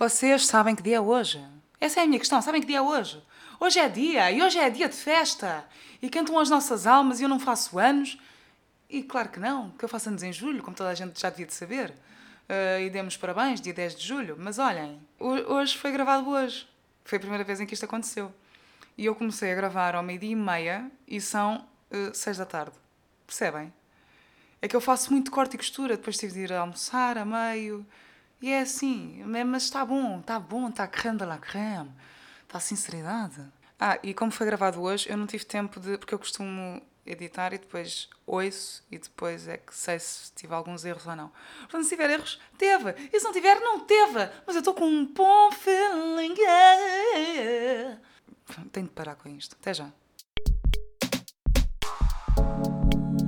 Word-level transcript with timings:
Vocês 0.00 0.46
sabem 0.46 0.74
que 0.74 0.82
dia 0.82 0.96
é 0.96 1.00
hoje? 1.00 1.46
Essa 1.78 2.00
é 2.00 2.04
a 2.04 2.06
minha 2.06 2.18
questão. 2.18 2.40
Sabem 2.40 2.62
que 2.62 2.66
dia 2.66 2.78
é 2.78 2.80
hoje? 2.80 3.22
Hoje 3.60 3.78
é 3.78 3.86
dia 3.86 4.32
e 4.32 4.42
hoje 4.42 4.58
é 4.58 4.70
dia 4.70 4.88
de 4.88 4.96
festa. 4.96 5.62
E 6.00 6.08
cantam 6.08 6.38
as 6.38 6.48
nossas 6.48 6.86
almas 6.86 7.20
e 7.20 7.24
eu 7.24 7.28
não 7.28 7.38
faço 7.38 7.78
anos. 7.78 8.18
E 8.88 9.02
claro 9.02 9.28
que 9.28 9.38
não, 9.38 9.72
que 9.72 9.84
eu 9.84 9.90
faço 9.90 10.08
anos 10.08 10.22
em 10.22 10.32
julho, 10.32 10.62
como 10.62 10.74
toda 10.74 10.88
a 10.88 10.94
gente 10.94 11.20
já 11.20 11.28
devia 11.28 11.44
de 11.44 11.52
saber. 11.52 11.90
Uh, 11.90 12.80
e 12.80 12.88
demos 12.88 13.18
parabéns, 13.18 13.60
dia 13.60 13.74
10 13.74 13.96
de 13.96 14.06
julho. 14.06 14.36
Mas 14.38 14.58
olhem, 14.58 14.98
hoje 15.18 15.76
foi 15.76 15.92
gravado 15.92 16.30
hoje. 16.30 16.66
Foi 17.04 17.18
a 17.18 17.20
primeira 17.20 17.44
vez 17.44 17.60
em 17.60 17.66
que 17.66 17.74
isto 17.74 17.84
aconteceu. 17.84 18.32
E 18.96 19.04
eu 19.04 19.14
comecei 19.14 19.52
a 19.52 19.54
gravar 19.54 19.94
ao 19.94 20.02
meio-dia 20.02 20.32
e 20.32 20.34
meia 20.34 20.90
e 21.06 21.20
são 21.20 21.68
uh, 21.90 22.14
seis 22.14 22.38
da 22.38 22.46
tarde. 22.46 22.72
Percebem? 23.26 23.70
É 24.62 24.66
que 24.66 24.74
eu 24.74 24.80
faço 24.80 25.12
muito 25.12 25.30
corte 25.30 25.56
e 25.56 25.58
costura, 25.58 25.98
depois 25.98 26.16
tive 26.16 26.32
de 26.32 26.40
ir 26.40 26.52
almoçar 26.54 27.18
a 27.18 27.24
meio. 27.26 27.86
E 28.40 28.50
é 28.50 28.60
assim, 28.60 29.22
mas 29.24 29.64
está 29.64 29.84
bom, 29.84 30.20
está 30.20 30.38
bom, 30.38 30.68
está 30.68 30.86
creme 30.86 31.18
de 31.18 31.24
la 31.24 31.38
creme, 31.38 31.90
está 32.42 32.58
sinceridade. 32.58 33.44
Ah, 33.78 33.98
e 34.02 34.14
como 34.14 34.30
foi 34.32 34.46
gravado 34.46 34.80
hoje, 34.80 35.08
eu 35.10 35.16
não 35.16 35.26
tive 35.26 35.44
tempo 35.44 35.78
de. 35.78 35.98
porque 35.98 36.14
eu 36.14 36.18
costumo 36.18 36.80
editar 37.04 37.52
e 37.52 37.58
depois 37.58 38.08
ouço 38.26 38.84
e 38.90 38.98
depois 38.98 39.48
é 39.48 39.56
que 39.56 39.74
sei 39.74 39.98
se 39.98 40.32
tive 40.32 40.54
alguns 40.54 40.84
erros 40.84 41.06
ou 41.06 41.16
não. 41.16 41.30
Portanto, 41.60 41.84
se 41.84 41.90
tiver 41.90 42.10
erros, 42.10 42.40
teve. 42.56 42.94
E 43.12 43.18
se 43.18 43.24
não 43.24 43.32
tiver, 43.32 43.60
não 43.60 43.80
teve. 43.80 44.30
Mas 44.46 44.54
eu 44.54 44.60
estou 44.60 44.74
com 44.74 44.86
um 44.86 45.06
bom 45.06 45.50
feeling. 45.52 46.34
Tenho 48.72 48.86
de 48.86 48.92
parar 48.92 49.16
com 49.16 49.28
isto. 49.28 49.56
Até 49.60 49.74
já. 49.74 49.90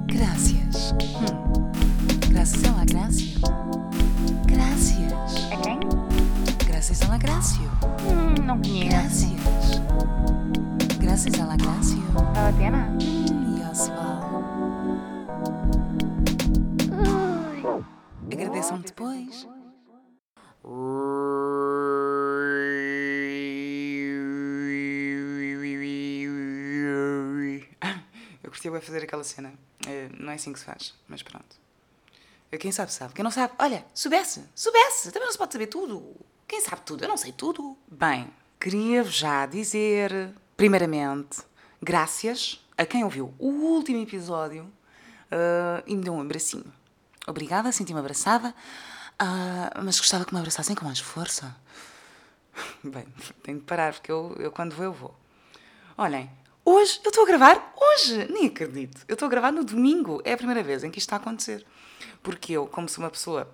Gracias. 0.06 0.92
Hum. 0.92 1.52
Gracias 2.30 2.64
a 2.64 2.72
la 2.72 2.84
gracia. 2.84 3.91
Gracias 6.82 7.02
a 7.02 7.08
la 7.10 7.16
Gracio. 7.16 7.70
Mm, 8.10 8.42
não 8.44 8.60
conheço. 8.60 8.88
Gracias. 8.88 9.40
Gracias 10.98 11.38
a 11.38 11.46
la 11.46 11.56
Gracio. 11.56 12.02
Vale 12.12 12.48
a 12.48 12.52
pena? 12.58 12.78
Mm, 13.00 13.56
yes, 13.56 13.86
vale. 13.86 14.26
Agradeçam-me 18.32 18.82
depois. 18.82 19.46
Eu 28.42 28.50
curtia 28.50 28.80
fazer 28.80 29.04
aquela 29.04 29.22
cena. 29.22 29.52
Eh, 29.86 30.08
não 30.18 30.32
é 30.32 30.34
assim 30.34 30.52
que 30.52 30.58
se 30.58 30.64
faz, 30.64 30.94
mas 31.06 31.22
pronto. 31.22 31.62
Quem 32.58 32.72
sabe, 32.72 32.92
sabe. 32.92 33.14
Quem 33.14 33.22
não 33.22 33.30
sabe, 33.30 33.54
olha, 33.60 33.86
soubesse, 33.94 34.42
soubesse. 34.52 35.12
Também 35.12 35.26
não 35.26 35.32
se 35.32 35.38
pode 35.38 35.52
saber 35.52 35.68
tudo. 35.68 36.31
Quem 36.52 36.60
sabe 36.60 36.82
tudo? 36.82 37.02
Eu 37.02 37.08
não 37.08 37.16
sei 37.16 37.32
tudo. 37.32 37.78
Bem, 37.90 38.30
queria 38.60 39.02
já 39.04 39.46
dizer, 39.46 40.34
primeiramente, 40.54 41.38
graças 41.80 42.62
a 42.76 42.84
quem 42.84 43.04
ouviu 43.04 43.32
o 43.38 43.48
último 43.48 44.02
episódio 44.02 44.64
uh, 44.64 45.82
e 45.86 45.96
me 45.96 46.04
deu 46.04 46.12
um 46.12 46.20
abracinho. 46.20 46.70
Obrigada, 47.26 47.72
senti-me 47.72 47.98
abraçada, 47.98 48.50
uh, 48.50 49.82
mas 49.82 49.98
gostava 49.98 50.26
que 50.26 50.34
me 50.34 50.40
abraçassem 50.40 50.76
com 50.76 50.84
mais 50.84 50.98
força. 50.98 51.56
Bem, 52.84 53.06
tenho 53.42 53.58
de 53.58 53.64
parar, 53.64 53.94
porque 53.94 54.12
eu, 54.12 54.36
eu 54.38 54.52
quando 54.52 54.76
vou, 54.76 54.84
eu 54.84 54.92
vou. 54.92 55.14
Olhem, 55.96 56.30
hoje 56.66 57.00
eu 57.02 57.08
estou 57.08 57.24
a 57.24 57.26
gravar, 57.28 57.74
hoje, 57.74 58.30
nem 58.30 58.48
acredito. 58.48 59.06
Eu 59.08 59.14
estou 59.14 59.24
a 59.24 59.30
gravar 59.30 59.52
no 59.52 59.64
domingo, 59.64 60.20
é 60.22 60.34
a 60.34 60.36
primeira 60.36 60.62
vez 60.62 60.84
em 60.84 60.90
que 60.90 60.98
isto 60.98 61.06
está 61.06 61.16
a 61.16 61.18
acontecer. 61.18 61.64
Porque 62.22 62.52
eu, 62.52 62.66
como 62.66 62.90
sou 62.90 63.02
uma 63.02 63.10
pessoa 63.10 63.50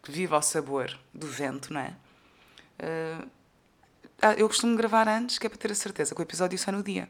que 0.00 0.12
vive 0.12 0.32
ao 0.32 0.40
sabor 0.40 0.96
do 1.12 1.26
vento, 1.26 1.74
não 1.74 1.80
é? 1.80 1.96
Uh, 2.78 3.28
eu 4.36 4.48
costumo 4.48 4.76
gravar 4.76 5.08
antes, 5.08 5.38
que 5.38 5.46
é 5.46 5.50
para 5.50 5.58
ter 5.58 5.70
a 5.70 5.74
certeza 5.74 6.14
que 6.14 6.20
o 6.20 6.22
episódio 6.22 6.58
sai 6.58 6.74
no 6.74 6.82
dia. 6.82 7.08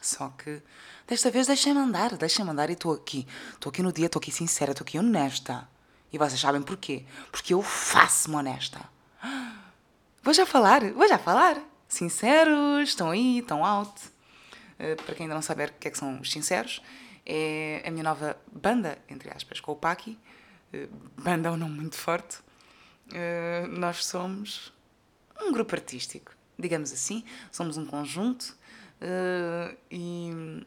Só 0.00 0.28
que 0.30 0.62
desta 1.06 1.30
vez 1.30 1.46
deixem-me 1.46 1.78
andar, 1.78 2.16
deixem-me 2.16 2.50
andar 2.50 2.70
e 2.70 2.74
estou 2.74 2.92
aqui. 2.92 3.26
Estou 3.52 3.70
aqui 3.70 3.82
no 3.82 3.92
dia, 3.92 4.06
estou 4.06 4.20
aqui 4.20 4.30
sincera, 4.30 4.72
estou 4.72 4.84
aqui 4.84 4.98
honesta. 4.98 5.68
E 6.12 6.18
vocês 6.18 6.40
sabem 6.40 6.62
porquê? 6.62 7.04
Porque 7.30 7.54
eu 7.54 7.62
faço-me 7.62 8.36
honesta. 8.36 8.80
Vou 10.22 10.34
já 10.34 10.44
falar, 10.44 10.82
vou 10.92 11.08
já 11.08 11.18
falar. 11.18 11.56
Sinceros, 11.88 12.90
estão 12.90 13.10
aí, 13.10 13.38
estão 13.38 13.64
out. 13.64 13.90
Uh, 14.78 14.94
para 15.02 15.14
quem 15.14 15.24
ainda 15.24 15.34
não 15.34 15.40
sabe 15.40 15.64
o 15.64 15.72
que 15.72 15.88
é 15.88 15.90
que 15.90 15.96
são 15.96 16.20
os 16.20 16.30
sinceros, 16.30 16.82
é 17.24 17.82
a 17.86 17.90
minha 17.90 18.04
nova 18.04 18.36
banda, 18.52 18.98
entre 19.08 19.30
aspas, 19.30 19.60
com 19.60 19.72
o 19.72 19.76
Paki. 19.76 20.18
Uh, 20.74 20.88
banda 21.16 21.48
é 21.48 21.50
um 21.52 21.56
nome 21.56 21.74
muito 21.74 21.96
forte. 21.96 22.38
Uh, 23.08 23.59
nós 23.70 24.04
somos 24.04 24.72
um 25.40 25.52
grupo 25.52 25.74
artístico, 25.74 26.32
digamos 26.58 26.92
assim. 26.92 27.24
Somos 27.50 27.76
um 27.76 27.86
conjunto 27.86 28.56
uh, 29.00 29.76
e, 29.90 30.64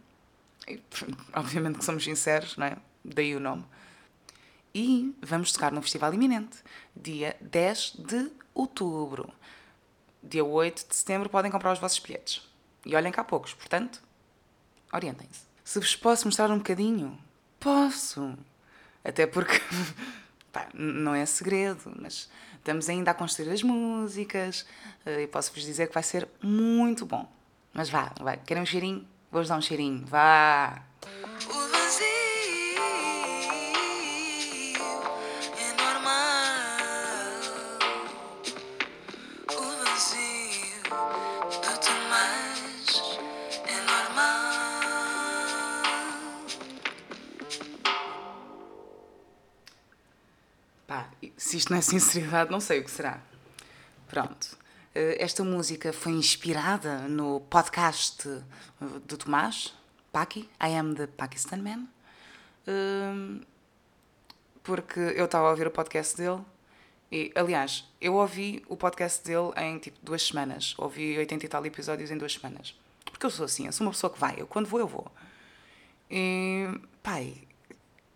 e, 0.68 0.82
obviamente 1.34 1.80
que 1.80 1.86
somos 1.86 2.04
sinceros, 2.04 2.58
não 2.58 2.68
é? 2.68 2.78
Daí 3.04 3.36
o 3.36 3.40
nome. 3.40 3.66
E 4.74 5.16
vamos 5.22 5.52
tocar 5.52 5.72
no 5.72 5.82
Festival 5.82 6.14
Iminente, 6.14 6.58
dia 6.96 7.36
10 7.42 7.94
de 8.00 8.32
outubro. 8.56 9.32
Dia 10.22 10.44
8 10.44 10.88
de 10.90 10.96
setembro 10.96 11.30
podem 11.30 11.52
comprar 11.52 11.74
os 11.74 11.80
vossos 11.80 12.00
bilhetes. 12.00 12.42
E 12.86 12.96
olhem 12.96 13.12
cá 13.12 13.24
poucos, 13.24 13.54
portanto, 13.54 14.02
orientem-se. 14.92 15.42
Se 15.64 15.80
vos 15.80 15.96
posso 15.96 16.26
mostrar 16.26 16.50
um 16.50 16.58
bocadinho, 16.58 17.20
posso. 17.60 18.38
Até 19.04 19.28
porque 19.28 19.62
pá, 20.52 20.68
não 20.74 21.14
é 21.14 21.26
segredo, 21.26 21.94
mas 22.00 22.30
estamos 22.64 22.88
ainda 22.88 23.12
a 23.12 23.14
construir 23.14 23.52
as 23.52 23.62
músicas 23.62 24.66
eh, 25.06 25.24
e 25.24 25.28
posso-vos 25.28 25.64
dizer 25.64 25.88
que 25.88 25.94
vai 25.94 26.02
ser 26.02 26.28
muito 26.42 27.06
bom. 27.06 27.30
Mas 27.74 27.90
vá, 27.90 28.14
vai. 28.22 28.38
Querem 28.38 28.64
um 28.64 28.66
cheirinho? 28.66 29.06
Vou-vos 29.30 29.50
dar 29.50 29.58
um 29.58 29.62
cheirinho. 29.62 30.06
Vá! 30.06 30.82
Se 51.54 51.58
isto 51.58 51.70
não 51.70 51.78
é 51.78 51.82
sinceridade, 51.82 52.50
não 52.50 52.60
sei 52.60 52.80
o 52.80 52.84
que 52.84 52.90
será. 52.90 53.22
Pronto. 54.08 54.58
Eh, 54.96 55.18
esta 55.20 55.44
música 55.44 55.94
foi 55.94 56.14
inspirada 56.14 57.08
no 57.08 57.42
podcast 57.42 58.28
do 59.06 59.18
Tomás, 59.18 59.74
Paki, 60.12 60.50
I 60.60 60.76
Am 60.76 60.96
the 60.96 61.06
Pakistan 61.06 61.58
Man, 61.58 61.88
ehm, 62.66 63.42
porque 64.64 65.00
eu 65.00 65.26
estava 65.26 65.48
a 65.48 65.52
ouvir 65.52 65.68
o 65.68 65.72
podcast 65.72 66.18
dele 66.18 66.42
e, 67.12 67.32
aliás, 67.36 67.88
eu 68.02 68.16
ouvi 68.16 68.64
o 68.68 68.76
podcast 68.76 69.24
dele 69.24 69.52
em 69.58 69.78
tipo 69.78 70.00
duas 70.02 70.24
semanas. 70.24 70.74
Ouvi 70.80 71.16
80 71.20 71.46
e 71.46 71.50
tal 71.50 71.64
episódios 71.66 72.10
em 72.10 72.18
duas 72.18 72.34
semanas. 72.34 72.76
Porque 73.06 73.26
eu 73.28 73.30
sou 73.30 73.46
assim, 73.46 73.68
eu 73.68 73.72
sou 73.72 73.86
uma 73.86 73.92
pessoa 73.92 74.12
que 74.12 74.20
vai, 74.20 74.36
eu 74.40 74.48
quando 74.48 74.68
vou, 74.68 74.80
eu 74.80 74.88
vou. 74.88 75.12
E, 76.10 76.68
pai, 77.04 77.48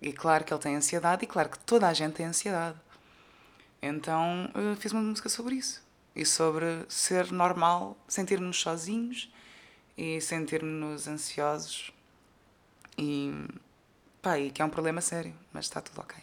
e 0.02 0.12
claro 0.12 0.44
que 0.44 0.52
ele 0.52 0.62
tem 0.62 0.76
ansiedade 0.76 1.24
e 1.24 1.28
claro 1.28 1.50
que 1.50 1.60
toda 1.60 1.88
a 1.88 1.94
gente 1.94 2.14
tem 2.14 2.26
ansiedade. 2.26 2.87
Então 3.82 4.52
uh, 4.56 4.76
fiz 4.78 4.92
uma 4.92 5.02
música 5.02 5.30
sobre 5.30 5.56
isso. 5.56 5.86
E 6.16 6.26
sobre 6.26 6.66
ser 6.90 7.32
normal, 7.32 7.96
sentir-nos 8.08 8.60
sozinhos 8.60 9.32
e 9.98 10.20
sentir-nos 10.20 11.08
ansiosos. 11.08 11.92
E, 12.98 13.32
pá, 14.22 14.40
e 14.40 14.50
que 14.50 14.62
é 14.62 14.66
um 14.66 14.70
problema 14.70 15.00
sério, 15.02 15.34
mas 15.54 15.66
está 15.66 15.80
tudo 15.80 16.02
ok. 16.02 16.18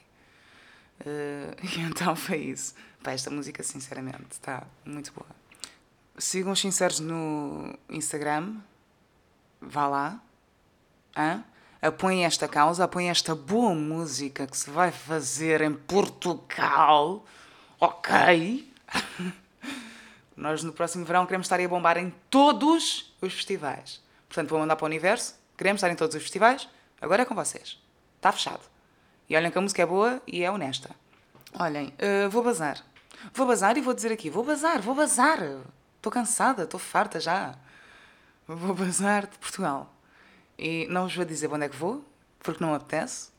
Uh, 1.01 1.55
e 1.79 1.81
então 1.83 2.17
foi 2.17 2.39
isso. 2.39 2.75
Pá, 3.03 3.13
esta 3.13 3.31
música, 3.31 3.63
sinceramente, 3.63 4.33
está 4.33 4.67
muito 4.85 5.13
boa. 5.13 5.29
Sigam 6.19 6.53
os 6.53 6.61
sinceros 6.61 7.01
no 7.01 7.77
Instagram. 7.89 8.57
Vá 9.61 9.87
lá. 9.87 10.23
Hã? 11.17 11.45
Apoiem 11.81 12.25
esta 12.25 12.49
causa, 12.49 12.85
apoiem 12.85 13.11
esta 13.11 13.35
boa 13.35 13.75
música 13.75 14.47
que 14.47 14.57
se 14.57 14.71
vai 14.71 14.91
fazer 14.91 15.61
em 15.61 15.75
Portugal 15.75 17.25
ok. 17.81 18.73
Nós 20.37 20.63
no 20.63 20.73
próximo 20.73 21.05
verão 21.05 21.27
queremos 21.27 21.47
estar 21.47 21.61
a 21.61 21.69
bombar 21.69 21.97
em 21.97 22.13
todos 22.29 23.15
os 23.21 23.33
festivais. 23.33 24.03
Portanto, 24.29 24.51
vou 24.51 24.59
mandar 24.59 24.77
para 24.77 24.85
o 24.85 24.89
universo. 24.89 25.37
Queremos 25.57 25.79
estar 25.79 25.93
em 25.93 25.97
todos 25.97 26.17
os 26.17 26.23
festivais. 26.23 26.69
Agora 27.01 27.23
é 27.23 27.25
com 27.25 27.35
vocês. 27.35 27.79
Está 28.17 28.33
fechado. 28.33 28.63
E 29.29 29.37
olhem 29.37 29.51
que 29.51 29.59
a 29.59 29.61
música 29.61 29.83
é 29.83 29.87
boa 29.87 30.21
e 30.27 30.43
é 30.43 30.51
honesta. 30.51 30.91
Olhem, 31.59 31.95
uh, 31.99 32.29
vou 32.31 32.43
bazar. 32.43 32.85
Vou 33.33 33.47
bazar 33.47 33.77
e 33.77 33.81
vou 33.81 33.95
dizer 33.95 34.13
aqui: 34.13 34.29
vou 34.29 34.45
bazar, 34.45 34.83
vou 34.83 34.95
bazar. 34.95 35.39
Estou 35.97 36.13
cansada, 36.13 36.65
estou 36.65 36.81
farta 36.81 37.21
já. 37.21 37.55
Vou 38.47 38.75
bazar 38.75 39.27
de 39.27 39.39
Portugal. 39.39 39.95
E 40.59 40.87
não 40.91 41.05
vos 41.05 41.15
vou 41.15 41.25
dizer 41.25 41.53
onde 41.53 41.65
é 41.65 41.69
que 41.69 41.77
vou, 41.77 42.05
porque 42.41 42.63
não 42.63 42.75
apetece. 42.75 43.31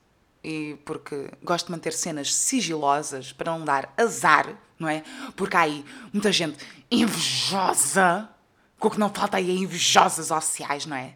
E 0.45 0.77
porque 0.85 1.31
gosto 1.41 1.65
de 1.65 1.71
manter 1.71 1.91
cenas 1.91 2.31
sigilosas 2.31 3.33
para 3.33 3.51
não 3.51 3.65
dar 3.65 3.91
azar, 3.97 4.55
não 4.77 4.87
é? 4.87 5.03
Porque 5.35 5.57
há 5.57 5.61
aí 5.61 5.83
muita 6.13 6.31
gente 6.31 6.63
invejosa, 6.91 8.29
com 8.77 8.87
o 8.87 8.91
que 8.91 8.99
não 8.99 9.09
falta 9.11 9.37
aí 9.37 9.49
é 9.49 9.53
invejosas 9.53 10.27
sociais, 10.27 10.85
não 10.85 10.95
é? 10.95 11.15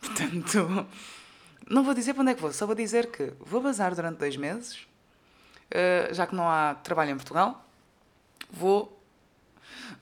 Portanto, 0.00 0.86
não 1.68 1.82
vou 1.82 1.92
dizer 1.92 2.14
para 2.14 2.22
onde 2.22 2.30
é 2.30 2.34
que 2.36 2.40
vou, 2.40 2.52
só 2.52 2.66
vou 2.66 2.76
dizer 2.76 3.10
que 3.10 3.32
vou 3.40 3.60
bazar 3.60 3.92
durante 3.96 4.18
dois 4.18 4.36
meses, 4.36 4.76
uh, 4.76 6.14
já 6.14 6.24
que 6.24 6.36
não 6.36 6.48
há 6.48 6.76
trabalho 6.76 7.10
em 7.10 7.16
Portugal, 7.16 7.68
vou. 8.48 8.92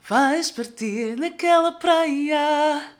Vais 0.07 0.51
partir 0.51 1.17
naquela 1.17 1.71
praia. 1.71 2.91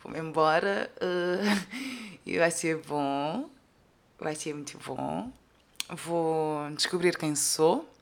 Vou-me 0.00 0.20
embora 0.20 0.88
uh, 1.02 2.16
e 2.24 2.38
vai 2.38 2.52
ser 2.52 2.76
bom. 2.76 3.50
Vai 4.22 4.36
ser 4.36 4.54
muito 4.54 4.78
bom. 4.78 5.32
Vou 5.88 6.70
descobrir 6.70 7.18
quem 7.18 7.34
sou. 7.34 7.92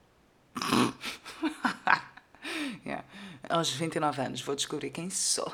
yeah. 2.84 3.02
Aos 3.48 3.70
29 3.70 4.20
anos 4.20 4.42
vou 4.42 4.54
descobrir 4.54 4.90
quem 4.90 5.08
sou. 5.08 5.50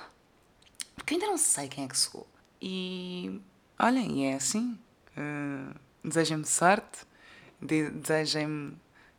Porque 0.97 1.15
ainda 1.15 1.29
não 1.29 1.39
sei 1.39 1.69
quem 1.69 1.85
é 1.85 1.89
que 1.89 1.97
sou. 1.97 2.27
E 2.61 3.41
olhem, 3.79 4.33
é 4.33 4.35
assim. 4.35 4.77
Uh, 5.17 5.73
desejem-me 6.03 6.45
sorte, 6.45 7.07
de 7.63 7.89
desejem-me 7.91 8.77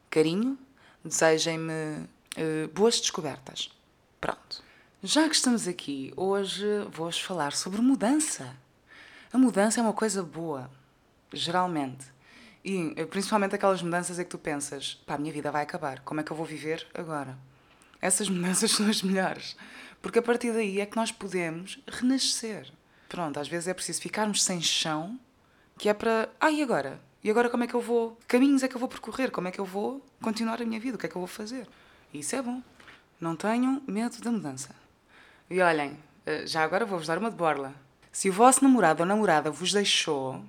carinho, 0.09 0.59
desejem-me 1.05 1.71
uh, 1.71 2.67
boas 2.73 3.00
descobertas. 3.00 3.71
Pronto. 4.19 4.61
Já 5.01 5.29
que 5.29 5.35
estamos 5.35 5.65
aqui, 5.65 6.11
hoje 6.17 6.65
vou-vos 6.91 7.21
falar 7.21 7.53
sobre 7.53 7.79
mudança. 7.79 8.53
A 9.31 9.38
mudança 9.38 9.79
é 9.79 9.83
uma 9.83 9.93
coisa 9.93 10.21
boa 10.21 10.69
geralmente. 11.39 12.06
E 12.63 12.94
eh, 12.95 13.06
principalmente 13.06 13.56
aquelas 13.56 13.81
mudanças 13.81 14.19
é 14.19 14.24
que 14.24 14.30
tu 14.30 14.38
pensas, 14.38 14.95
pá, 15.06 15.16
a 15.16 15.18
minha 15.18 15.31
vida 15.31 15.51
vai 15.51 15.63
acabar, 15.63 16.01
como 16.01 16.19
é 16.19 16.24
que 16.24 16.31
eu 16.31 16.38
vou 16.38 16.45
viver 16.45 16.86
agora? 16.94 17.38
Essas 18.01 18.28
mudanças 18.30 18.72
são 18.72 18.89
as 18.89 19.01
melhores, 19.01 19.56
porque 20.01 20.19
a 20.19 20.22
partir 20.22 20.51
daí 20.51 20.81
é 20.81 20.86
que 20.86 20.95
nós 20.95 21.12
podemos 21.12 21.81
renascer. 21.88 22.72
Pronto, 23.07 23.39
às 23.39 23.48
vezes 23.48 23.68
é 23.68 23.74
preciso 23.74 24.01
ficarmos 24.01 24.44
sem 24.44 24.62
chão, 24.62 25.19
que 25.78 25.88
é 25.88 25.94
para, 25.94 26.30
ah, 26.39 26.51
e 26.51 26.62
agora? 26.62 27.00
E 27.24 27.30
agora 27.30 27.50
como 27.50 27.63
é 27.63 27.68
que 27.68 27.74
eu 27.74 27.81
vou? 27.81 28.16
Que 28.22 28.28
caminhos 28.28 28.63
é 28.63 28.68
que 28.68 28.75
eu 28.75 28.80
vou 28.80 28.89
percorrer? 28.89 29.31
Como 29.31 29.48
é 29.48 29.51
que 29.51 29.60
eu 29.60 29.66
vou 29.66 30.06
continuar 30.22 30.62
a 30.62 30.66
minha 30.66 30.80
vida? 30.80 30.95
O 30.95 31.00
que 31.00 31.06
é 31.06 31.10
que 31.10 31.16
eu 31.16 31.22
vou 31.22 31.28
fazer? 31.28 31.68
E 32.13 32.19
isso 32.19 32.36
é 32.36 32.42
bom. 32.42 32.62
Não 33.19 33.36
tenham 33.36 33.81
medo 33.88 34.22
da 34.22 34.31
mudança. 34.31 34.75
E 35.50 35.60
olhem, 35.62 35.98
eh, 36.25 36.45
já 36.45 36.63
agora 36.63 36.86
vou-vos 36.86 37.07
dar 37.07 37.18
uma 37.18 37.31
de 37.31 37.36
borla. 37.36 37.74
Se 38.12 38.30
o 38.30 38.34
vosso 38.34 38.63
namorado 38.63 39.04
ou 39.04 39.07
namorada 39.07 39.50
vos 39.51 39.74
deixou, 39.74 40.44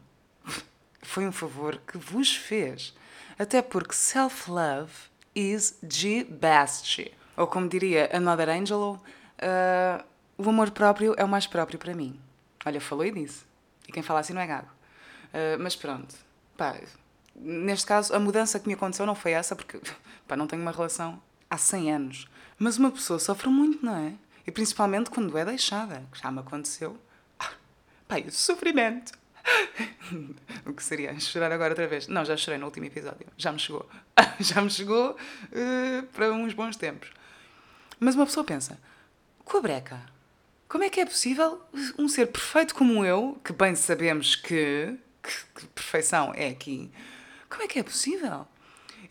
foi 1.02 1.26
um 1.26 1.32
favor 1.32 1.80
que 1.86 1.98
vos 1.98 2.34
fez. 2.34 2.94
Até 3.38 3.62
porque 3.62 3.94
self-love 3.94 4.92
is 5.34 5.78
the 5.80 6.24
best. 6.24 7.12
Ou 7.36 7.46
como 7.46 7.68
diria 7.68 8.10
Another 8.12 8.48
Angel, 8.48 8.80
uh, 8.82 10.04
o 10.36 10.48
amor 10.48 10.70
próprio 10.70 11.14
é 11.16 11.24
o 11.24 11.28
mais 11.28 11.46
próprio 11.46 11.78
para 11.78 11.94
mim. 11.94 12.18
Olha, 12.64 12.80
falei 12.80 13.12
disso. 13.12 13.46
E 13.86 13.92
quem 13.92 14.02
fala 14.02 14.20
assim 14.20 14.32
não 14.32 14.40
é 14.40 14.46
gago. 14.46 14.68
Uh, 15.28 15.60
mas 15.60 15.76
pronto. 15.76 16.14
Pá, 16.56 16.76
neste 17.34 17.86
caso, 17.86 18.14
a 18.14 18.18
mudança 18.18 18.58
que 18.58 18.66
me 18.66 18.74
aconteceu 18.74 19.06
não 19.06 19.14
foi 19.14 19.32
essa, 19.32 19.54
porque 19.54 19.80
pá, 20.26 20.36
não 20.36 20.46
tenho 20.46 20.62
uma 20.62 20.72
relação 20.72 21.20
há 21.48 21.56
100 21.56 21.92
anos. 21.92 22.28
Mas 22.58 22.76
uma 22.76 22.90
pessoa 22.90 23.18
sofre 23.18 23.48
muito, 23.48 23.84
não 23.84 23.96
é? 23.96 24.14
E 24.46 24.50
principalmente 24.50 25.10
quando 25.10 25.36
é 25.36 25.44
deixada, 25.44 26.04
que 26.10 26.20
já 26.20 26.30
me 26.30 26.40
aconteceu. 26.40 26.98
Ah, 27.38 27.50
pá, 28.06 28.16
sofrimento. 28.30 29.12
o 30.66 30.72
que 30.72 30.82
seria 30.82 31.18
chorar 31.20 31.52
agora 31.52 31.72
outra 31.72 31.86
vez? 31.86 32.06
Não, 32.08 32.24
já 32.24 32.36
chorei 32.36 32.58
no 32.58 32.66
último 32.66 32.86
episódio. 32.86 33.26
Já 33.36 33.52
me 33.52 33.58
chegou. 33.58 33.88
já 34.40 34.60
me 34.60 34.70
chegou 34.70 35.12
uh, 35.12 36.02
para 36.12 36.32
uns 36.32 36.52
bons 36.52 36.76
tempos. 36.76 37.10
Mas 38.00 38.14
uma 38.14 38.26
pessoa 38.26 38.44
pensa: 38.44 38.78
com 39.44 39.58
a 39.58 39.60
breca, 39.60 40.00
como 40.68 40.84
é 40.84 40.90
que 40.90 41.00
é 41.00 41.06
possível 41.06 41.60
um 41.98 42.08
ser 42.08 42.26
perfeito 42.26 42.74
como 42.74 43.04
eu, 43.04 43.40
que 43.44 43.52
bem 43.52 43.74
sabemos 43.74 44.36
que, 44.36 44.96
que, 45.22 45.60
que 45.60 45.66
perfeição 45.68 46.32
é 46.34 46.48
aqui, 46.48 46.90
como 47.48 47.62
é 47.62 47.66
que 47.66 47.78
é 47.78 47.82
possível? 47.82 48.46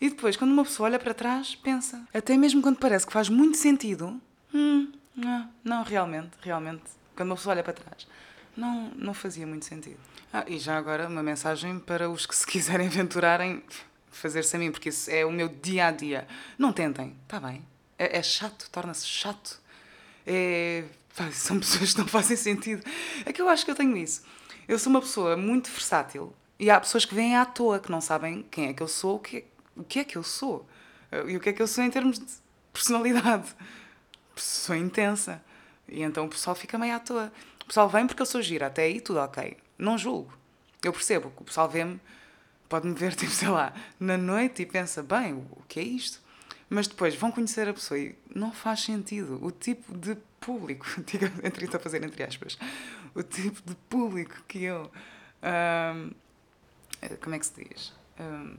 E 0.00 0.08
depois, 0.10 0.36
quando 0.36 0.52
uma 0.52 0.64
pessoa 0.64 0.88
olha 0.88 0.98
para 0.98 1.12
trás, 1.12 1.56
pensa, 1.56 2.06
até 2.14 2.36
mesmo 2.36 2.62
quando 2.62 2.78
parece 2.78 3.04
que 3.04 3.12
faz 3.12 3.28
muito 3.28 3.56
sentido, 3.56 4.20
hum, 4.54 4.92
não, 5.14 5.50
não 5.64 5.82
realmente, 5.82 6.30
realmente, 6.40 6.84
quando 7.16 7.30
uma 7.30 7.36
pessoa 7.36 7.54
olha 7.54 7.64
para 7.64 7.72
trás, 7.72 8.06
não, 8.56 8.92
não 8.94 9.12
fazia 9.12 9.46
muito 9.46 9.64
sentido. 9.64 9.98
Ah, 10.30 10.44
e 10.46 10.58
já 10.58 10.76
agora 10.76 11.08
uma 11.08 11.22
mensagem 11.22 11.78
para 11.78 12.10
os 12.10 12.26
que 12.26 12.36
se 12.36 12.46
quiserem 12.46 12.86
aventurarem 12.88 13.62
fazer-se 14.10 14.54
a 14.56 14.58
mim, 14.58 14.70
porque 14.70 14.90
isso 14.90 15.10
é 15.10 15.24
o 15.24 15.30
meu 15.30 15.48
dia 15.48 15.86
a 15.86 15.90
dia. 15.90 16.28
Não 16.58 16.72
tentem, 16.72 17.16
está 17.22 17.40
bem. 17.40 17.64
É, 17.98 18.18
é 18.18 18.22
chato, 18.22 18.68
torna-se 18.70 19.06
chato. 19.06 19.60
É, 20.26 20.84
são 21.32 21.58
pessoas 21.58 21.94
que 21.94 22.00
não 22.00 22.06
fazem 22.06 22.36
sentido. 22.36 22.84
É 23.24 23.32
que 23.32 23.40
eu 23.40 23.48
acho 23.48 23.64
que 23.64 23.70
eu 23.70 23.74
tenho 23.74 23.96
isso. 23.96 24.22
Eu 24.66 24.78
sou 24.78 24.90
uma 24.90 25.00
pessoa 25.00 25.34
muito 25.34 25.70
versátil 25.70 26.34
e 26.58 26.70
há 26.70 26.78
pessoas 26.78 27.06
que 27.06 27.14
vêm 27.14 27.36
à 27.36 27.46
toa 27.46 27.78
que 27.78 27.90
não 27.90 28.02
sabem 28.02 28.44
quem 28.50 28.68
é 28.68 28.74
que 28.74 28.82
eu 28.82 28.88
sou, 28.88 29.16
o 29.16 29.18
que, 29.20 29.38
é, 29.38 29.44
o 29.76 29.84
que 29.84 30.00
é 30.00 30.04
que 30.04 30.16
eu 30.16 30.22
sou 30.22 30.68
e 31.26 31.36
o 31.38 31.40
que 31.40 31.48
é 31.48 31.52
que 31.54 31.62
eu 31.62 31.66
sou 31.66 31.82
em 31.82 31.90
termos 31.90 32.18
de 32.18 32.26
personalidade. 32.72 33.48
Sou 34.36 34.76
intensa. 34.76 35.42
E 35.88 36.00
então 36.00 36.26
o 36.26 36.28
pessoal 36.28 36.54
fica 36.54 36.78
meio 36.78 36.94
à 36.94 37.00
toa. 37.00 37.32
O 37.64 37.66
pessoal 37.66 37.88
vem 37.88 38.06
porque 38.06 38.22
eu 38.22 38.26
sou 38.26 38.40
gira, 38.40 38.68
até 38.68 38.82
aí 38.82 39.00
tudo 39.00 39.18
ok 39.18 39.56
não 39.78 39.96
julgo. 39.96 40.32
Eu 40.82 40.92
percebo 40.92 41.30
que 41.30 41.42
o 41.42 41.44
pessoal 41.44 41.68
vê-me, 41.68 42.00
pode-me 42.68 42.94
ver, 42.94 43.14
tipo, 43.16 43.30
sei 43.30 43.48
lá, 43.48 43.72
na 43.98 44.16
noite 44.16 44.62
e 44.62 44.66
pensa, 44.66 45.02
bem, 45.02 45.34
o 45.34 45.62
que 45.68 45.80
é 45.80 45.82
isto? 45.82 46.20
Mas 46.68 46.86
depois 46.86 47.14
vão 47.14 47.32
conhecer 47.32 47.68
a 47.68 47.72
pessoa 47.72 47.98
e 47.98 48.14
não 48.34 48.52
faz 48.52 48.80
sentido. 48.80 49.38
O 49.42 49.50
tipo 49.50 49.96
de 49.96 50.16
público, 50.40 50.86
digo, 51.06 51.26
entre, 51.42 51.64
a 51.74 51.78
fazer 51.78 52.02
entre 52.04 52.22
aspas, 52.22 52.58
o 53.14 53.22
tipo 53.22 53.62
de 53.64 53.74
público 53.88 54.36
que 54.46 54.64
eu. 54.64 54.90
Hum, 55.42 56.10
como 57.20 57.34
é 57.34 57.38
que 57.38 57.46
se 57.46 57.64
diz? 57.64 57.92
Hum, 58.20 58.56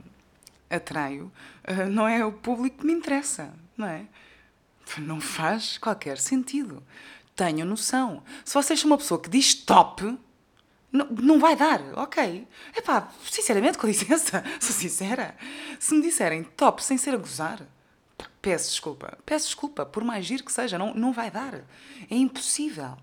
atraio, 0.68 1.30
uh, 1.68 1.90
não 1.90 2.08
é 2.08 2.24
o 2.24 2.32
público 2.32 2.78
que 2.78 2.86
me 2.86 2.92
interessa, 2.92 3.52
não 3.76 3.86
é? 3.86 4.06
Não 4.98 5.20
faz 5.20 5.78
qualquer 5.78 6.18
sentido. 6.18 6.82
Tenho 7.36 7.64
noção. 7.64 8.22
Se 8.44 8.54
vocês 8.54 8.80
são 8.80 8.90
uma 8.90 8.98
pessoa 8.98 9.20
que 9.20 9.28
diz 9.28 9.54
top, 9.54 10.18
não, 10.92 11.06
não 11.06 11.38
vai 11.38 11.54
dar, 11.54 11.80
ok. 11.96 12.46
Epá, 12.76 13.12
sinceramente, 13.30 13.78
com 13.78 13.86
licença, 13.86 14.42
sou 14.60 14.74
sincera. 14.74 15.36
Se 15.78 15.94
me 15.94 16.02
disserem 16.02 16.42
top 16.42 16.82
sem 16.82 16.98
ser 16.98 17.14
a 17.14 17.16
gozar, 17.16 17.62
peço 18.42 18.70
desculpa. 18.70 19.16
Peço 19.24 19.46
desculpa, 19.46 19.86
por 19.86 20.02
mais 20.02 20.26
giro 20.26 20.44
que 20.44 20.52
seja, 20.52 20.78
não, 20.78 20.92
não 20.94 21.12
vai 21.12 21.30
dar. 21.30 21.62
É 22.10 22.14
impossível, 22.14 22.96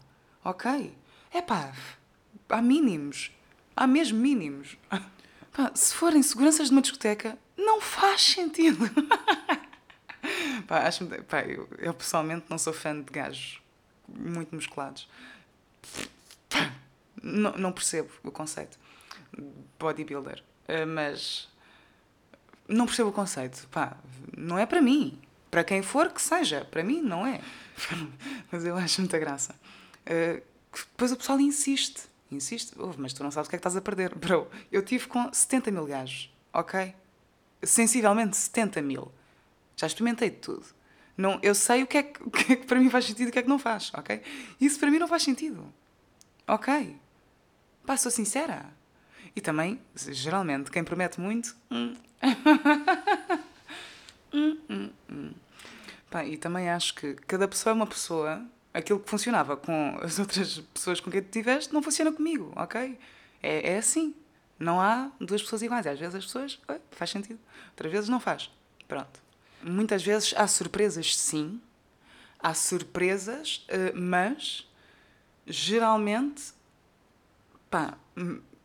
ok? 0.44 0.94
Epá, 1.34 1.74
há 2.50 2.62
mínimos. 2.62 3.32
Há 3.76 3.88
mesmo 3.88 4.20
mínimos. 4.20 4.78
Se 5.74 5.94
forem 5.94 6.22
seguranças 6.22 6.68
de 6.68 6.74
uma 6.74 6.82
discoteca, 6.82 7.38
não 7.58 7.80
faz 7.80 8.22
sentido. 8.22 8.90
pá, 10.68 10.80
acho, 10.88 11.06
eu, 11.48 11.70
eu 11.80 11.94
pessoalmente 11.94 12.46
não 12.50 12.58
sou 12.58 12.74
fã 12.74 13.00
de 13.00 13.12
gajos 13.12 13.62
muito 14.08 14.54
musculados. 14.54 15.08
Não, 17.22 17.52
não 17.54 17.72
percebo 17.72 18.10
o 18.24 18.32
conceito. 18.32 18.78
Bodybuilder. 19.80 20.44
Uh, 20.68 20.88
mas 20.88 21.50
não 22.68 22.86
percebo 22.86 23.10
o 23.10 23.14
conceito. 23.14 23.68
Pá, 23.70 23.98
não 24.36 24.58
é 24.58 24.66
para 24.66 24.82
mim. 24.82 25.20
Para 25.50 25.64
quem 25.64 25.82
for, 25.82 26.12
que 26.12 26.22
seja. 26.22 26.66
Para 26.66 26.84
mim, 26.84 27.02
não 27.02 27.26
é. 27.26 27.42
mas 28.52 28.66
eu 28.66 28.76
acho 28.76 29.02
muita 29.02 29.18
graça. 29.18 29.56
Uh, 30.06 30.42
depois 30.72 31.12
o 31.12 31.18
pessoal 31.18 31.40
insiste. 31.40 32.04
Insiste. 32.32 32.74
Mas 32.98 33.14
tu 33.14 33.24
não 33.24 33.32
sabes 33.32 33.48
o 33.48 33.50
que 33.50 33.56
é 33.56 33.60
que 33.60 33.62
estás 33.62 33.76
a 33.76 33.82
perder. 33.82 34.14
Bro, 34.16 34.50
eu 34.72 34.84
tive 34.84 35.08
com 35.08 35.32
70 35.32 35.72
mil 35.72 35.86
gajos. 35.86 36.34
Ok? 36.54 36.94
Sensivelmente 37.64 38.36
70 38.36 38.82
mil. 38.82 39.12
Já 39.76 39.88
experimentei 39.88 40.30
tudo. 40.30 40.66
Não, 41.16 41.40
eu 41.42 41.56
sei 41.56 41.82
o 41.84 41.88
que, 41.88 41.98
é 41.98 42.04
que, 42.04 42.22
o 42.24 42.30
que 42.30 42.54
é 42.54 42.56
que 42.56 42.66
para 42.66 42.80
mim 42.80 42.90
faz 42.90 43.06
sentido 43.06 43.28
e 43.28 43.30
o 43.30 43.32
que 43.32 43.40
é 43.40 43.44
que 43.44 43.50
não 43.50 43.60
faz. 43.60 43.92
Ok? 43.94 44.22
Isso 44.60 44.80
para 44.80 44.92
mim 44.92 45.00
não 45.00 45.08
faz 45.08 45.24
sentido. 45.24 45.66
Ok? 46.48 46.96
Pá, 47.88 47.96
sou 47.96 48.12
sincera. 48.12 48.66
E 49.34 49.40
também, 49.40 49.80
geralmente, 49.96 50.70
quem 50.70 50.84
promete 50.84 51.22
muito. 51.22 51.56
Hum. 51.72 51.96
hum, 54.34 54.58
hum, 54.70 54.90
hum. 55.10 55.34
Pá, 56.12 56.26
e 56.26 56.36
também 56.36 56.70
acho 56.70 56.94
que 56.96 57.14
cada 57.14 57.48
pessoa 57.48 57.72
é 57.72 57.74
uma 57.74 57.88
pessoa. 57.88 58.46
Aquilo 58.74 59.00
que 59.00 59.10
funcionava 59.10 59.56
com 59.56 59.98
as 60.02 60.20
outras 60.20 60.60
pessoas 60.74 61.00
com 61.00 61.10
quem 61.10 61.22
tu 61.22 61.32
tiveste 61.32 61.74
não 61.74 61.82
funciona 61.82 62.12
comigo, 62.12 62.52
ok? 62.58 63.00
É, 63.42 63.76
é 63.76 63.78
assim. 63.78 64.14
Não 64.60 64.82
há 64.82 65.10
duas 65.18 65.42
pessoas 65.42 65.62
iguais. 65.62 65.88
Às 65.88 65.98
vezes 65.98 66.16
as 66.16 66.26
pessoas. 66.26 66.60
Faz 66.92 67.10
sentido. 67.10 67.40
Outras 67.70 67.90
vezes 67.90 68.10
não 68.10 68.20
faz. 68.20 68.52
Pronto. 68.86 69.22
Muitas 69.64 70.04
vezes 70.04 70.34
há 70.36 70.46
surpresas, 70.46 71.16
sim. 71.16 71.62
Há 72.38 72.54
surpresas, 72.54 73.66
eh, 73.70 73.94
mas 73.96 74.70
geralmente 75.48 76.57
pá, 77.70 77.98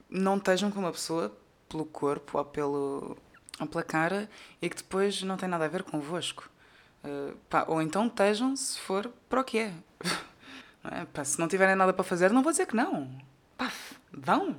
não 0.08 0.36
estejam 0.36 0.70
com 0.70 0.80
uma 0.80 0.92
pessoa 0.92 1.36
pelo 1.68 1.84
corpo 1.84 2.38
ou 2.38 2.44
pelo, 2.44 3.16
ou 3.58 3.66
pela 3.66 3.82
cara 3.82 4.28
e 4.60 4.68
que 4.68 4.76
depois 4.76 5.22
não 5.22 5.36
tem 5.36 5.48
nada 5.48 5.64
a 5.64 5.68
ver 5.68 5.82
convosco. 5.82 6.48
Uh, 7.04 7.36
pá, 7.48 7.64
ou 7.66 7.82
então 7.82 8.06
estejam 8.06 8.54
se 8.54 8.78
for 8.78 9.10
para 9.28 9.40
o 9.40 9.44
que 9.44 9.58
é. 9.58 9.72
Não 10.84 10.90
é? 10.90 11.04
Pá, 11.06 11.24
se 11.24 11.38
não 11.38 11.46
tiverem 11.46 11.76
nada 11.76 11.92
para 11.92 12.02
fazer, 12.02 12.32
não 12.32 12.42
vou 12.42 12.50
dizer 12.50 12.66
que 12.66 12.74
não. 12.74 13.08
Pá, 13.56 13.70
vão. 14.12 14.56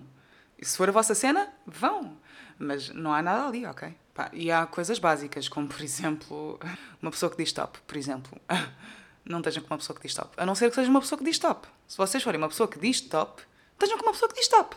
E 0.58 0.66
se 0.66 0.78
for 0.78 0.88
a 0.88 0.92
vossa 0.92 1.14
cena, 1.14 1.52
vão. 1.66 2.18
Mas 2.58 2.88
não 2.90 3.14
há 3.14 3.22
nada 3.22 3.46
ali, 3.46 3.66
ok? 3.66 3.94
Pá, 4.14 4.30
e 4.32 4.50
há 4.50 4.66
coisas 4.66 5.00
básicas, 5.00 5.50
como 5.50 5.68
por 5.68 5.82
exemplo, 5.82 6.58
uma 7.02 7.12
pessoa 7.12 7.30
que 7.30 7.36
diz 7.36 7.50
stop, 7.50 7.78
por 7.86 7.98
exemplo. 7.98 8.40
Não 9.26 9.40
estejam 9.40 9.64
com 9.64 9.74
uma 9.74 9.78
pessoa 9.78 9.96
que 9.96 10.02
diz 10.02 10.12
stop. 10.12 10.34
A 10.36 10.46
não 10.46 10.54
ser 10.54 10.68
que 10.68 10.76
seja 10.76 10.90
uma 10.90 11.00
pessoa 11.00 11.18
que 11.18 11.24
diz 11.24 11.36
stop. 11.36 11.66
Se 11.88 11.96
vocês 11.96 12.22
forem 12.22 12.38
uma 12.42 12.50
pessoa 12.50 12.68
que 12.68 12.78
diz 12.78 12.98
stop, 12.98 13.42
estejam 13.84 13.98
com 13.98 14.06
uma 14.06 14.13
pessoa 14.13 14.30
que 14.30 14.36
diz 14.36 14.46
stop. 14.46 14.75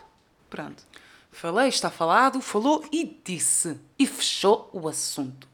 Pronto. 0.49 0.83
Falei, 1.31 1.69
está 1.69 1.89
falado, 1.89 2.41
falou 2.41 2.87
e 2.91 3.19
disse. 3.23 3.79
E 3.97 4.05
fechou 4.05 4.69
o 4.73 4.87
assunto. 4.87 5.47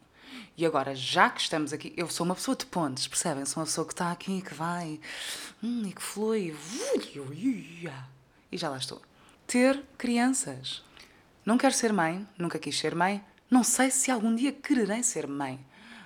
E 0.56 0.66
agora, 0.66 0.96
já 0.96 1.30
que 1.30 1.42
estamos 1.42 1.74
aqui, 1.74 1.94
eu 1.98 2.08
sou 2.10 2.26
uma 2.26 2.36
pessoa 2.36 2.56
de 2.56 2.66
pontes, 2.66 3.08
percebem? 3.08 3.46
Sou 3.46 3.62
uma 3.62 3.66
pessoa 3.66 3.88
que 3.88 3.94
está 3.94 4.12
aqui, 4.12 4.42
que 4.42 4.54
vai, 4.54 5.00
hum, 5.64 5.84
e 5.88 5.92
que 5.92 6.02
flui. 6.02 6.56
E 8.52 8.58
já 8.58 8.70
lá 8.70 8.78
estou. 8.78 9.02
Ter 9.48 9.84
crianças. 9.98 10.84
Não 11.44 11.58
quero 11.58 11.74
ser 11.74 11.92
mãe, 11.92 12.26
nunca 12.38 12.60
quis 12.60 12.78
ser 12.78 12.94
mãe, 12.94 13.24
não 13.50 13.64
sei 13.64 13.90
se 13.90 14.12
algum 14.12 14.34
dia 14.36 14.52
quererei 14.52 15.02
ser 15.02 15.28
mãe. 15.28 15.60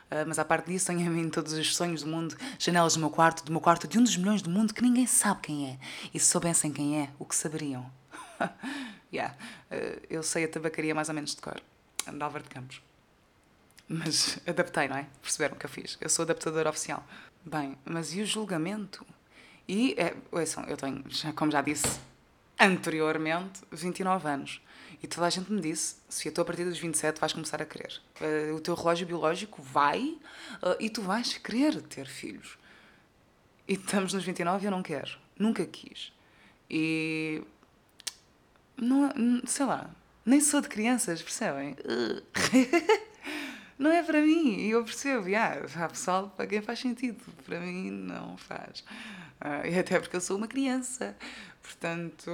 Uh, 0.10 0.24
mas 0.26 0.40
à 0.40 0.46
parte 0.46 0.72
disso, 0.72 0.88
tenho 0.88 1.18
em 1.18 1.30
todos 1.30 1.54
os 1.54 1.76
sonhos 1.76 2.04
do 2.04 2.10
mundo, 2.10 2.36
janelas 2.58 2.94
do 2.94 3.00
meu 3.00 3.10
quarto, 3.10 3.44
do 3.44 3.52
meu 3.52 3.60
quarto, 3.60 3.88
de 3.88 4.00
um 4.00 4.04
dos 4.04 4.16
milhões 4.16 4.42
do 4.42 4.50
mundo 4.50 4.74
que 4.74 4.82
ninguém 4.82 5.06
sabe 5.06 5.42
quem 5.42 5.72
é. 5.72 5.80
E 6.14 6.20
se 6.20 6.28
soubessem 6.28 6.72
quem 6.72 7.02
é, 7.02 7.10
o 7.20 7.26
que 7.26 7.36
saberiam? 7.36 7.92
yeah. 9.14 9.36
Uh, 9.72 10.02
eu 10.10 10.24
sei 10.24 10.46
a 10.46 10.48
tabacaria 10.48 10.96
mais 10.96 11.10
ou 11.10 11.16
menos 11.16 11.36
de 11.36 11.42
cor, 11.42 11.62
de 12.06 12.24
Álvaro 12.24 12.44
de 12.44 12.50
Campos. 12.50 12.82
Mas 13.88 14.40
adaptei, 14.48 14.88
não 14.88 14.98
é? 14.98 15.08
Perceberam 15.22 15.56
o 15.56 15.60
que 15.60 15.66
eu 15.66 15.70
fiz? 15.70 15.98
Eu 16.00 16.10
sou 16.10 16.24
adaptadora 16.24 16.70
oficial. 16.70 17.06
Bem, 17.46 17.78
mas 17.86 18.14
e 18.14 18.22
o 18.22 18.26
julgamento? 18.26 19.06
E, 19.68 19.94
é, 19.98 20.16
ouçam, 20.32 20.64
eu 20.66 20.78
tenho, 20.78 21.04
já, 21.10 21.34
como 21.34 21.52
já 21.52 21.62
disse 21.62 22.00
anteriormente, 22.60 23.62
29 23.72 24.28
anos. 24.28 24.62
E 25.02 25.08
toda 25.08 25.28
a 25.28 25.30
gente 25.30 25.52
me 25.52 25.62
disse: 25.62 25.96
se 26.10 26.30
tu 26.32 26.42
a 26.42 26.46
partir 26.46 26.66
dos 26.66 26.80
27 26.80 27.20
vais 27.20 27.34
começar 27.34 27.62
a 27.62 27.66
querer. 27.66 28.02
Uh, 28.20 28.56
o 28.56 28.60
teu 28.60 28.74
relógio 28.74 29.06
biológico 29.06 29.62
vai 29.62 30.18
uh, 30.64 30.76
e 30.80 30.90
tu 30.90 31.02
vais 31.02 31.38
querer 31.38 31.82
ter 31.84 32.08
filhos. 32.08 32.58
E 33.68 33.74
estamos 33.74 34.14
nos 34.14 34.24
29 34.24 34.64
e 34.64 34.68
eu 34.68 34.72
não 34.72 34.82
quero. 34.82 35.18
Nunca 35.38 35.66
quis. 35.66 36.12
E. 36.70 37.44
Não, 38.76 39.12
sei 39.46 39.66
lá. 39.66 39.90
Nem 40.26 40.42
sou 40.42 40.62
de 40.62 40.68
crianças, 40.68 41.22
percebem? 41.22 41.76
não 43.80 43.92
é 43.92 44.04
para 44.04 44.22
mim. 44.22 44.58
E 44.60 44.72
eu 44.72 44.84
percebo, 44.84 45.28
yeah, 45.28 45.66
há 45.76 45.88
pessoal 45.88 46.34
para 46.36 46.48
quem 46.48 46.62
faz 46.62 46.80
sentido. 46.80 47.24
Para 47.46 47.60
mim, 47.60 47.92
não 47.92 48.36
faz. 48.38 48.84
Uh, 49.42 49.68
e 49.70 49.78
até 49.78 50.00
porque 50.00 50.16
eu 50.16 50.22
sou 50.22 50.38
uma 50.38 50.48
criança. 50.48 51.16
Portanto. 51.62 52.32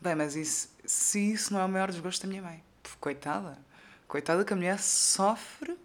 Bem, 0.00 0.14
mas 0.14 0.36
isso, 0.36 0.70
se 0.84 1.32
isso 1.32 1.52
não 1.52 1.60
é 1.60 1.64
o 1.64 1.68
maior 1.68 1.90
desgosto 1.90 2.22
da 2.22 2.28
minha 2.28 2.42
mãe, 2.42 2.62
coitada, 3.00 3.58
coitada 4.06 4.44
que 4.44 4.52
a 4.52 4.56
mulher 4.56 4.78
sofre. 4.78 5.76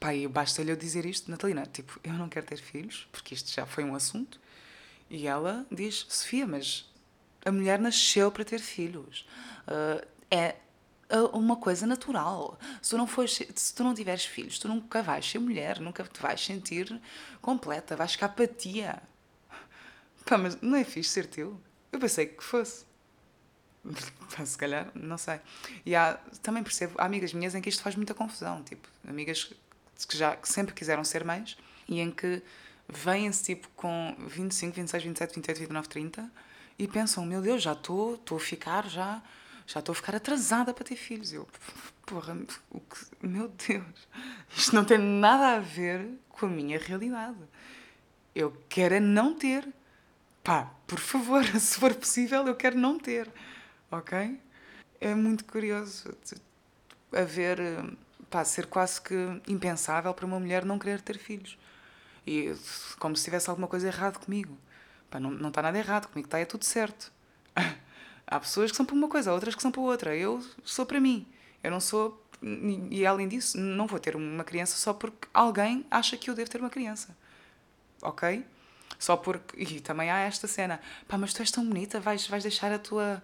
Pá, 0.00 0.14
e 0.14 0.26
basta-lhe 0.26 0.70
eu 0.70 0.76
dizer 0.76 1.04
isto, 1.04 1.30
Natalina, 1.30 1.66
tipo, 1.66 2.00
eu 2.02 2.14
não 2.14 2.28
quero 2.28 2.46
ter 2.46 2.58
filhos, 2.58 3.08
porque 3.12 3.34
isto 3.34 3.50
já 3.52 3.66
foi 3.66 3.84
um 3.84 3.94
assunto. 3.94 4.40
E 5.10 5.26
ela 5.26 5.66
diz: 5.70 6.06
Sofia, 6.08 6.46
mas 6.46 6.90
a 7.44 7.52
mulher 7.52 7.78
nasceu 7.78 8.30
para 8.30 8.44
ter 8.44 8.60
filhos. 8.60 9.26
Uh, 9.66 10.06
é 10.30 10.56
uma 11.32 11.56
coisa 11.56 11.86
natural. 11.86 12.58
Se 12.82 12.90
tu, 12.90 12.98
não 12.98 13.06
fores, 13.06 13.40
se 13.54 13.74
tu 13.74 13.82
não 13.82 13.94
tiveres 13.94 14.24
filhos, 14.24 14.58
tu 14.58 14.68
nunca 14.68 15.02
vais 15.02 15.28
ser 15.28 15.38
mulher, 15.38 15.80
nunca 15.80 16.04
te 16.04 16.20
vais 16.20 16.44
sentir 16.44 17.00
completa, 17.40 17.96
vais 17.96 18.12
ficar 18.12 18.26
apatia. 18.26 19.02
Pá, 20.24 20.36
mas 20.36 20.60
não 20.60 20.76
é 20.76 20.84
fixe 20.84 21.10
ser 21.10 21.26
teu? 21.26 21.58
Eu 21.92 21.98
pensei 21.98 22.26
que 22.26 22.42
fosse. 22.42 22.86
Se 24.44 24.58
calhar, 24.58 24.90
não 24.94 25.16
sei. 25.16 25.40
E 25.84 25.94
há, 25.94 26.18
também 26.42 26.62
percebo, 26.62 26.94
há 26.98 27.04
amigas 27.04 27.32
minhas 27.32 27.54
em 27.54 27.60
que 27.60 27.68
isto 27.68 27.82
faz 27.82 27.96
muita 27.96 28.14
confusão. 28.14 28.62
Tipo, 28.62 28.88
amigas 29.06 29.52
que 30.08 30.16
já 30.16 30.36
que 30.36 30.48
sempre 30.48 30.74
quiseram 30.74 31.02
ser 31.02 31.24
mães 31.24 31.56
e 31.88 32.00
em 32.00 32.10
que 32.10 32.42
vêm-se 32.88 33.44
tipo 33.44 33.68
com 33.74 34.14
25, 34.18 34.76
26, 34.76 35.02
27, 35.04 35.34
28, 35.34 35.58
29, 35.58 35.88
30 35.88 36.30
e 36.78 36.86
pensam: 36.86 37.24
meu 37.24 37.42
Deus, 37.42 37.62
já 37.62 37.72
estou, 37.72 38.14
estou 38.14 38.36
a 38.36 38.40
ficar 38.40 38.88
já. 38.88 39.22
Já 39.66 39.80
estou 39.80 39.92
a 39.92 39.96
ficar 39.96 40.14
atrasada 40.14 40.72
para 40.72 40.82
ter 40.82 40.96
filhos. 40.96 41.30
Eu, 41.30 41.46
porra, 42.06 42.34
o 42.70 42.80
que, 42.80 43.26
meu 43.26 43.48
Deus, 43.68 44.08
isto 44.56 44.74
não 44.74 44.82
tem 44.82 44.96
nada 44.96 45.56
a 45.56 45.60
ver 45.60 46.08
com 46.30 46.46
a 46.46 46.48
minha 46.48 46.78
realidade. 46.78 47.36
Eu 48.34 48.56
quero 48.66 48.94
é 48.94 49.00
não 49.00 49.34
ter 49.34 49.68
pá, 50.42 50.70
por 50.86 50.98
favor, 50.98 51.44
se 51.58 51.78
for 51.78 51.94
possível, 51.94 52.46
eu 52.46 52.54
quero 52.54 52.78
não 52.78 52.98
ter, 52.98 53.30
ok? 53.90 54.40
É 55.00 55.14
muito 55.14 55.44
curioso 55.44 56.14
a 57.12 57.22
ver, 57.22 57.58
pá, 58.30 58.44
ser 58.44 58.66
quase 58.66 59.00
que 59.00 59.14
impensável 59.46 60.12
para 60.14 60.26
uma 60.26 60.38
mulher 60.40 60.64
não 60.64 60.78
querer 60.78 61.00
ter 61.00 61.18
filhos. 61.18 61.58
E 62.26 62.54
como 62.98 63.16
se 63.16 63.24
tivesse 63.24 63.48
alguma 63.48 63.68
coisa 63.68 63.86
errada 63.86 64.18
comigo. 64.18 64.56
Pá, 65.10 65.18
não, 65.18 65.30
não 65.30 65.48
está 65.48 65.62
nada 65.62 65.78
errado, 65.78 66.08
comigo 66.08 66.26
está 66.26 66.38
é 66.38 66.44
tudo 66.44 66.64
certo. 66.64 67.10
Há 68.26 68.40
pessoas 68.40 68.70
que 68.70 68.76
são 68.76 68.84
para 68.84 68.94
uma 68.94 69.08
coisa, 69.08 69.32
outras 69.32 69.54
que 69.54 69.62
são 69.62 69.70
para 69.70 69.80
outra. 69.80 70.14
Eu 70.14 70.44
sou 70.62 70.84
para 70.84 71.00
mim. 71.00 71.26
Eu 71.62 71.70
não 71.70 71.80
sou. 71.80 72.22
E 72.90 73.06
além 73.06 73.26
disso, 73.26 73.58
não 73.58 73.86
vou 73.86 73.98
ter 73.98 74.14
uma 74.14 74.44
criança 74.44 74.76
só 74.76 74.92
porque 74.92 75.26
alguém 75.32 75.86
acha 75.90 76.16
que 76.16 76.28
eu 76.30 76.34
devo 76.34 76.50
ter 76.50 76.60
uma 76.60 76.70
criança. 76.70 77.16
Ok? 78.02 78.44
Só 78.98 79.16
porque. 79.16 79.62
E 79.62 79.80
também 79.80 80.10
há 80.10 80.18
esta 80.20 80.48
cena. 80.48 80.80
Pá, 81.06 81.16
mas 81.16 81.32
tu 81.32 81.40
és 81.40 81.50
tão 81.50 81.64
bonita, 81.66 82.00
vais, 82.00 82.26
vais 82.26 82.42
deixar 82.42 82.72
a 82.72 82.78
tua. 82.78 83.22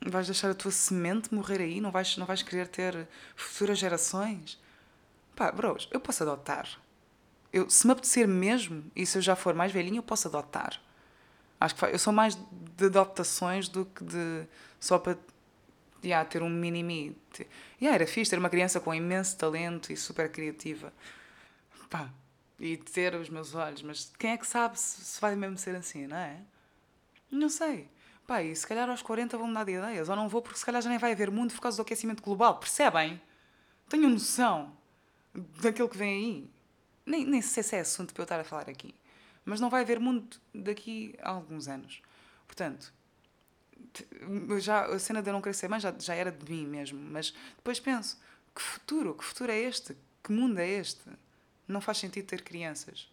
Vais 0.00 0.26
deixar 0.26 0.50
a 0.50 0.54
tua 0.54 0.70
semente 0.70 1.34
morrer 1.34 1.60
aí? 1.60 1.80
Não 1.80 1.90
vais, 1.90 2.16
não 2.16 2.26
vais 2.26 2.42
querer 2.42 2.68
ter 2.68 3.08
futuras 3.34 3.78
gerações? 3.78 4.58
Pá, 5.34 5.50
bros, 5.50 5.88
eu 5.90 6.00
posso 6.00 6.22
adotar. 6.22 6.68
Eu, 7.52 7.68
se 7.68 7.86
me 7.86 7.92
apetecer 7.92 8.28
mesmo, 8.28 8.84
e 8.94 9.04
se 9.06 9.18
eu 9.18 9.22
já 9.22 9.34
for 9.34 9.54
mais 9.54 9.72
velhinho, 9.72 9.98
eu 9.98 10.02
posso 10.02 10.28
adotar. 10.28 10.80
Acho 11.60 11.74
que 11.74 11.84
eu 11.86 11.98
sou 11.98 12.12
mais 12.12 12.38
de 12.76 12.86
adaptações 12.86 13.68
do 13.68 13.84
que 13.86 14.04
de 14.04 14.46
só 14.78 14.98
para 14.98 15.18
yeah, 16.04 16.28
ter 16.28 16.42
um 16.42 16.48
mini-me. 16.48 17.16
Yeah, 17.80 17.94
era 17.94 18.06
fixe 18.06 18.30
ter 18.30 18.38
uma 18.38 18.50
criança 18.50 18.80
com 18.80 18.94
imenso 18.94 19.36
talento 19.36 19.92
e 19.92 19.96
super 19.96 20.30
criativa. 20.30 20.92
Pá, 21.90 22.10
e 22.58 22.76
ter 22.76 23.14
os 23.14 23.28
meus 23.28 23.54
olhos, 23.54 23.82
mas 23.82 24.12
quem 24.18 24.32
é 24.32 24.36
que 24.36 24.46
sabe 24.46 24.78
se, 24.78 25.04
se 25.04 25.20
vai 25.20 25.36
mesmo 25.36 25.56
ser 25.56 25.76
assim, 25.76 26.06
não 26.06 26.16
é? 26.16 26.40
Não 27.30 27.48
sei. 27.48 27.88
Pá, 28.26 28.42
e 28.42 28.54
se 28.54 28.66
calhar 28.66 28.88
aos 28.88 29.00
40 29.00 29.38
vão 29.38 29.48
mudar 29.48 29.64
de 29.64 29.72
ideias, 29.72 30.08
ou 30.08 30.16
não 30.16 30.28
vou 30.28 30.42
porque 30.42 30.58
se 30.58 30.66
calhar 30.66 30.82
já 30.82 30.90
nem 30.90 30.98
vai 30.98 31.12
haver 31.12 31.30
mundo 31.30 31.52
por 31.54 31.60
causa 31.60 31.76
do 31.76 31.82
aquecimento 31.82 32.22
global, 32.22 32.58
percebem? 32.58 33.20
Tenho 33.88 34.08
noção 34.08 34.76
daquilo 35.62 35.88
que 35.88 35.96
vem 35.96 36.14
aí. 36.14 36.50
Nem, 37.06 37.24
nem 37.24 37.40
sei 37.40 37.62
se 37.62 37.76
é 37.76 37.80
assunto 37.80 38.12
para 38.12 38.22
eu 38.22 38.24
estar 38.24 38.40
a 38.40 38.44
falar 38.44 38.68
aqui. 38.68 38.94
Mas 39.44 39.60
não 39.60 39.70
vai 39.70 39.82
haver 39.82 39.98
mundo 39.98 40.36
daqui 40.54 41.14
a 41.22 41.30
alguns 41.30 41.68
anos. 41.68 42.02
Portanto, 42.46 42.92
já, 44.60 44.84
a 44.84 44.98
cena 44.98 45.22
de 45.22 45.30
eu 45.30 45.32
não 45.32 45.40
querer 45.40 45.54
ser 45.54 45.68
mãe 45.68 45.80
já, 45.80 45.94
já 45.98 46.14
era 46.14 46.30
de 46.30 46.50
mim 46.52 46.66
mesmo. 46.66 47.00
Mas 47.00 47.32
depois 47.56 47.80
penso, 47.80 48.20
que 48.54 48.60
futuro? 48.60 49.14
Que 49.14 49.24
futuro 49.24 49.50
é 49.50 49.58
este? 49.58 49.96
Que 50.22 50.32
mundo 50.32 50.58
é 50.58 50.68
este? 50.68 51.08
Não 51.68 51.80
faz 51.80 51.98
sentido 51.98 52.26
ter 52.26 52.42
crianças. 52.42 53.08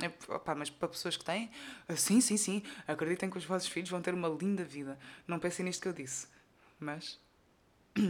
É, 0.00 0.06
opa, 0.32 0.54
mas 0.54 0.70
para 0.70 0.88
pessoas 0.88 1.16
que 1.16 1.24
têm, 1.24 1.50
ah, 1.88 1.96
sim, 1.96 2.20
sim, 2.20 2.36
sim, 2.36 2.62
acreditem 2.86 3.28
que 3.28 3.36
os 3.36 3.44
vossos 3.44 3.68
filhos 3.68 3.90
vão 3.90 4.00
ter 4.00 4.14
uma 4.14 4.28
linda 4.28 4.62
vida. 4.64 4.96
Não 5.26 5.40
pensem 5.40 5.64
nisto 5.64 5.82
que 5.82 5.88
eu 5.88 5.92
disse. 5.92 6.28
Mas. 6.78 7.18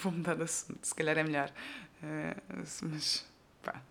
Vou 0.00 0.12
mudar 0.12 0.34
de 0.34 0.42
assunto, 0.42 0.86
se 0.86 0.94
calhar 0.94 1.18
é 1.18 1.24
melhor. 1.24 1.50
Uh, 2.02 2.62
mas. 2.82 3.26
pá. 3.62 3.82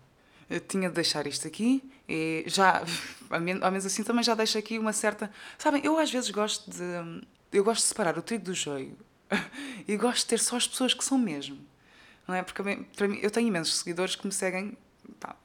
Eu 0.48 0.60
tinha 0.60 0.88
de 0.88 0.94
deixar 0.94 1.26
isto 1.26 1.46
aqui 1.48 1.82
e 2.08 2.44
já, 2.46 2.82
ao 3.30 3.40
menos 3.40 3.86
assim, 3.86 4.04
também 4.04 4.22
já 4.22 4.34
deixo 4.34 4.56
aqui 4.56 4.78
uma 4.78 4.92
certa. 4.92 5.30
Sabem, 5.58 5.84
eu 5.84 5.98
às 5.98 6.10
vezes 6.10 6.30
gosto 6.30 6.70
de. 6.70 7.26
Eu 7.52 7.64
gosto 7.64 7.82
de 7.82 7.88
separar 7.88 8.16
o 8.16 8.22
trigo 8.22 8.44
do 8.44 8.54
joio 8.54 8.96
e 9.86 9.96
gosto 9.96 10.20
de 10.20 10.26
ter 10.26 10.38
só 10.38 10.56
as 10.56 10.66
pessoas 10.66 10.94
que 10.94 11.04
são 11.04 11.18
mesmo 11.18 11.73
não 12.26 12.34
é? 12.34 12.42
Porque 12.42 12.62
para 12.96 13.08
mim, 13.08 13.18
eu 13.22 13.30
tenho 13.30 13.48
imensos 13.48 13.78
seguidores 13.78 14.16
que 14.16 14.26
me 14.26 14.32
seguem, 14.32 14.76
pá, 15.20 15.36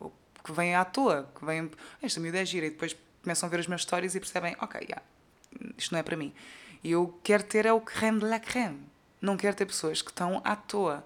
que 0.44 0.52
vêm 0.52 0.76
à 0.76 0.86
toa, 0.86 1.30
que 1.38 1.46
vêm, 1.46 1.70
esta 2.02 2.20
miúda 2.20 2.40
é 2.40 2.46
gira, 2.46 2.66
e 2.66 2.70
depois 2.70 2.96
começam 3.22 3.48
a 3.48 3.50
ver 3.50 3.60
os 3.60 3.68
meus 3.68 3.82
stories 3.82 4.16
e 4.16 4.20
percebem, 4.20 4.56
ok, 4.60 4.82
yeah, 4.82 5.04
isto 5.78 5.92
não 5.92 6.00
é 6.00 6.04
para 6.04 6.16
mim. 6.16 6.34
E 6.84 6.92
eu 6.92 7.20
quero 7.24 7.44
ter 7.44 7.66
é 7.66 7.74
o 7.74 7.82
creme 7.82 8.20
de 8.20 8.26
la 8.26 8.40
creme. 8.40 8.80
Não 9.22 9.36
quero 9.36 9.56
ter 9.56 9.66
pessoas 9.66 10.02
que 10.02 10.12
estão 10.12 10.42
à 10.46 10.56
toa. 10.56 11.06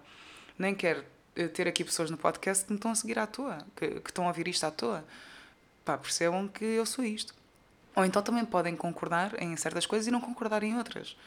Nem 0.57 0.75
quero 0.75 1.03
eh, 1.35 1.47
ter 1.47 1.67
aqui 1.67 1.83
pessoas 1.83 2.11
no 2.11 2.17
podcast 2.17 2.65
que 2.65 2.71
me 2.71 2.77
estão 2.77 2.91
a 2.91 2.95
seguir 2.95 3.17
à 3.17 3.25
toa, 3.25 3.57
que, 3.75 3.99
que 3.99 4.09
estão 4.09 4.25
a 4.25 4.27
ouvir 4.27 4.47
isto 4.47 4.65
à 4.65 4.71
toa. 4.71 5.03
Pá, 5.83 5.97
percebam 5.97 6.47
que 6.47 6.63
eu 6.63 6.85
sou 6.85 7.03
isto. 7.03 7.33
Ou 7.95 8.05
então 8.05 8.21
também 8.21 8.45
podem 8.45 8.75
concordar 8.75 9.41
em 9.41 9.55
certas 9.57 9.85
coisas 9.85 10.07
e 10.07 10.11
não 10.11 10.21
concordar 10.21 10.63
em 10.63 10.77
outras. 10.77 11.17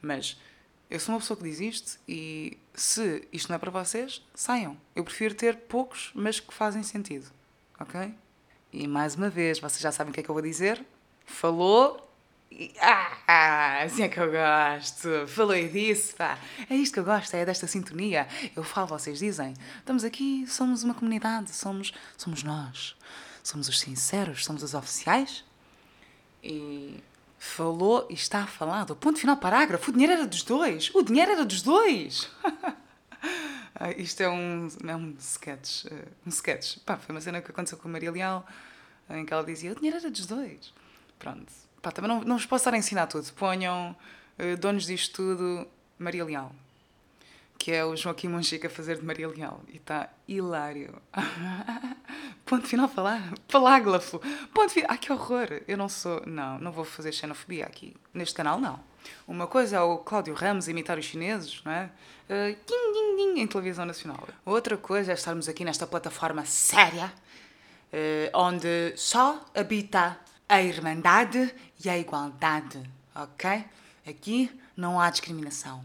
Mas 0.00 0.40
eu 0.88 1.00
sou 1.00 1.14
uma 1.14 1.20
pessoa 1.20 1.36
que 1.36 1.42
diz 1.44 1.60
isto 1.60 1.98
e 2.08 2.58
se 2.74 3.26
isto 3.32 3.48
não 3.48 3.56
é 3.56 3.58
para 3.58 3.70
vocês, 3.70 4.22
saiam. 4.34 4.76
Eu 4.94 5.02
prefiro 5.04 5.34
ter 5.34 5.56
poucos, 5.56 6.10
mas 6.14 6.38
que 6.38 6.54
fazem 6.54 6.82
sentido. 6.82 7.30
Ok? 7.78 8.14
E 8.72 8.86
mais 8.86 9.14
uma 9.14 9.28
vez, 9.28 9.58
vocês 9.58 9.80
já 9.80 9.90
sabem 9.90 10.10
o 10.10 10.14
que 10.14 10.20
é 10.20 10.22
que 10.22 10.28
eu 10.28 10.34
vou 10.34 10.42
dizer. 10.42 10.84
Falou 11.24 12.06
e. 12.50 12.72
Ah, 12.80 13.82
assim 13.82 14.02
é 14.02 14.08
que 14.08 14.20
eu 14.20 14.30
gosto. 14.30 15.26
Falou 15.26 15.56
e 15.56 15.68
disse, 15.68 16.14
pá. 16.14 16.38
É 16.70 16.74
isto 16.76 16.94
que 16.94 17.00
eu 17.00 17.04
gosto, 17.04 17.34
é 17.34 17.44
desta 17.44 17.66
sintonia. 17.66 18.28
Eu 18.54 18.62
falo, 18.62 18.86
vocês 18.86 19.18
dizem. 19.18 19.54
Estamos 19.78 20.04
aqui, 20.04 20.46
somos 20.46 20.84
uma 20.84 20.94
comunidade, 20.94 21.52
somos, 21.52 21.92
somos 22.16 22.42
nós. 22.42 22.96
Somos 23.42 23.68
os 23.68 23.80
sinceros, 23.80 24.44
somos 24.44 24.62
os 24.62 24.74
oficiais. 24.74 25.44
E 26.42 27.02
falou 27.38 28.06
e 28.10 28.14
está 28.14 28.46
falado. 28.46 28.94
Ponto 28.96 29.18
final, 29.18 29.36
parágrafo. 29.36 29.90
O 29.90 29.92
dinheiro 29.92 30.12
era 30.14 30.26
dos 30.26 30.42
dois. 30.42 30.90
O 30.94 31.02
dinheiro 31.02 31.32
era 31.32 31.44
dos 31.44 31.62
dois. 31.62 32.30
Ah, 33.78 33.90
Isto 33.90 34.22
é 34.22 34.28
um, 34.30 34.68
é 34.86 34.96
um 34.96 35.14
sketch. 35.18 35.84
eh, 35.86 36.08
Um 36.24 36.30
sketch. 36.30 36.78
Pá, 36.78 36.96
foi 36.96 37.14
uma 37.14 37.20
cena 37.20 37.42
que 37.42 37.50
aconteceu 37.50 37.76
com 37.76 37.88
a 37.88 37.90
Maria 37.90 38.10
Leal, 38.10 38.46
em 39.10 39.24
que 39.26 39.32
ela 39.34 39.44
dizia: 39.44 39.72
o 39.72 39.74
dinheiro 39.74 39.98
era 39.98 40.10
dos 40.10 40.24
dois. 40.24 40.72
Pronto. 41.18 41.52
Pá, 41.82 41.90
também 41.90 42.08
não, 42.08 42.22
não 42.22 42.36
vos 42.38 42.46
posso 42.46 42.62
estar 42.62 42.72
a 42.74 42.78
ensinar 42.78 43.06
tudo. 43.06 43.30
Ponham 43.34 43.94
eh, 44.38 44.56
donos 44.56 44.86
disto 44.86 45.16
tudo, 45.16 45.68
Maria 45.98 46.24
Leal. 46.24 46.54
Que 47.58 47.72
é 47.72 47.84
o 47.84 47.96
Joaquim 47.96 48.28
Monchique 48.28 48.66
a 48.66 48.70
fazer 48.70 48.98
de 48.98 49.04
Maria 49.04 49.28
Leal. 49.28 49.60
E 49.68 49.76
está 49.76 50.10
hilário. 50.28 51.00
Ponto 52.44 52.66
final, 52.66 52.88
falar. 52.88 53.32
Palágrafo. 53.48 54.20
Ponto 54.54 54.70
final. 54.70 54.90
Ai, 54.90 54.98
que 54.98 55.12
horror. 55.12 55.62
Eu 55.66 55.76
não 55.76 55.88
sou. 55.88 56.22
Não, 56.26 56.58
não 56.58 56.70
vou 56.70 56.84
fazer 56.84 57.12
xenofobia 57.12 57.64
aqui. 57.64 57.96
Neste 58.14 58.34
canal, 58.34 58.60
não. 58.60 58.78
Uma 59.26 59.46
coisa 59.46 59.76
é 59.76 59.80
o 59.80 59.98
Cláudio 59.98 60.34
Ramos 60.34 60.68
imitar 60.68 60.98
os 60.98 61.04
chineses, 61.04 61.60
não 61.64 61.72
é? 61.72 61.90
Uh, 62.28 62.56
ding, 62.66 62.92
ding, 62.92 63.16
ding, 63.16 63.40
em 63.40 63.46
televisão 63.46 63.84
nacional. 63.84 64.28
Outra 64.44 64.76
coisa 64.76 65.12
é 65.12 65.14
estarmos 65.14 65.48
aqui 65.48 65.64
nesta 65.64 65.86
plataforma 65.86 66.44
séria, 66.44 67.12
eh, 67.92 68.30
onde 68.34 68.92
só 68.96 69.44
habita 69.54 70.18
a 70.48 70.62
irmandade 70.62 71.54
e 71.84 71.88
a 71.88 71.98
igualdade, 71.98 72.82
ok? 73.14 73.64
Aqui 74.06 74.50
não 74.76 75.00
há 75.00 75.10
discriminação. 75.10 75.84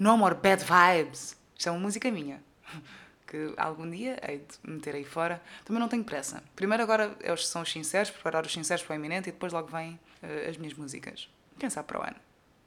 No 0.00 0.16
more 0.16 0.34
bad 0.34 0.64
vibes. 0.64 1.36
Isto 1.56 1.68
é 1.68 1.70
uma 1.70 1.80
música 1.80 2.10
minha. 2.10 2.42
Que 3.30 3.54
algum 3.56 3.88
dia 3.88 4.18
hei 4.28 4.38
de 4.38 4.68
meter 4.68 4.92
aí 4.92 5.04
fora. 5.04 5.40
Também 5.64 5.78
não 5.78 5.88
tenho 5.88 6.02
pressa. 6.02 6.42
Primeiro 6.56 6.82
agora 6.82 7.16
são 7.36 7.62
os 7.62 7.70
sinceros, 7.70 8.10
preparar 8.10 8.44
os 8.44 8.52
sinceros 8.52 8.82
para 8.82 8.94
o 8.94 8.96
iminente 8.96 9.28
e 9.28 9.32
depois 9.32 9.52
logo 9.52 9.68
vêm 9.68 10.00
eh, 10.20 10.48
as 10.50 10.56
minhas 10.56 10.76
músicas. 10.76 11.28
Sabe 11.68 11.86
para 11.86 12.00
o 12.00 12.02
ano. 12.02 12.16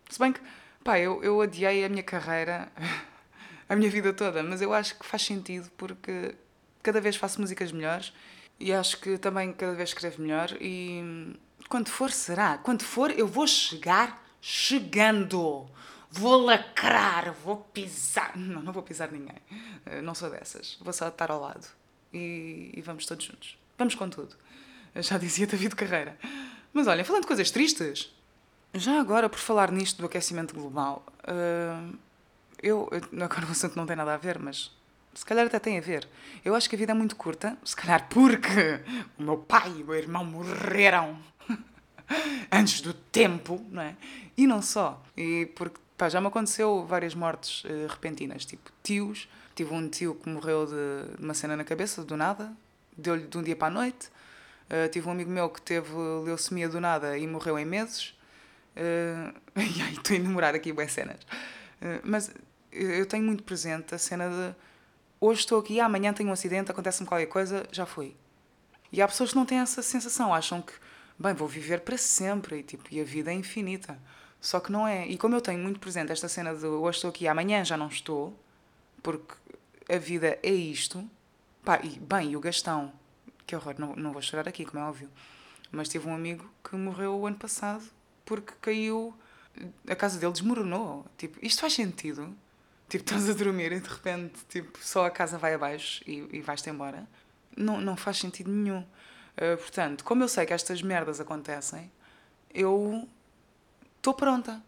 Se 0.09 0.17
bem 0.17 0.31
que, 0.31 0.39
pá, 0.81 0.97
eu, 0.97 1.21
eu 1.21 1.41
adiei 1.41 1.83
a 1.83 1.89
minha 1.89 2.01
carreira 2.01 2.71
a 3.67 3.75
minha 3.75 3.89
vida 3.89 4.13
toda, 4.13 4.41
mas 4.41 4.61
eu 4.61 4.73
acho 4.73 4.97
que 4.97 5.05
faz 5.05 5.23
sentido 5.23 5.69
porque 5.75 6.33
cada 6.81 7.01
vez 7.01 7.17
faço 7.17 7.41
músicas 7.41 7.73
melhores 7.73 8.13
e 8.57 8.71
acho 8.71 9.01
que 9.01 9.17
também 9.17 9.51
cada 9.51 9.73
vez 9.73 9.89
escrevo 9.89 10.21
melhor 10.21 10.55
e 10.61 11.35
quando 11.67 11.89
for 11.89 12.09
será, 12.09 12.57
quando 12.57 12.83
for 12.83 13.11
eu 13.11 13.27
vou 13.27 13.47
chegar 13.47 14.23
chegando, 14.39 15.65
vou 16.13 16.37
lacrar, 16.45 17.33
vou 17.43 17.57
pisar, 17.73 18.37
não, 18.37 18.61
não 18.61 18.71
vou 18.73 18.83
pisar 18.83 19.11
ninguém, 19.11 19.37
Eh, 19.85 20.01
não 20.01 20.13
sou 20.15 20.29
dessas, 20.29 20.77
vou 20.81 20.93
só 20.93 21.07
estar 21.09 21.29
ao 21.31 21.41
lado 21.41 21.67
e, 22.13 22.71
e 22.75 22.81
vamos 22.81 23.05
todos 23.05 23.25
juntos, 23.25 23.57
vamos 23.77 23.95
com 23.95 24.09
tudo. 24.09 24.35
Eu 24.95 25.01
já 25.01 25.17
dizia 25.17 25.47
David 25.47 25.75
Carreira. 25.75 26.17
Mas 26.71 26.87
olha, 26.87 27.03
falando 27.03 27.23
de 27.23 27.27
coisas 27.27 27.49
tristes, 27.51 28.13
já 28.73 28.99
agora, 28.99 29.27
por 29.29 29.39
falar 29.39 29.71
nisto 29.71 29.97
do 29.99 30.05
aquecimento 30.05 30.53
global, 30.53 31.03
eu, 32.61 32.87
eu- 32.91 33.23
agora 33.23 33.45
o 33.47 33.51
assunto 33.51 33.75
não 33.75 33.85
tem 33.85 33.95
nada 33.95 34.13
a 34.13 34.17
ver, 34.17 34.39
mas 34.39 34.71
se 35.13 35.25
calhar 35.25 35.45
até 35.45 35.59
tem 35.59 35.77
a 35.77 35.81
ver. 35.81 36.07
Eu 36.45 36.55
acho 36.55 36.69
que 36.69 36.75
a 36.75 36.79
vida 36.79 36.91
é 36.91 36.95
muito 36.95 37.15
curta, 37.15 37.57
se 37.63 37.75
calhar 37.75 38.07
porque 38.09 38.79
o 39.17 39.23
meu 39.23 39.37
pai 39.37 39.69
e 39.77 39.83
o 39.83 39.85
meu 39.85 39.95
irmão 39.95 40.23
morreram 40.25 41.19
antes 42.51 42.81
do 42.81 42.93
tempo, 42.93 43.63
não 43.69 43.81
é? 43.81 43.95
E 44.37 44.47
não 44.47 44.61
só. 44.61 45.01
E 45.17 45.47
porque 45.55 45.79
pá, 46.03 46.09
já 46.09 46.19
me 46.19 46.27
aconteceu 46.27 46.85
várias 46.85 47.15
mortes 47.15 47.63
eh, 47.65 47.87
repentinas, 47.89 48.43
tipo 48.43 48.69
tios. 48.83 49.29
Tive 49.55 49.73
um 49.73 49.87
tio 49.87 50.15
que 50.15 50.27
morreu 50.27 50.65
de 50.65 51.23
uma 51.23 51.33
cena 51.33 51.55
na 51.55 51.63
cabeça, 51.63 52.03
do 52.03 52.17
nada, 52.17 52.51
deu-lhe 52.97 53.25
de 53.25 53.37
um 53.37 53.41
dia 53.41 53.55
para 53.55 53.67
a 53.67 53.71
noite. 53.71 54.09
Uh, 54.65 54.89
tive 54.89 55.07
um 55.07 55.11
amigo 55.11 55.29
meu 55.29 55.49
que 55.49 55.61
teve 55.61 55.93
leucemia 56.25 56.67
do 56.67 56.81
nada 56.81 57.17
e 57.17 57.27
morreu 57.27 57.57
em 57.57 57.65
meses. 57.65 58.17
Uh, 58.75 59.33
e 59.55 59.81
aí 59.81 59.93
estou 59.93 60.15
a 60.15 60.19
enumerar 60.19 60.55
aqui 60.55 60.73
boas 60.73 60.91
cenas. 60.91 61.21
Uh, 61.81 62.01
mas 62.03 62.33
eu 62.71 63.05
tenho 63.05 63.23
muito 63.23 63.43
presente 63.43 63.93
a 63.93 63.97
cena 63.97 64.27
de 64.27 64.55
hoje 65.21 65.41
estou 65.41 65.59
aqui, 65.59 65.79
amanhã 65.79 66.11
tenho 66.11 66.29
um 66.29 66.33
acidente, 66.33 66.71
acontece-me 66.71 67.07
qualquer 67.07 67.27
coisa, 67.27 67.65
já 67.71 67.85
fui. 67.85 68.15
E 68.91 69.01
há 69.01 69.07
pessoas 69.07 69.29
que 69.29 69.35
não 69.35 69.45
têm 69.45 69.59
essa 69.59 69.81
sensação, 69.81 70.33
acham 70.33 70.61
que, 70.61 70.73
bem, 71.17 71.33
vou 71.33 71.47
viver 71.47 71.81
para 71.81 71.97
sempre 71.97 72.57
e, 72.57 72.63
tipo, 72.63 72.83
e 72.91 72.99
a 72.99 73.03
vida 73.05 73.31
é 73.31 73.33
infinita. 73.35 73.97
Só 74.43 74.59
que 74.59 74.73
não 74.73 74.85
é. 74.85 75.07
E 75.07 75.17
como 75.17 75.35
eu 75.35 75.41
tenho 75.41 75.57
muito 75.57 75.79
presente 75.79 76.11
esta 76.11 76.27
cena 76.27 76.53
de 76.53 76.65
hoje 76.65 76.97
estou 76.97 77.09
aqui, 77.09 77.29
amanhã 77.29 77.63
já 77.63 77.77
não 77.77 77.87
estou, 77.87 78.37
porque 79.01 79.33
a 79.89 79.97
vida 79.97 80.37
é 80.43 80.51
isto. 80.51 81.09
Pá, 81.63 81.79
e 81.81 81.97
bem, 81.97 82.31
e 82.31 82.35
o 82.35 82.41
Gastão, 82.41 82.91
que 83.47 83.55
horror, 83.55 83.75
não, 83.77 83.95
não 83.95 84.11
vou 84.11 84.21
chorar 84.21 84.45
aqui, 84.45 84.65
como 84.65 84.83
é 84.83 84.85
óbvio. 84.85 85.09
Mas 85.71 85.87
tive 85.87 86.09
um 86.09 86.13
amigo 86.13 86.45
que 86.61 86.75
morreu 86.75 87.17
o 87.17 87.25
ano 87.25 87.37
passado 87.37 87.85
porque 88.25 88.51
caiu. 88.59 89.15
A 89.87 89.95
casa 89.95 90.19
dele 90.19 90.33
desmoronou. 90.33 91.05
Tipo, 91.17 91.39
isto 91.41 91.61
faz 91.61 91.71
sentido? 91.71 92.35
Tipo, 92.89 93.05
estás 93.05 93.29
a 93.29 93.33
dormir 93.33 93.71
e 93.71 93.79
de 93.79 93.87
repente 93.87 94.43
tipo, 94.49 94.77
só 94.81 95.05
a 95.05 95.09
casa 95.09 95.37
vai 95.37 95.53
abaixo 95.53 96.03
e, 96.05 96.27
e 96.33 96.41
vais-te 96.41 96.69
embora. 96.69 97.07
Não, 97.55 97.79
não 97.79 97.95
faz 97.95 98.17
sentido 98.17 98.51
nenhum. 98.51 98.81
Uh, 98.81 99.55
portanto, 99.57 100.03
como 100.03 100.21
eu 100.21 100.27
sei 100.27 100.45
que 100.45 100.53
estas 100.53 100.81
merdas 100.81 101.21
acontecem, 101.21 101.89
eu 102.53 103.07
estou 104.03 104.13
pronta. 104.13 104.61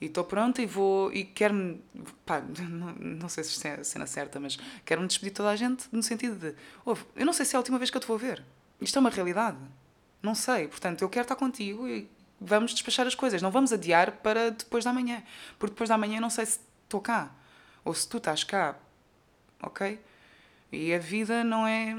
E 0.00 0.06
estou 0.06 0.24
pronta 0.24 0.62
e 0.62 0.66
vou. 0.66 1.12
E 1.12 1.24
quero-me. 1.24 1.80
Pá, 2.26 2.40
não, 2.40 2.92
não 2.94 3.28
sei 3.28 3.44
se 3.44 3.68
é 3.68 3.74
a 3.74 3.84
cena 3.84 4.06
certa, 4.06 4.40
mas 4.40 4.58
quero-me 4.84 5.06
despedir 5.06 5.30
de 5.30 5.36
toda 5.36 5.50
a 5.50 5.56
gente 5.56 5.86
no 5.92 6.02
sentido 6.02 6.34
de. 6.36 6.56
"Ouve, 6.84 7.04
eu 7.14 7.24
não 7.24 7.32
sei 7.32 7.46
se 7.46 7.54
é 7.54 7.56
a 7.56 7.60
última 7.60 7.78
vez 7.78 7.90
que 7.90 7.96
eu 7.96 8.00
te 8.00 8.08
vou 8.08 8.18
ver. 8.18 8.42
Isto 8.80 8.96
é 8.98 9.00
uma 9.00 9.10
realidade. 9.10 9.58
Não 10.22 10.34
sei. 10.34 10.66
Portanto, 10.66 11.02
eu 11.02 11.08
quero 11.08 11.24
estar 11.24 11.36
contigo 11.36 11.86
e 11.86 12.10
vamos 12.40 12.72
despachar 12.72 13.06
as 13.06 13.14
coisas. 13.14 13.40
Não 13.42 13.50
vamos 13.50 13.72
adiar 13.72 14.12
para 14.12 14.50
depois 14.50 14.84
da 14.84 14.92
manhã. 14.92 15.22
Porque 15.58 15.74
depois 15.74 15.88
da 15.88 15.96
manhã 15.98 16.20
não 16.20 16.30
sei 16.30 16.46
se 16.46 16.58
estou 16.84 17.00
cá. 17.00 17.30
Ou 17.84 17.94
se 17.94 18.08
tu 18.08 18.16
estás 18.16 18.42
cá. 18.42 18.76
Ok? 19.62 20.00
E 20.72 20.92
a 20.94 20.98
vida 20.98 21.44
não 21.44 21.66
é. 21.66 21.96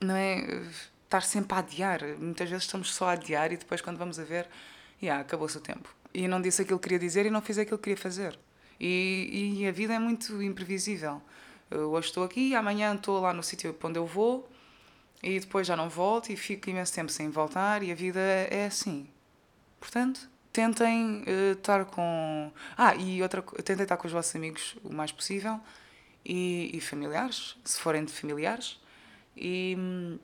Não 0.00 0.16
é 0.16 0.62
estar 1.04 1.22
sempre 1.22 1.54
a 1.54 1.58
adiar. 1.58 2.00
Muitas 2.18 2.48
vezes 2.48 2.64
estamos 2.64 2.94
só 2.94 3.08
a 3.10 3.12
adiar 3.12 3.52
e 3.52 3.56
depois, 3.58 3.82
quando 3.82 3.98
vamos 3.98 4.18
a 4.18 4.24
ver, 4.24 4.48
yeah, 5.02 5.20
acabou-se 5.20 5.58
o 5.58 5.60
tempo. 5.60 5.94
E 6.14 6.28
não 6.28 6.40
disse 6.40 6.62
aquilo 6.62 6.78
que 6.78 6.84
queria 6.84 6.98
dizer 6.98 7.26
e 7.26 7.30
não 7.30 7.40
fiz 7.40 7.58
aquilo 7.58 7.78
que 7.78 7.84
queria 7.84 7.96
fazer. 7.96 8.38
E, 8.78 9.56
e 9.60 9.66
a 9.66 9.72
vida 9.72 9.94
é 9.94 9.98
muito 9.98 10.42
imprevisível. 10.42 11.22
Eu 11.70 11.90
hoje 11.90 12.08
estou 12.08 12.24
aqui, 12.24 12.54
amanhã 12.54 12.94
estou 12.94 13.20
lá 13.20 13.32
no 13.32 13.42
sítio 13.42 13.72
para 13.72 13.88
onde 13.88 13.98
eu 13.98 14.06
vou 14.06 14.50
e 15.22 15.38
depois 15.38 15.66
já 15.66 15.76
não 15.76 15.88
volto 15.88 16.30
e 16.30 16.36
fico 16.36 16.68
imenso 16.68 16.92
tempo 16.92 17.10
sem 17.10 17.30
voltar 17.30 17.82
e 17.82 17.92
a 17.92 17.94
vida 17.94 18.20
é 18.20 18.66
assim. 18.66 19.08
Portanto, 19.80 20.28
tentem 20.52 21.22
eh, 21.26 21.52
estar 21.52 21.84
com. 21.86 22.52
Ah, 22.76 22.94
e 22.94 23.22
outra 23.22 23.40
tentem 23.42 23.84
estar 23.84 23.96
com 23.96 24.06
os 24.06 24.12
vossos 24.12 24.34
amigos 24.36 24.76
o 24.84 24.92
mais 24.92 25.10
possível 25.10 25.60
e, 26.24 26.70
e 26.74 26.80
familiares, 26.80 27.56
se 27.64 27.80
forem 27.80 28.04
de 28.04 28.12
familiares. 28.12 28.80
E 29.36 29.74
hum, 29.78 30.18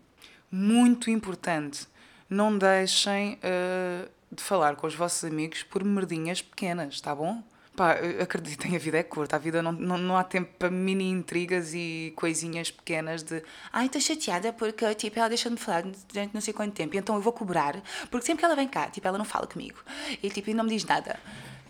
muito 0.50 1.10
importante, 1.10 1.86
não 2.28 2.56
deixem 2.58 3.38
eh, 3.42 4.08
de 4.30 4.42
falar 4.42 4.76
com 4.76 4.86
os 4.86 4.94
vossos 4.94 5.24
amigos 5.24 5.62
por 5.62 5.82
merdinhas 5.84 6.42
pequenas, 6.42 7.00
tá 7.00 7.14
bom? 7.14 7.42
Pá, 7.78 7.92
acreditem, 8.20 8.74
a 8.74 8.78
vida 8.78 8.98
é 8.98 9.04
curta, 9.04 9.36
a 9.36 9.38
vida 9.38 9.62
não, 9.62 9.70
não, 9.70 9.96
não 9.96 10.16
há 10.16 10.24
tempo 10.24 10.50
para 10.58 10.68
mini 10.68 11.08
intrigas 11.08 11.72
e 11.74 12.12
coisinhas 12.16 12.72
pequenas 12.72 13.22
de 13.22 13.40
ai, 13.72 13.86
estou 13.86 14.00
chateada 14.00 14.52
porque 14.52 14.92
tipo, 14.96 15.16
ela 15.16 15.28
deixa 15.28 15.48
de 15.48 15.54
me 15.54 15.60
falar 15.60 15.82
durante 15.82 16.34
não 16.34 16.40
sei 16.40 16.52
quanto 16.52 16.74
tempo, 16.74 16.96
então 16.96 17.14
eu 17.14 17.20
vou 17.20 17.32
cobrar, 17.32 17.80
porque 18.10 18.26
sempre 18.26 18.40
que 18.40 18.44
ela 18.46 18.56
vem 18.56 18.66
cá, 18.66 18.90
tipo, 18.90 19.06
ela 19.06 19.16
não 19.16 19.24
fala 19.24 19.46
comigo 19.46 19.78
e 20.20 20.28
tipo, 20.28 20.52
não 20.54 20.64
me 20.64 20.70
diz 20.70 20.84
nada. 20.84 21.20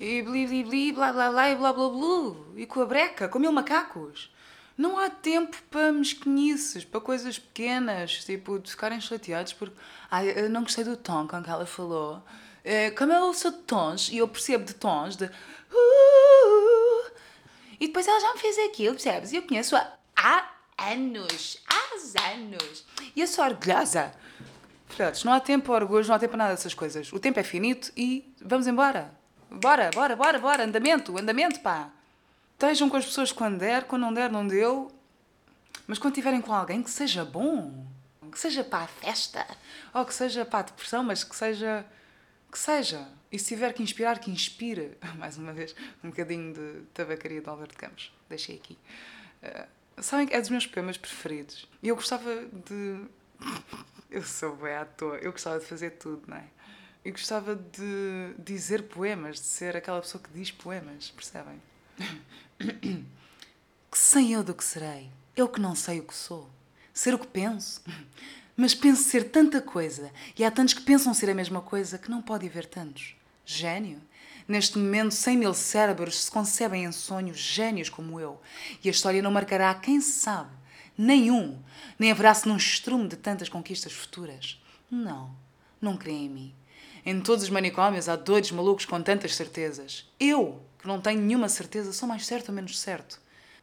E 0.00 0.22
bli 0.22 0.46
bli 0.46 0.64
bli, 0.64 0.92
blá 0.92 1.12
blá 1.12 1.30
blá 1.30 1.50
e 1.50 1.56
blá 1.56 1.72
blá 1.74 1.88
blá, 1.90 2.34
e 2.56 2.64
com 2.64 2.80
a 2.80 2.86
breca, 2.86 3.28
com 3.28 3.38
mil 3.38 3.52
macacos. 3.52 4.30
Não 4.78 4.98
há 4.98 5.10
tempo 5.10 5.56
para 5.70 5.92
mesquinices, 5.92 6.84
para 6.84 7.00
coisas 7.00 7.38
pequenas, 7.38 8.24
tipo, 8.24 8.58
de 8.58 8.70
ficarem 8.70 8.98
chateados 8.98 9.52
porque 9.52 9.76
ai, 10.10 10.32
eu 10.34 10.48
não 10.48 10.62
gostei 10.62 10.84
do 10.84 10.96
tom 10.96 11.28
com 11.28 11.42
que 11.42 11.50
ela 11.50 11.66
falou. 11.66 12.22
Eh, 12.70 12.90
Como 12.90 13.10
eu 13.10 13.32
sou 13.32 13.50
de 13.50 13.58
tons 13.58 14.10
e 14.10 14.18
eu 14.18 14.28
percebo 14.28 14.62
de 14.62 14.74
tons 14.74 15.16
de. 15.16 15.24
"Uh", 15.24 17.10
e 17.80 17.86
depois 17.86 18.06
ela 18.06 18.20
já 18.20 18.34
me 18.34 18.38
fez 18.40 18.58
aquilo, 18.58 18.94
percebes? 18.94 19.32
E 19.32 19.36
eu 19.36 19.42
conheço-a 19.42 19.90
há 20.14 20.44
anos, 20.76 21.62
há 21.66 22.32
anos. 22.32 22.84
E 23.16 23.20
eu 23.22 23.26
sou 23.26 23.42
orgulhosa. 23.42 24.12
Filhotes, 24.90 25.24
não 25.24 25.32
há 25.32 25.40
tempo 25.40 25.66
para 25.66 25.82
orgulho, 25.84 26.06
não 26.06 26.14
há 26.14 26.18
tempo 26.18 26.32
para 26.32 26.38
nada 26.44 26.50
dessas 26.54 26.74
coisas. 26.74 27.10
O 27.10 27.18
tempo 27.18 27.40
é 27.40 27.42
finito 27.42 27.90
e 27.96 28.30
vamos 28.40 28.66
embora. 28.66 29.12
Bora, 29.50 29.90
bora, 29.94 30.14
bora, 30.14 30.38
bora. 30.38 30.64
Andamento, 30.64 31.16
andamento, 31.18 31.60
pá. 31.60 31.88
Estejam 32.52 32.90
com 32.90 32.96
as 32.98 33.04
pessoas 33.06 33.32
quando 33.32 33.58
der, 33.58 33.84
quando 33.84 34.02
não 34.02 34.12
der, 34.12 34.30
não 34.30 34.46
deu. 34.46 34.90
Mas 35.86 35.98
quando 35.98 36.12
estiverem 36.12 36.42
com 36.42 36.52
alguém, 36.52 36.82
que 36.82 36.90
seja 36.90 37.24
bom. 37.24 37.86
Que 38.30 38.38
seja 38.38 38.62
para 38.62 38.84
a 38.84 38.86
festa. 38.86 39.46
Ou 39.94 40.04
que 40.04 40.12
seja 40.12 40.44
para 40.44 40.58
a 40.58 40.62
depressão, 40.62 41.02
mas 41.02 41.24
que 41.24 41.34
seja. 41.34 41.86
Que 42.50 42.58
seja. 42.58 43.08
E 43.30 43.38
se 43.38 43.48
tiver 43.48 43.72
que 43.72 43.82
inspirar, 43.82 44.18
que 44.18 44.30
inspire. 44.30 44.96
Mais 45.18 45.36
uma 45.36 45.52
vez, 45.52 45.74
um 46.02 46.10
bocadinho 46.10 46.54
de 46.54 46.82
tabacaria 46.94 47.40
de 47.40 47.48
Alberto 47.48 47.76
Campos. 47.76 48.12
Deixei 48.28 48.56
aqui. 48.56 48.78
Uh, 49.42 50.02
sabem 50.02 50.26
que 50.26 50.34
é 50.34 50.40
dos 50.40 50.50
meus 50.50 50.66
poemas 50.66 50.96
preferidos. 50.96 51.68
E 51.82 51.88
eu 51.88 51.94
gostava 51.94 52.46
de. 52.46 53.04
eu 54.10 54.22
sou 54.22 54.56
bem 54.56 54.74
à 54.74 54.84
toa. 54.84 55.16
Eu 55.16 55.32
gostava 55.32 55.58
de 55.58 55.66
fazer 55.66 55.90
tudo, 55.90 56.22
não 56.26 56.36
é? 56.36 56.44
Eu 57.04 57.12
gostava 57.12 57.54
de 57.54 58.34
dizer 58.38 58.82
poemas, 58.82 59.36
de 59.36 59.46
ser 59.46 59.76
aquela 59.76 60.00
pessoa 60.00 60.22
que 60.22 60.30
diz 60.30 60.50
poemas, 60.50 61.10
percebem? 61.10 61.62
que 63.90 63.98
sei 63.98 64.34
eu 64.34 64.42
do 64.42 64.54
que 64.54 64.64
serei, 64.64 65.10
eu 65.36 65.48
que 65.48 65.60
não 65.60 65.74
sei 65.74 66.00
o 66.00 66.02
que 66.02 66.14
sou. 66.14 66.50
Ser 66.92 67.14
o 67.14 67.18
que 67.18 67.26
penso. 67.26 67.82
Mas 68.60 68.74
penso 68.74 69.04
ser 69.04 69.30
tanta 69.30 69.62
coisa, 69.62 70.10
e 70.36 70.44
há 70.44 70.50
tantos 70.50 70.74
que 70.74 70.80
pensam 70.82 71.14
ser 71.14 71.30
a 71.30 71.34
mesma 71.34 71.60
coisa 71.60 71.96
que 71.96 72.10
não 72.10 72.20
pode 72.20 72.44
haver 72.44 72.66
tantos. 72.66 73.14
Gênio? 73.46 74.00
Neste 74.48 74.76
momento, 74.76 75.12
cem 75.14 75.36
mil 75.36 75.54
cérebros 75.54 76.24
se 76.24 76.28
concebem 76.28 76.84
em 76.84 76.90
sonhos 76.90 77.38
gênios 77.38 77.88
como 77.88 78.18
eu, 78.18 78.42
e 78.82 78.88
a 78.88 78.90
história 78.90 79.22
não 79.22 79.30
marcará 79.30 79.72
quem 79.76 80.00
sabe, 80.00 80.50
nenhum, 80.98 81.62
nem 81.96 82.10
haverá-se 82.10 82.48
num 82.48 82.56
estrume 82.56 83.06
de 83.06 83.14
tantas 83.14 83.48
conquistas 83.48 83.92
futuras. 83.92 84.60
Não, 84.90 85.30
não 85.80 85.96
creem 85.96 86.26
em 86.26 86.28
mim. 86.28 86.54
Em 87.06 87.20
todos 87.20 87.44
os 87.44 87.50
manicômios 87.50 88.08
há 88.08 88.16
doidos 88.16 88.50
malucos 88.50 88.84
com 88.84 89.00
tantas 89.00 89.36
certezas. 89.36 90.10
Eu, 90.18 90.60
que 90.80 90.88
não 90.88 91.00
tenho 91.00 91.20
nenhuma 91.20 91.48
certeza, 91.48 91.92
sou 91.92 92.08
mais 92.08 92.26
certo 92.26 92.48
ou 92.48 92.54
menos 92.56 92.76
certo. 92.80 93.20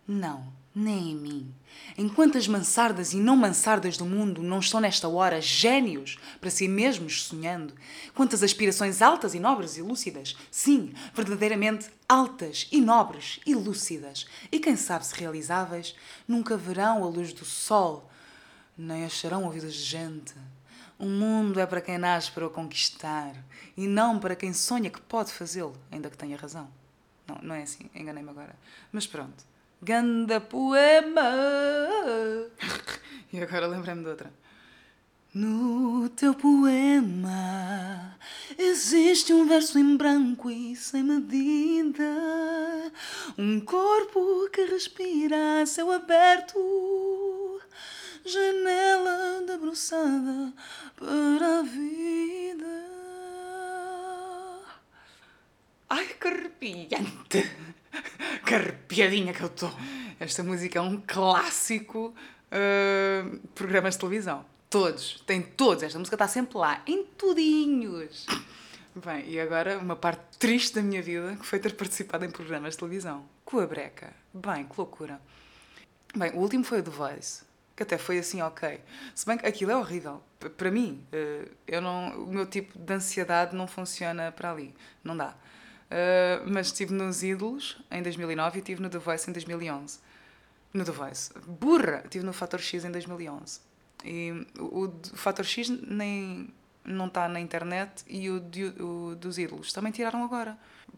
Não, 0.07 0.53
nem 0.75 1.11
em 1.11 1.15
mim. 1.15 1.55
Em 1.97 2.09
quantas 2.09 2.47
mansardas 2.47 3.13
e 3.13 3.17
não 3.17 3.37
mansardas 3.37 3.95
do 3.95 4.05
mundo 4.05 4.43
não 4.43 4.59
estão 4.59 4.81
nesta 4.81 5.07
hora 5.07 5.39
gênios 5.39 6.17
para 6.41 6.49
si 6.49 6.67
mesmos 6.67 7.23
sonhando? 7.23 7.73
Quantas 8.13 8.43
aspirações 8.43 9.01
altas 9.01 9.33
e 9.33 9.39
nobres 9.39 9.77
e 9.77 9.81
lúcidas? 9.81 10.35
Sim, 10.51 10.93
verdadeiramente 11.13 11.89
altas 12.09 12.67
e 12.71 12.81
nobres 12.81 13.39
e 13.45 13.55
lúcidas. 13.55 14.27
E 14.51 14.59
quem 14.59 14.75
sabe 14.75 15.05
se 15.05 15.15
realizáveis, 15.15 15.95
nunca 16.27 16.57
verão 16.57 17.03
a 17.05 17.07
luz 17.07 17.31
do 17.31 17.45
sol, 17.45 18.09
nem 18.77 19.05
acharão 19.05 19.45
ouvidos 19.45 19.73
de 19.73 19.83
gente. 19.83 20.33
O 20.99 21.05
mundo 21.05 21.59
é 21.59 21.65
para 21.65 21.81
quem 21.81 21.97
nasce 21.97 22.31
para 22.31 22.47
o 22.47 22.49
conquistar 22.49 23.33
e 23.77 23.87
não 23.87 24.19
para 24.19 24.35
quem 24.35 24.53
sonha 24.53 24.89
que 24.89 24.99
pode 25.01 25.31
fazê-lo, 25.31 25.77
ainda 25.89 26.09
que 26.09 26.17
tenha 26.17 26.37
razão. 26.37 26.69
Não, 27.27 27.37
não 27.41 27.55
é 27.55 27.63
assim, 27.63 27.89
enganei-me 27.95 28.29
agora. 28.29 28.55
Mas 28.91 29.07
pronto. 29.07 29.54
Ganda 29.81 30.39
poema! 30.39 31.31
e 33.31 33.41
agora 33.41 33.67
lembrei-me 33.67 34.03
de 34.03 34.09
outra. 34.09 34.31
No 35.33 36.07
teu 36.15 36.33
poema 36.33 38.17
existe 38.57 39.33
um 39.33 39.45
verso 39.45 39.77
em 39.77 39.97
branco 39.97 40.49
e 40.49 40.77
sem 40.77 41.03
medida, 41.03 42.03
um 43.37 43.59
corpo 43.59 44.49
que 44.49 44.63
respira 44.63 45.61
a 45.61 45.65
céu 45.65 45.91
aberto, 45.91 46.57
janela 48.23 49.43
debruçada 49.45 50.53
para 50.95 51.59
a 51.59 51.63
vida. 51.63 52.85
Ai, 55.89 56.05
que 56.05 56.27
arrepiante! 56.29 57.74
Que 58.45 58.55
arrepiadinha 58.55 59.33
que 59.33 59.41
eu 59.41 59.47
estou! 59.47 59.71
Esta 60.19 60.43
música 60.43 60.79
é 60.79 60.81
um 60.81 61.01
clássico 61.05 62.13
uh, 62.51 63.47
programas 63.49 63.95
de 63.95 63.99
televisão. 63.99 64.45
Todos, 64.69 65.21
tem 65.25 65.41
todos. 65.41 65.83
Esta 65.83 65.99
música 65.99 66.15
está 66.15 66.27
sempre 66.27 66.57
lá, 66.57 66.81
em 66.87 67.03
tudinhos. 67.03 68.25
Bem, 68.95 69.29
e 69.29 69.39
agora 69.39 69.77
uma 69.77 69.95
parte 69.95 70.37
triste 70.37 70.75
da 70.75 70.81
minha 70.81 71.01
vida 71.01 71.35
que 71.35 71.45
foi 71.45 71.59
ter 71.59 71.73
participado 71.75 72.23
em 72.23 72.31
programas 72.31 72.73
de 72.73 72.79
televisão. 72.79 73.25
Com 73.43 73.59
a 73.59 73.67
breca. 73.67 74.13
Bem, 74.33 74.65
que 74.65 74.73
loucura. 74.77 75.19
Bem, 76.15 76.31
o 76.31 76.39
último 76.39 76.63
foi 76.63 76.79
o 76.79 76.83
The 76.83 76.91
Voice, 76.91 77.43
que 77.75 77.83
até 77.83 77.97
foi 77.97 78.19
assim, 78.19 78.41
ok. 78.41 78.79
Se 79.13 79.25
bem 79.25 79.37
que 79.37 79.45
aquilo 79.45 79.71
é 79.71 79.75
horrível. 79.75 80.23
Para 80.57 80.71
mim, 80.71 81.05
uh, 81.11 81.51
eu 81.67 81.81
não, 81.81 82.23
o 82.23 82.27
meu 82.27 82.45
tipo 82.45 82.79
de 82.79 82.93
ansiedade 82.93 83.53
não 83.53 83.67
funciona 83.67 84.31
para 84.31 84.51
ali. 84.51 84.73
Não 85.03 85.15
dá. 85.15 85.35
Uh, 85.85 86.49
mas 86.51 86.67
estive 86.67 86.93
nos 86.93 87.23
Ídolos 87.23 87.77
em 87.91 88.01
2009 88.01 88.57
e 88.57 88.59
estive 88.59 88.81
no 88.81 88.89
The 88.89 88.97
Voice 88.97 89.29
em 89.29 89.33
2011. 89.33 89.99
No 90.73 90.83
The 90.83 90.91
Voice. 90.91 91.31
Burra! 91.47 92.01
Estive 92.03 92.25
no 92.25 92.33
Fator 92.33 92.59
X 92.59 92.83
em 92.83 92.91
2011. 92.91 93.59
E 94.03 94.47
o, 94.59 94.85
o 94.85 95.01
Fator 95.15 95.45
X 95.45 95.69
nem 95.69 96.53
não 96.85 97.07
está 97.07 97.27
na 97.27 97.39
internet 97.39 98.03
e 98.07 98.29
o, 98.29 98.37
o, 98.79 99.15
dos 99.15 99.37
Ídolos 99.37 99.73
também 99.73 99.91
tiraram 99.91 100.23
agora. 100.23 100.57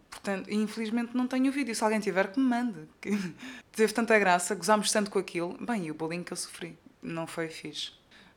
Portanto, 0.10 0.52
infelizmente 0.52 1.16
não 1.16 1.28
tenho 1.28 1.50
o 1.50 1.52
vídeo. 1.52 1.74
Se 1.74 1.84
alguém 1.84 2.00
tiver, 2.00 2.32
que 2.32 2.40
me 2.40 2.46
mande. 2.46 2.88
Teve 3.72 3.94
tanta 3.94 4.18
graça, 4.20 4.56
gozámos 4.56 4.92
tanto 4.92 5.10
com 5.10 5.20
aquilo. 5.20 5.58
Bem, 5.66 5.86
e 5.86 5.92
o 5.92 5.94
bullying 5.94 6.24
que 6.24 6.34
eu 6.34 6.38
sofri. 6.38 6.78
Não 7.02 7.26
foi 7.28 7.48
fixe. 7.48 7.92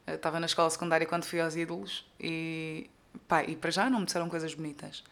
estava 0.07 0.39
na 0.39 0.47
escola 0.47 0.71
secundária 0.71 1.07
quando 1.07 1.25
fui 1.25 1.41
aos 1.41 1.57
Ídolos 1.57 2.07
e, 2.21 2.89
pá, 3.27 3.43
e 3.43 3.57
para 3.57 3.71
já 3.71 3.91
não 3.91 4.01
me 4.01 4.07
disseram 4.07 4.29
coisas 4.29 4.55
bonitas. 4.55 5.03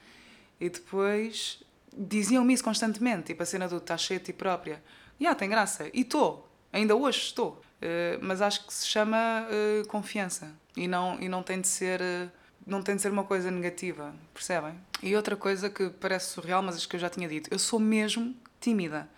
E 0.61 0.68
depois 0.68 1.62
diziam-me 1.97 2.55
isso 2.55 2.64
constantemente, 2.64 3.27
tipo 3.27 3.42
a 3.42 3.47
cena 3.47 3.68
do 3.68 3.79
estás 3.79 4.01
cheia 4.01 4.21
de 4.21 4.27
ti 4.27 4.33
própria. 4.33 4.83
E 5.18 5.27
ah, 5.27 5.35
tem 5.35 5.49
graça. 5.49 5.88
E 5.92 6.03
estou, 6.03 6.49
ainda 6.73 6.94
hoje 6.94 7.18
estou. 7.18 7.62
Uh, 7.79 8.18
mas 8.21 8.42
acho 8.42 8.66
que 8.66 8.75
se 8.75 8.88
chama 8.88 9.47
uh, 9.47 9.87
confiança 9.87 10.53
e 10.77 10.88
não, 10.88 11.16
e 11.21 11.29
não 11.29 11.44
tem 11.44 11.61
de 11.61 11.68
ser. 11.68 12.01
Uh, 12.01 12.31
não 12.66 12.83
tem 12.83 12.97
de 12.97 13.03
ser 13.03 13.11
uma 13.11 13.25
coisa 13.25 13.51
negativa, 13.51 14.14
percebem? 14.35 14.75
E 15.03 15.16
outra 15.16 15.37
coisa 15.37 15.71
que 15.71 15.88
parece 15.88 16.33
surreal, 16.33 16.62
mas 16.62 16.77
acho 16.77 16.88
que 16.88 16.97
eu 16.97 17.01
já 17.01 17.09
tinha 17.09 17.27
dito, 17.27 17.49
eu 17.51 17.59
sou 17.59 17.79
mesmo 17.79 18.35
tímida. 18.61 19.09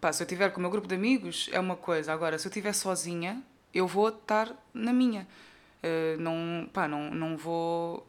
Pá, 0.00 0.12
se 0.12 0.22
eu 0.22 0.26
estiver 0.26 0.50
com 0.50 0.58
o 0.58 0.60
meu 0.60 0.70
grupo 0.70 0.86
de 0.86 0.94
amigos, 0.94 1.48
é 1.52 1.58
uma 1.58 1.76
coisa. 1.76 2.12
Agora, 2.12 2.38
se 2.38 2.46
eu 2.46 2.50
estiver 2.50 2.74
sozinha, 2.74 3.42
eu 3.72 3.86
vou 3.86 4.08
estar 4.08 4.54
na 4.74 4.92
minha. 4.92 5.26
não, 6.18 6.68
pá, 6.74 6.86
não, 6.86 7.10
não 7.10 7.38
vou 7.38 8.06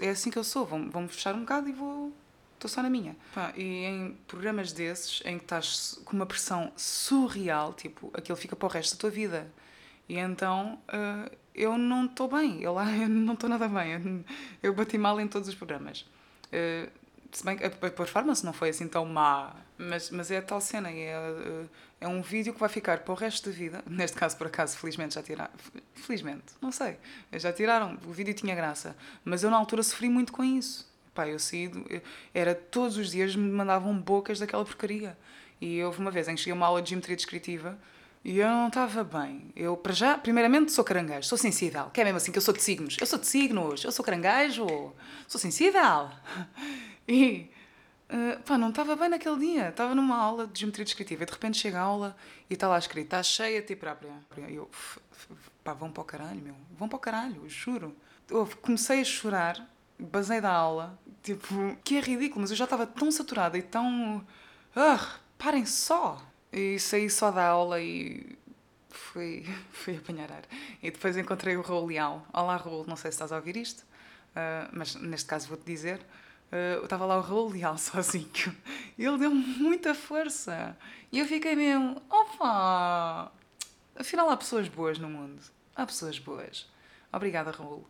é 0.00 0.10
assim 0.10 0.30
que 0.30 0.38
eu 0.38 0.44
sou, 0.44 0.66
vou-me 0.66 1.08
fechar 1.08 1.34
um 1.34 1.40
bocado 1.40 1.68
e 1.68 1.72
vou. 1.72 2.12
Estou 2.54 2.68
só 2.70 2.82
na 2.82 2.88
minha. 2.88 3.14
E 3.56 3.84
em 3.84 4.16
programas 4.26 4.72
desses, 4.72 5.22
em 5.24 5.36
que 5.36 5.44
estás 5.44 6.00
com 6.04 6.16
uma 6.16 6.24
pressão 6.24 6.72
surreal, 6.76 7.74
tipo, 7.74 8.10
aquilo 8.14 8.36
fica 8.36 8.56
para 8.56 8.66
o 8.66 8.70
resto 8.70 8.96
da 8.96 9.00
tua 9.00 9.10
vida. 9.10 9.52
E 10.08 10.18
então 10.18 10.78
uh, 10.88 11.30
eu 11.54 11.78
não 11.78 12.06
estou 12.06 12.28
bem, 12.28 12.62
eu 12.62 12.72
lá 12.74 12.90
eu 12.96 13.08
não 13.08 13.34
estou 13.34 13.48
nada 13.50 13.68
bem. 13.68 13.92
Eu, 13.92 14.24
eu, 14.62 14.74
bati 14.74 14.96
mal 14.96 15.20
em 15.20 15.28
todos 15.28 15.48
os 15.48 15.54
programas. 15.54 16.06
Se 17.34 17.44
bem 17.44 17.56
que 17.56 17.64
a 17.64 17.70
performance 17.70 18.44
não 18.44 18.52
foi 18.52 18.68
assim 18.68 18.86
tão 18.86 19.04
má, 19.04 19.52
mas, 19.76 20.08
mas 20.10 20.30
é 20.30 20.38
a 20.38 20.42
tal 20.42 20.60
cena, 20.60 20.88
é, 20.88 21.66
é 22.00 22.06
um 22.06 22.22
vídeo 22.22 22.54
que 22.54 22.60
vai 22.60 22.68
ficar 22.68 22.98
para 22.98 23.12
o 23.12 23.16
resto 23.16 23.50
da 23.50 23.56
vida. 23.56 23.82
Neste 23.90 24.16
caso, 24.16 24.36
por 24.36 24.46
acaso, 24.46 24.78
felizmente 24.78 25.16
já 25.16 25.22
tiraram. 25.22 25.50
Felizmente, 25.94 26.44
não 26.62 26.70
sei. 26.70 26.96
Já 27.32 27.52
tiraram. 27.52 27.98
O 28.06 28.12
vídeo 28.12 28.32
tinha 28.34 28.54
graça. 28.54 28.96
Mas 29.24 29.42
eu 29.42 29.50
na 29.50 29.56
altura 29.56 29.82
sofri 29.82 30.08
muito 30.08 30.32
com 30.32 30.44
isso. 30.44 30.88
Pá, 31.12 31.26
eu 31.26 31.40
saí. 31.40 31.72
Era 32.32 32.54
todos 32.54 32.96
os 32.96 33.10
dias 33.10 33.34
me 33.34 33.50
mandavam 33.50 33.98
bocas 33.98 34.38
daquela 34.38 34.64
porcaria. 34.64 35.18
E 35.60 35.82
houve 35.82 35.98
uma 35.98 36.12
vez 36.12 36.28
em 36.28 36.36
que 36.36 36.40
cheguei 36.40 36.52
a 36.52 36.56
uma 36.56 36.66
aula 36.66 36.80
de 36.80 36.90
geometria 36.90 37.16
descritiva 37.16 37.76
e 38.24 38.38
eu 38.38 38.48
não 38.48 38.68
estava 38.68 39.04
bem. 39.04 39.52
Eu, 39.54 39.76
para 39.76 39.92
já, 39.92 40.16
primeiramente, 40.16 40.72
sou 40.72 40.82
caranguejo, 40.82 41.28
sou 41.28 41.36
sensível. 41.36 41.90
Que 41.92 42.00
é 42.00 42.04
mesmo 42.04 42.16
assim 42.16 42.32
que 42.32 42.38
eu 42.38 42.42
sou 42.42 42.54
de 42.54 42.62
signos. 42.62 42.96
Eu 42.98 43.06
sou 43.06 43.18
de 43.18 43.26
signos, 43.26 43.84
eu 43.84 43.92
sou 43.92 44.02
caranguejo, 44.02 44.66
sou 45.28 45.38
sensível. 45.38 46.08
E 47.06 47.50
Uh, 48.06 48.40
pá, 48.42 48.58
não 48.58 48.68
estava 48.68 48.94
bem 48.96 49.08
naquele 49.08 49.38
dia. 49.38 49.70
Estava 49.70 49.94
numa 49.94 50.16
aula 50.16 50.46
de 50.46 50.60
geometria 50.60 50.84
descritiva 50.84 51.22
e 51.22 51.26
de 51.26 51.32
repente 51.32 51.58
chega 51.58 51.78
a 51.80 51.82
aula 51.82 52.16
e 52.50 52.54
está 52.54 52.68
lá 52.68 52.78
escrito: 52.78 53.06
está 53.06 53.22
cheia 53.22 53.60
de 53.60 53.68
ti 53.68 53.76
própria. 53.76 54.12
E 54.46 54.54
eu, 54.54 54.70
pá, 55.64 55.72
vão 55.72 55.90
para 55.90 56.02
o 56.02 56.04
caralho, 56.04 56.40
meu. 56.40 56.54
Vão 56.78 56.88
para 56.88 56.96
o 56.96 57.00
caralho, 57.00 57.48
juro. 57.48 57.96
Eu 58.28 58.48
comecei 58.60 59.00
a 59.00 59.04
chorar, 59.04 59.68
basei 59.98 60.40
da 60.40 60.52
aula, 60.52 60.98
tipo, 61.22 61.76
que 61.82 61.96
é 61.96 62.00
ridículo, 62.00 62.42
mas 62.42 62.50
eu 62.50 62.56
já 62.56 62.64
estava 62.64 62.86
tão 62.86 63.10
saturada 63.10 63.56
e 63.56 63.62
tão. 63.62 64.18
Uh, 64.76 65.18
parem 65.38 65.64
só! 65.64 66.22
E 66.52 66.78
saí 66.78 67.10
só 67.10 67.30
da 67.32 67.44
aula 67.44 67.80
e 67.80 68.38
fui, 68.90 69.44
fui 69.72 69.96
apanhar 69.96 70.30
ar. 70.30 70.44
E 70.82 70.90
depois 70.90 71.16
encontrei 71.16 71.56
o 71.56 71.62
Raul 71.62 71.86
Leal. 71.86 72.24
Olá, 72.32 72.56
Raul, 72.56 72.84
não 72.86 72.96
sei 72.96 73.10
se 73.10 73.16
estás 73.16 73.32
a 73.32 73.36
ouvir 73.36 73.56
isto, 73.56 73.80
uh, 73.80 74.70
mas 74.72 74.94
neste 74.94 75.26
caso 75.26 75.48
vou-te 75.48 75.64
dizer. 75.64 76.00
Uh, 76.54 76.84
estava 76.84 77.04
lá 77.04 77.16
o 77.16 77.20
Raul 77.20 77.50
Leal 77.50 77.76
sozinho. 77.78 78.54
Ele 78.96 79.18
deu 79.18 79.34
muita 79.34 79.92
força. 79.92 80.76
E 81.10 81.18
eu 81.18 81.26
fiquei 81.26 81.56
mesmo, 81.56 82.00
opa! 82.08 83.32
Afinal, 83.96 84.30
há 84.30 84.36
pessoas 84.36 84.68
boas 84.68 84.96
no 84.98 85.08
mundo. 85.08 85.42
Há 85.74 85.84
pessoas 85.84 86.16
boas. 86.20 86.68
Obrigada, 87.12 87.50
Raul. 87.50 87.84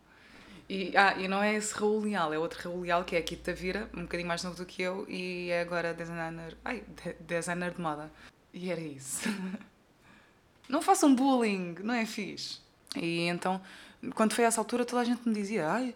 E, 0.67 0.97
ah, 0.97 1.15
e 1.15 1.27
não 1.27 1.43
é 1.43 1.53
esse 1.53 1.75
Raul 1.75 2.01
Leal, 2.01 2.33
é 2.33 2.39
outro 2.39 2.59
Raul 2.67 2.81
Leal 2.81 3.03
que 3.03 3.15
é 3.15 3.19
aqui 3.19 3.35
de 3.35 3.43
Tavira, 3.43 3.87
um 3.93 4.01
bocadinho 4.01 4.27
mais 4.27 4.43
novo 4.43 4.55
do 4.55 4.65
que 4.65 4.81
eu 4.81 5.05
e 5.07 5.51
é 5.51 5.61
agora 5.61 5.93
designer, 5.93 6.57
ai, 6.65 6.83
de- 7.03 7.13
designer 7.19 7.71
de 7.71 7.79
moda. 7.79 8.11
E 8.51 8.71
era 8.71 8.81
isso. 8.81 9.29
Não 10.67 10.81
façam 10.81 11.13
bullying, 11.13 11.75
não 11.83 11.93
é 11.93 12.07
fixe. 12.07 12.57
E 12.95 13.27
então, 13.27 13.61
quando 14.15 14.33
foi 14.33 14.45
a 14.45 14.47
essa 14.47 14.59
altura, 14.59 14.83
toda 14.83 15.03
a 15.03 15.05
gente 15.05 15.27
me 15.27 15.35
dizia, 15.35 15.69
ai, 15.69 15.93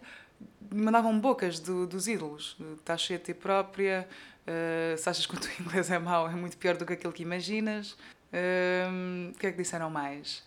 mandavam 0.72 1.18
bocas 1.18 1.58
do- 1.60 1.86
dos 1.86 2.06
ídolos. 2.08 2.56
Estás 2.78 3.00
cheia 3.02 3.18
de 3.18 3.26
ti 3.26 3.34
própria, 3.34 4.08
eh, 4.46 4.94
se 4.98 5.08
achas 5.08 5.26
que 5.26 5.34
o 5.34 5.38
teu 5.40 5.50
inglês 5.60 5.90
é 5.90 5.98
mau, 5.98 6.28
é 6.28 6.34
muito 6.34 6.56
pior 6.56 6.76
do 6.76 6.84
que 6.86 6.92
aquilo 6.94 7.12
que 7.12 7.22
imaginas. 7.22 7.96
Hum, 8.32 9.32
O 9.34 9.38
que 9.38 9.46
é 9.48 9.50
que 9.52 9.56
disseram 9.58 9.90
mais? 9.90 10.42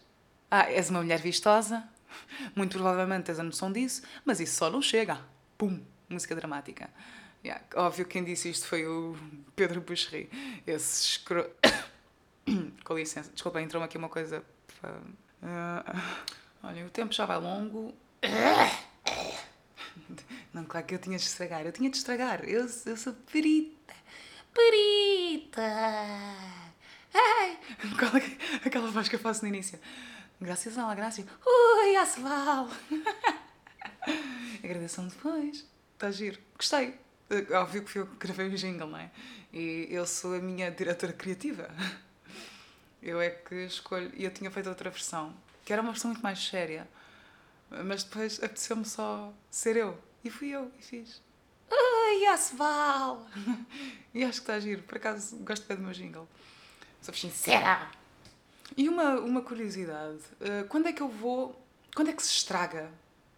Ah, 0.50 0.72
és 0.72 0.90
uma 0.90 1.02
mulher 1.02 1.20
vistosa, 1.20 1.84
muito 2.56 2.74
provavelmente 2.78 3.26
tens 3.26 3.40
a 3.40 3.44
noção 3.44 3.72
disso, 3.72 4.02
mas 4.24 4.40
isso 4.40 4.56
só 4.56 4.70
não 4.70 4.82
chega. 4.82 5.20
Pum, 5.58 5.82
música 6.10 6.36
dramática. 6.36 6.90
Yeah, 7.44 7.62
óbvio 7.76 8.06
que 8.06 8.12
quem 8.14 8.24
disse 8.24 8.50
isto 8.50 8.66
foi 8.68 8.88
o 8.88 9.18
Pedro 9.56 9.82
Buxerri. 9.82 10.30
Esse 10.66 11.04
escro... 11.10 11.50
Com 12.86 12.94
licença, 12.98 13.32
desculpa, 13.34 13.62
entrou-me 13.62 13.86
aqui 13.86 13.98
uma 13.98 14.10
coisa. 14.10 14.44
Ah, 15.42 15.84
olha, 16.64 16.86
o 16.86 16.90
tempo 16.90 17.14
já 17.14 17.26
vai 17.26 17.38
longo. 17.38 17.94
Não, 20.54 20.66
claro 20.66 20.86
que 20.86 20.96
eu 20.96 21.00
tinha 21.00 21.18
de 21.18 21.24
estragar, 21.24 21.66
eu 21.66 21.72
tinha 21.72 21.90
de 21.90 21.98
estragar. 21.98 22.44
Eu, 22.44 22.68
eu 22.86 22.98
sou 22.98 23.14
perita. 23.32 23.94
Perita! 24.54 25.62
Ai! 27.14 27.60
Qual 27.98 28.18
é 28.18 28.68
aquela 28.68 28.90
voz 28.92 29.08
que 29.08 29.16
eu 29.16 29.20
faço 29.20 29.42
no 29.44 29.48
início? 29.48 29.80
Graças 30.40 30.78
a 30.78 30.94
Graça. 30.94 31.22
Ui, 31.46 31.96
Aceval! 31.96 32.68
Agradeçam 34.64 35.08
depois. 35.08 35.66
Está 35.94 36.12
giro. 36.12 36.40
Gostei. 36.58 37.00
Eh, 37.30 37.54
Óbvio 37.54 37.84
que 37.84 38.00
eu 38.00 38.08
que 38.08 38.28
gravei 38.28 38.48
o 38.48 38.56
jingle, 38.56 38.88
não 38.88 38.98
é? 38.98 39.10
E 39.52 39.88
eu 39.90 40.06
sou 40.06 40.36
a 40.36 40.40
minha 40.40 40.70
diretora 40.70 41.14
criativa. 41.14 41.70
Eu 43.02 43.22
é 43.22 43.30
que 43.30 43.56
escolho. 43.66 44.12
E 44.16 44.26
eu 44.26 44.32
tinha 44.32 44.50
feito 44.52 44.70
outra 44.70 44.90
versão, 44.90 45.36
que 45.64 45.72
era 45.72 45.82
uma 45.82 45.92
versão 45.92 46.12
muito 46.12 46.24
mais 46.24 46.40
séria. 46.46 46.88
Mas 47.86 48.04
depois 48.04 48.42
apeteceu-me 48.44 48.86
só 48.86 49.34
ser 49.50 49.78
eu. 49.78 49.98
E 50.24 50.30
fui 50.30 50.50
eu 50.50 50.72
e 50.80 50.82
fiz. 50.82 51.22
Ai, 51.72 52.26
Aceval! 52.26 53.26
E 54.14 54.24
acho 54.24 54.42
que 54.42 54.52
está 54.52 54.60
giro. 54.60 54.84
Por 54.84 54.98
acaso 54.98 55.36
gosto 55.38 55.66
bem 55.66 55.76
do 55.76 55.84
meu 55.84 55.92
jingle. 55.92 56.28
Sou 57.02 57.14
sincera! 57.16 57.90
E 58.78 58.88
uma, 58.88 59.20
uma 59.20 59.42
curiosidade: 59.42 60.20
eh, 60.40 60.64
quando 60.70 60.88
é 60.88 60.94
que 60.94 61.02
eu 61.02 61.10
vou. 61.10 61.60
Quando 61.96 62.10
é 62.10 62.14
que 62.14 62.22
se 62.22 62.30
estraga 62.30 62.92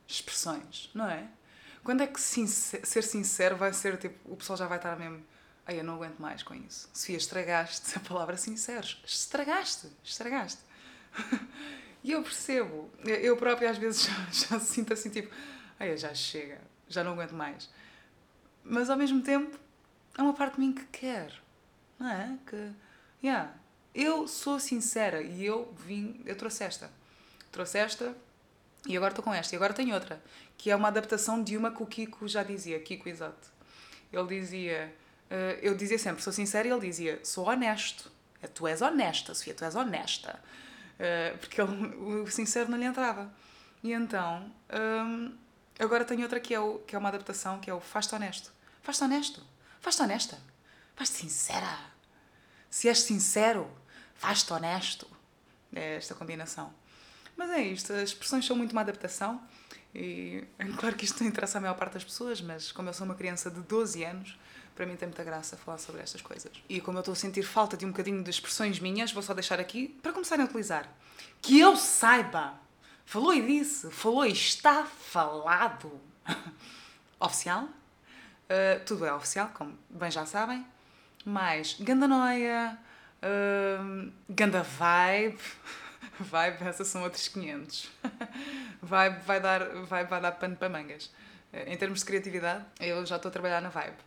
expressões, 0.08 0.90
não 0.94 1.10
é? 1.10 1.28
Quando 1.84 2.02
é 2.02 2.08
que 2.08 2.20
ser 2.20 3.04
sincero 3.04 3.56
vai 3.56 3.72
ser 3.72 3.98
tipo. 3.98 4.34
O 4.34 4.36
pessoal 4.36 4.58
já 4.58 4.68
vai 4.68 4.78
estar 4.78 4.98
mesmo. 4.98 5.24
Ai, 5.66 5.80
eu 5.80 5.84
não 5.84 5.96
aguento 5.96 6.20
mais 6.20 6.44
com 6.44 6.54
isso. 6.54 6.90
Sofia, 6.94 7.18
estragaste 7.18 7.98
a 7.98 8.00
palavra 8.02 8.38
sinceros. 8.38 9.02
Estragaste, 9.06 9.88
estragaste. 10.04 10.62
E 12.06 12.12
eu 12.12 12.22
percebo. 12.22 12.88
Eu 13.04 13.36
própria 13.36 13.72
às 13.72 13.80
vezes 13.80 14.04
já, 14.06 14.48
já 14.50 14.60
sinto 14.60 14.94
assim 14.94 15.10
tipo. 15.10 15.34
Ai, 15.80 15.98
já 15.98 16.14
chega, 16.14 16.62
já 16.88 17.04
não 17.04 17.14
aguento 17.14 17.34
mais. 17.34 17.68
Mas 18.64 18.90
ao 18.92 18.96
mesmo 18.98 19.22
tempo, 19.24 19.58
há 20.16 20.22
uma 20.22 20.34
parte 20.34 20.54
de 20.56 20.60
mim 20.60 20.72
que 20.72 20.86
quer. 20.86 21.34
Não 22.00 22.08
é? 22.08 22.38
Que. 22.46 22.72
Yeah, 23.24 23.52
eu 23.94 24.28
sou 24.28 24.60
sincera 24.60 25.20
e 25.24 25.44
eu 25.44 25.74
vim. 25.86 26.22
Eu 26.26 26.36
trouxe 26.38 26.64
esta. 26.64 26.92
Trouxe 27.52 27.80
esta 27.80 28.16
e 28.86 28.96
agora 28.96 29.12
estou 29.12 29.24
com 29.24 29.34
esta. 29.34 29.56
E 29.56 29.58
agora 29.58 29.74
tenho 29.74 29.96
outra. 29.96 30.22
Que 30.58 30.70
é 30.70 30.76
uma 30.76 30.90
adaptação 30.90 31.42
de 31.42 31.58
uma 31.58 31.72
que 31.72 31.82
o 31.82 31.88
Kiko 31.88 32.28
já 32.28 32.44
dizia. 32.44 32.80
Kiko, 32.80 33.10
exato. 33.10 33.50
Ele 34.14 34.28
dizia. 34.40 34.94
eh, 35.30 35.60
eu 35.62 35.74
dizia 35.76 35.98
sempre, 35.98 36.22
sou 36.22 36.32
sincera, 36.32 36.68
e 36.68 36.72
ele 36.72 36.82
dizia, 36.88 37.20
sou 37.24 37.48
honesto. 37.48 38.12
É, 38.42 38.48
Tu 38.48 38.68
és 38.68 38.82
honesta, 38.82 39.34
Sofia, 39.34 39.54
tu 39.56 39.66
és 39.66 39.76
honesta. 39.76 40.40
Eh, 40.98 41.36
porque 41.40 41.62
ele, 41.62 41.96
o 41.96 42.28
sincero 42.28 42.70
não 42.70 42.78
lhe 42.78 42.86
entrava. 42.86 43.34
E 43.84 43.92
então, 43.92 44.52
hum, 44.74 45.36
agora 45.80 46.06
tenho 46.06 46.24
outra 46.24 46.40
que 46.40 46.54
é, 46.54 46.60
o, 46.60 46.80
que 46.80 46.96
é 46.96 47.00
uma 47.00 47.10
adaptação, 47.10 47.60
que 47.60 47.70
é 47.70 47.74
o 47.74 47.80
faz-te 47.80 48.16
honesto. 48.16 48.52
Faz-te 48.82 49.04
honesto. 49.04 49.44
Faz-te 49.82 50.02
honesta. 50.02 50.40
Faz-te 50.96 51.18
sincera. 51.18 51.78
Se 52.70 52.88
és 52.88 53.02
sincero, 53.02 53.70
faz-te 54.16 54.52
honesto. 54.54 55.08
É 55.74 55.98
esta 55.98 56.16
combinação. 56.16 56.74
Mas 57.36 57.50
é 57.52 57.62
isto, 57.62 57.92
as 57.94 58.10
expressões 58.10 58.46
são 58.46 58.56
muito 58.56 58.72
uma 58.72 58.82
adaptação 58.82 59.42
e 59.96 60.44
é 60.60 60.66
claro 60.66 60.96
que 60.96 61.06
isto 61.06 61.24
não 61.24 61.30
interessa 61.30 61.58
à 61.58 61.62
maior 61.62 61.76
parte 61.76 61.94
das 61.94 62.04
pessoas, 62.04 62.42
mas 62.42 62.72
como 62.72 62.90
eu 62.90 62.94
sou 62.94 63.06
uma 63.06 63.16
criança 63.16 63.50
de 63.50 63.62
12 63.62 64.04
anos, 64.04 64.38
para 64.76 64.86
mim 64.86 64.98
tem 64.98 65.08
muita 65.08 65.24
graça 65.24 65.56
falar 65.56 65.78
sobre 65.78 66.02
estas 66.02 66.22
coisas. 66.22 66.52
E 66.68 66.82
como 66.82 66.98
eu 66.98 67.00
estou 67.00 67.14
a 67.14 67.16
sentir 67.16 67.44
falta 67.44 67.78
de 67.78 67.86
um 67.86 67.92
bocadinho 67.92 68.22
de 68.22 68.30
expressões 68.30 68.80
minhas, 68.80 69.14
vou 69.14 69.24
só 69.24 69.34
deixar 69.34 69.60
aqui 69.60 69.88
para 70.04 70.12
começarem 70.12 70.44
a 70.44 70.48
utilizar. 70.48 70.90
Que 71.42 71.60
eu 71.60 71.78
saiba! 71.78 72.60
Falou 73.06 73.34
e 73.34 73.42
disse, 73.42 73.90
falou 73.90 74.26
e 74.26 74.32
está 74.32 74.84
falado. 74.84 76.00
Oficial? 77.20 77.64
Uh, 77.64 78.84
tudo 78.86 79.06
é 79.06 79.14
oficial, 79.14 79.50
como 79.54 79.76
bem 79.90 80.12
já 80.12 80.26
sabem. 80.26 80.66
Mais 81.26 81.74
ganda 81.80 82.08
noia, 82.08 82.78
uh, 83.24 84.12
ganda 84.30 84.62
vibe. 84.62 85.40
Vibe, 86.20 86.64
essas 86.64 86.88
são 86.88 87.04
outros 87.04 87.28
500. 87.28 87.90
Vibe 88.82 89.20
vai 89.26 89.40
dar, 89.40 89.70
vai, 89.84 90.06
dar 90.06 90.32
pano 90.34 90.56
para 90.56 90.70
mangas. 90.70 91.06
Uh, 91.52 91.68
em 91.68 91.78
termos 91.78 92.00
de 92.00 92.06
criatividade, 92.06 92.66
eu 92.80 93.06
já 93.06 93.16
estou 93.18 93.30
a 93.30 93.32
trabalhar 93.32 93.62
na 93.62 93.70
vibe. 93.70 93.98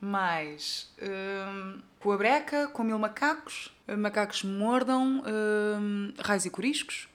Mais 0.00 0.92
hum, 1.00 1.80
com 2.00 2.10
a 2.10 2.16
breca, 2.16 2.66
com 2.66 2.82
mil 2.82 2.98
macacos, 2.98 3.72
macacos 3.86 4.42
mordam, 4.42 5.22
hum, 5.24 6.12
raios 6.18 6.44
e 6.44 6.50
coriscos, 6.50 7.08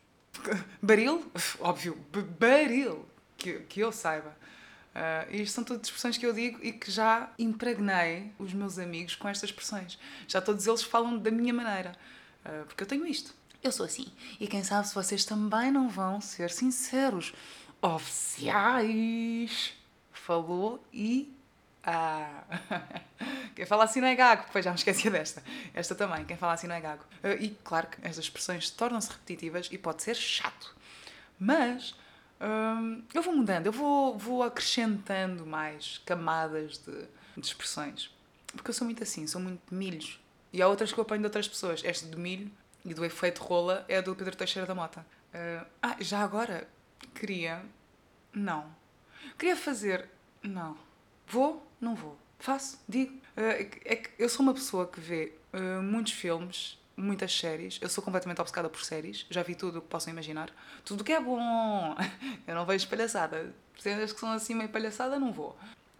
baril, 0.81 1.29
óbvio, 1.59 1.97
baril, 2.39 3.05
que, 3.37 3.59
que 3.61 3.81
eu 3.81 3.91
saiba. 3.91 4.35
Uh, 4.97 5.35
isto 5.35 5.53
são 5.53 5.63
todas 5.63 5.85
expressões 5.85 6.17
que 6.17 6.25
eu 6.25 6.33
digo 6.33 6.57
e 6.63 6.71
que 6.71 6.89
já 6.89 7.29
impregnei 7.37 8.31
os 8.39 8.51
meus 8.51 8.79
amigos 8.79 9.15
com 9.15 9.29
estas 9.29 9.51
expressões. 9.51 9.99
Já 10.27 10.41
todos 10.41 10.65
eles 10.65 10.81
falam 10.81 11.19
da 11.19 11.29
minha 11.29 11.53
maneira, 11.53 11.95
uh, 12.43 12.65
porque 12.65 12.83
eu 12.83 12.87
tenho 12.87 13.05
isto. 13.05 13.31
Eu 13.63 13.71
sou 13.71 13.85
assim. 13.85 14.07
E 14.39 14.47
quem 14.47 14.63
sabe 14.63 14.87
se 14.87 14.95
vocês 14.95 15.25
também 15.25 15.71
não 15.71 15.89
vão 15.89 16.21
ser 16.21 16.49
sinceros, 16.49 17.33
oficiais. 17.81 19.73
Falou 20.11 20.83
e. 20.93 21.33
Ah! 21.83 22.43
Quem 23.55 23.65
fala 23.65 23.85
assim 23.85 23.99
não 24.01 24.07
é 24.07 24.13
gago, 24.13 24.45
pois 24.51 24.63
já 24.63 24.69
me 24.69 24.77
esqueci 24.77 25.09
desta. 25.09 25.41
Esta 25.73 25.95
também, 25.95 26.23
quem 26.25 26.37
fala 26.37 26.53
assim 26.53 26.67
não 26.67 26.75
é 26.75 26.79
gago. 26.79 27.03
Uh, 27.23 27.41
e 27.41 27.49
claro 27.63 27.87
que 27.87 27.97
estas 28.05 28.25
expressões 28.25 28.69
tornam-se 28.69 29.09
repetitivas 29.09 29.67
e 29.71 29.79
pode 29.79 30.03
ser 30.03 30.15
chato. 30.15 30.75
Mas 31.39 31.95
hum, 32.39 33.01
eu 33.11 33.23
vou 33.23 33.35
mudando, 33.35 33.65
eu 33.65 33.71
vou, 33.71 34.15
vou 34.15 34.43
acrescentando 34.43 35.43
mais 35.43 35.99
camadas 36.05 36.77
de, 36.77 37.07
de 37.35 37.47
expressões. 37.47 38.11
Porque 38.47 38.69
eu 38.69 38.75
sou 38.75 38.85
muito 38.85 39.01
assim, 39.01 39.25
sou 39.25 39.41
muito 39.41 39.61
de 39.67 39.75
milhos. 39.75 40.19
E 40.53 40.61
há 40.61 40.67
outras 40.67 40.93
que 40.93 40.99
eu 40.99 41.01
apanho 41.01 41.21
de 41.21 41.25
outras 41.25 41.47
pessoas. 41.47 41.83
Esta 41.83 42.05
do 42.05 42.19
milho 42.19 42.51
e 42.87 42.93
do 42.93 43.03
efeito 43.03 43.43
rola 43.43 43.83
é 43.89 43.97
a 43.97 44.01
do 44.01 44.15
Pedro 44.15 44.35
Teixeira 44.35 44.65
da 44.65 44.73
Mota. 44.73 45.05
Uh, 45.33 45.65
ah, 45.83 45.97
já 45.99 46.21
agora 46.21 46.67
queria. 47.13 47.61
Não. 48.33 48.65
Queria 49.37 49.57
fazer. 49.57 50.09
Não. 50.41 50.77
Vou? 51.27 51.67
Não 51.81 51.93
vou. 51.95 52.17
Faço? 52.39 52.79
Digo. 52.87 53.13
Uh, 53.35 53.67
é 53.83 53.95
que- 53.97 54.11
eu 54.17 54.29
sou 54.29 54.41
uma 54.41 54.53
pessoa 54.53 54.87
que 54.87 55.01
vê 55.01 55.33
uh, 55.53 55.83
muitos 55.83 56.13
filmes, 56.13 56.79
muitas 56.95 57.37
séries. 57.37 57.77
Eu 57.81 57.89
sou 57.89 58.01
completamente 58.01 58.39
obcecada 58.39 58.69
por 58.69 58.81
séries. 58.81 59.25
Já 59.29 59.43
vi 59.43 59.53
tudo 59.53 59.79
o 59.79 59.81
que 59.81 59.89
possam 59.89 60.13
imaginar. 60.13 60.49
Tudo 60.85 61.01
o 61.01 61.03
que 61.03 61.11
é 61.11 61.19
bom. 61.19 61.93
Eu 62.47 62.55
não 62.55 62.65
vejo 62.65 62.87
palhaçada. 62.87 63.53
Cenas 63.77 64.13
que 64.13 64.19
são 64.19 64.31
assim 64.31 64.55
meio 64.55 64.69
palhaçada, 64.69 65.19
não 65.19 65.33
vou. 65.33 65.57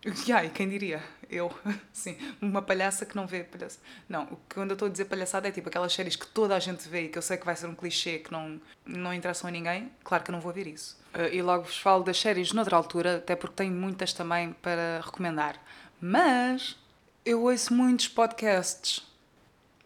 E 0.07 0.31
ai, 0.31 0.49
quem 0.49 0.69
diria? 0.69 1.03
Eu, 1.29 1.51
sim, 1.91 2.17
uma 2.41 2.61
palhaça 2.61 3.05
que 3.05 3.15
não 3.15 3.27
vê 3.27 3.43
palhaça. 3.43 3.79
Não, 4.07 4.23
o 4.23 4.35
que 4.37 4.55
quando 4.55 4.71
eu 4.71 4.75
estou 4.75 4.87
a 4.87 4.91
dizer 4.91 5.05
palhaçada 5.05 5.47
é 5.47 5.51
tipo 5.51 5.67
aquelas 5.67 5.91
séries 5.91 6.15
que 6.15 6.25
toda 6.27 6.55
a 6.55 6.59
gente 6.59 6.87
vê 6.87 7.03
e 7.03 7.09
que 7.09 7.17
eu 7.17 7.21
sei 7.21 7.35
que 7.35 7.45
vai 7.45 7.55
ser 7.55 7.67
um 7.67 7.75
clichê 7.75 8.19
que 8.19 8.31
não, 8.31 8.61
não 8.85 9.13
interessam 9.13 9.49
a 9.49 9.51
ninguém. 9.51 9.91
Claro 10.03 10.23
que 10.23 10.31
eu 10.31 10.33
não 10.33 10.39
vou 10.39 10.53
ver 10.53 10.67
isso. 10.67 10.97
Uh, 11.13 11.33
e 11.33 11.41
logo 11.41 11.65
vos 11.65 11.77
falo 11.77 12.03
das 12.03 12.17
séries 12.17 12.53
noutra 12.53 12.77
altura, 12.77 13.17
até 13.17 13.35
porque 13.35 13.55
tenho 13.55 13.73
muitas 13.73 14.13
também 14.13 14.53
para 14.53 15.01
recomendar. 15.03 15.61
Mas 15.99 16.77
eu 17.25 17.43
ouço 17.43 17.73
muitos 17.73 18.07
podcasts. 18.07 19.05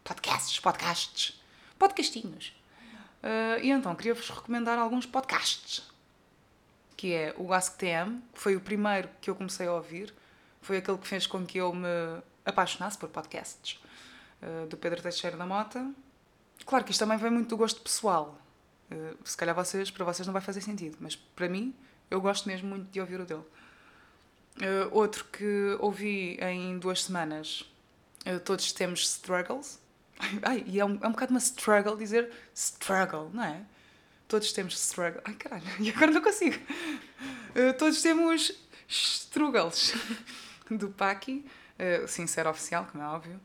Podcasts, 0.04 0.60
podcasts. 0.60 1.42
Podcastinhos. 1.80 2.56
Uh, 3.24 3.60
e 3.64 3.72
então 3.72 3.96
queria-vos 3.96 4.30
recomendar 4.30 4.78
alguns 4.78 5.06
podcasts 5.06 5.91
que 7.02 7.16
é 7.16 7.34
o 7.36 7.52
AskTM, 7.52 8.22
que 8.32 8.40
foi 8.40 8.56
o 8.56 8.62
primeiro 8.62 9.10
que 9.20 9.28
eu 9.28 9.34
comecei 9.34 9.66
a 9.66 9.74
ouvir, 9.74 10.14
foi 10.62 10.78
aquele 10.78 11.00
que 11.00 11.08
fez 11.08 11.26
com 11.26 11.44
que 11.44 11.58
eu 11.58 11.74
me 11.74 11.88
apaixonasse 12.46 12.96
por 12.96 13.10
podcasts, 13.10 13.80
eh, 14.40 14.68
do 14.68 14.78
Pedro 14.78 15.02
Teixeira 15.02 15.36
da 15.36 15.44
Mota. 15.44 15.92
Claro 16.64 16.86
que 16.86 16.92
isto 16.92 17.00
também 17.00 17.18
vem 17.18 17.32
muito 17.32 17.50
do 17.50 17.58
gosto 17.58 17.82
pessoal. 17.82 18.40
Eh, 18.92 19.16
Se 19.26 19.36
calhar 19.36 19.56
vocês, 19.56 19.90
para 19.90 20.06
vocês 20.06 20.28
não 20.28 20.32
vai 20.32 20.44
fazer 20.44 20.62
sentido, 20.62 20.98
mas 21.00 21.16
para 21.16 21.50
mim, 21.50 21.74
Eu 22.12 22.22
gosto 22.22 22.48
mesmo 22.48 22.70
muito 22.70 22.92
de 22.92 23.00
ouvir 23.00 23.20
o 23.20 23.26
dele. 23.26 23.46
Uh, 24.58 24.90
outro 24.92 25.24
que 25.32 25.78
ouvi 25.80 26.38
em 26.42 26.78
duas 26.78 27.04
semanas, 27.06 27.64
todos 28.44 28.72
temos 28.74 29.08
struggles. 29.08 29.80
Ai, 30.44 30.64
e 30.68 30.80
é 30.80 30.86
um, 30.86 31.00
é 31.02 31.08
um 31.08 31.12
bocado 31.12 31.32
uma 31.32 31.40
struggle 31.40 31.96
dizer 31.96 32.30
struggle, 32.54 33.32
não 33.34 33.44
é? 33.44 33.64
Todos 34.32 34.54
temos 34.54 34.76
struggle. 34.80 35.22
Ai 35.26 35.34
caralho, 35.34 35.66
e 35.78 35.90
agora 35.90 36.10
não 36.10 36.22
consigo. 36.22 36.56
Uh, 36.56 37.78
todos 37.78 38.02
temos 38.02 38.54
struggles. 38.88 39.94
Do 40.72 40.90
Paki, 40.90 41.46
uh, 41.78 42.08
sincero 42.08 42.50
oficial, 42.50 42.88
como 42.90 43.04
é 43.04 43.08
óbvio. 43.08 43.42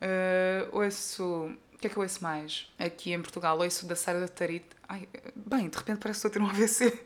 Uh, 0.00 0.74
ouço. 0.74 1.54
O 1.74 1.78
que 1.78 1.86
é 1.86 1.90
que 1.90 1.98
eu 1.98 2.02
ouço 2.02 2.22
mais? 2.22 2.66
Aqui 2.78 3.12
em 3.12 3.20
Portugal, 3.20 3.58
ouço 3.58 3.84
da 3.84 3.94
Sara 3.94 4.20
da. 4.20 4.62
Ai, 4.88 5.06
bem, 5.36 5.68
de 5.68 5.76
repente 5.76 5.98
parece 5.98 6.22
que 6.22 6.28
estou 6.28 6.30
a 6.30 6.32
ter 6.32 6.40
um 6.40 6.48
AVC. 6.48 7.04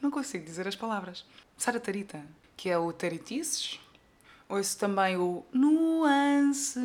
Não 0.00 0.10
consigo 0.10 0.46
dizer 0.46 0.66
as 0.66 0.74
palavras. 0.74 1.26
Sara 1.58 1.78
Tarita, 1.78 2.24
que 2.56 2.70
é 2.70 2.78
o 2.78 2.90
Taritices. 2.90 3.78
Ouço 4.48 4.78
também 4.78 5.18
o 5.18 5.44
Nuance, 5.52 6.80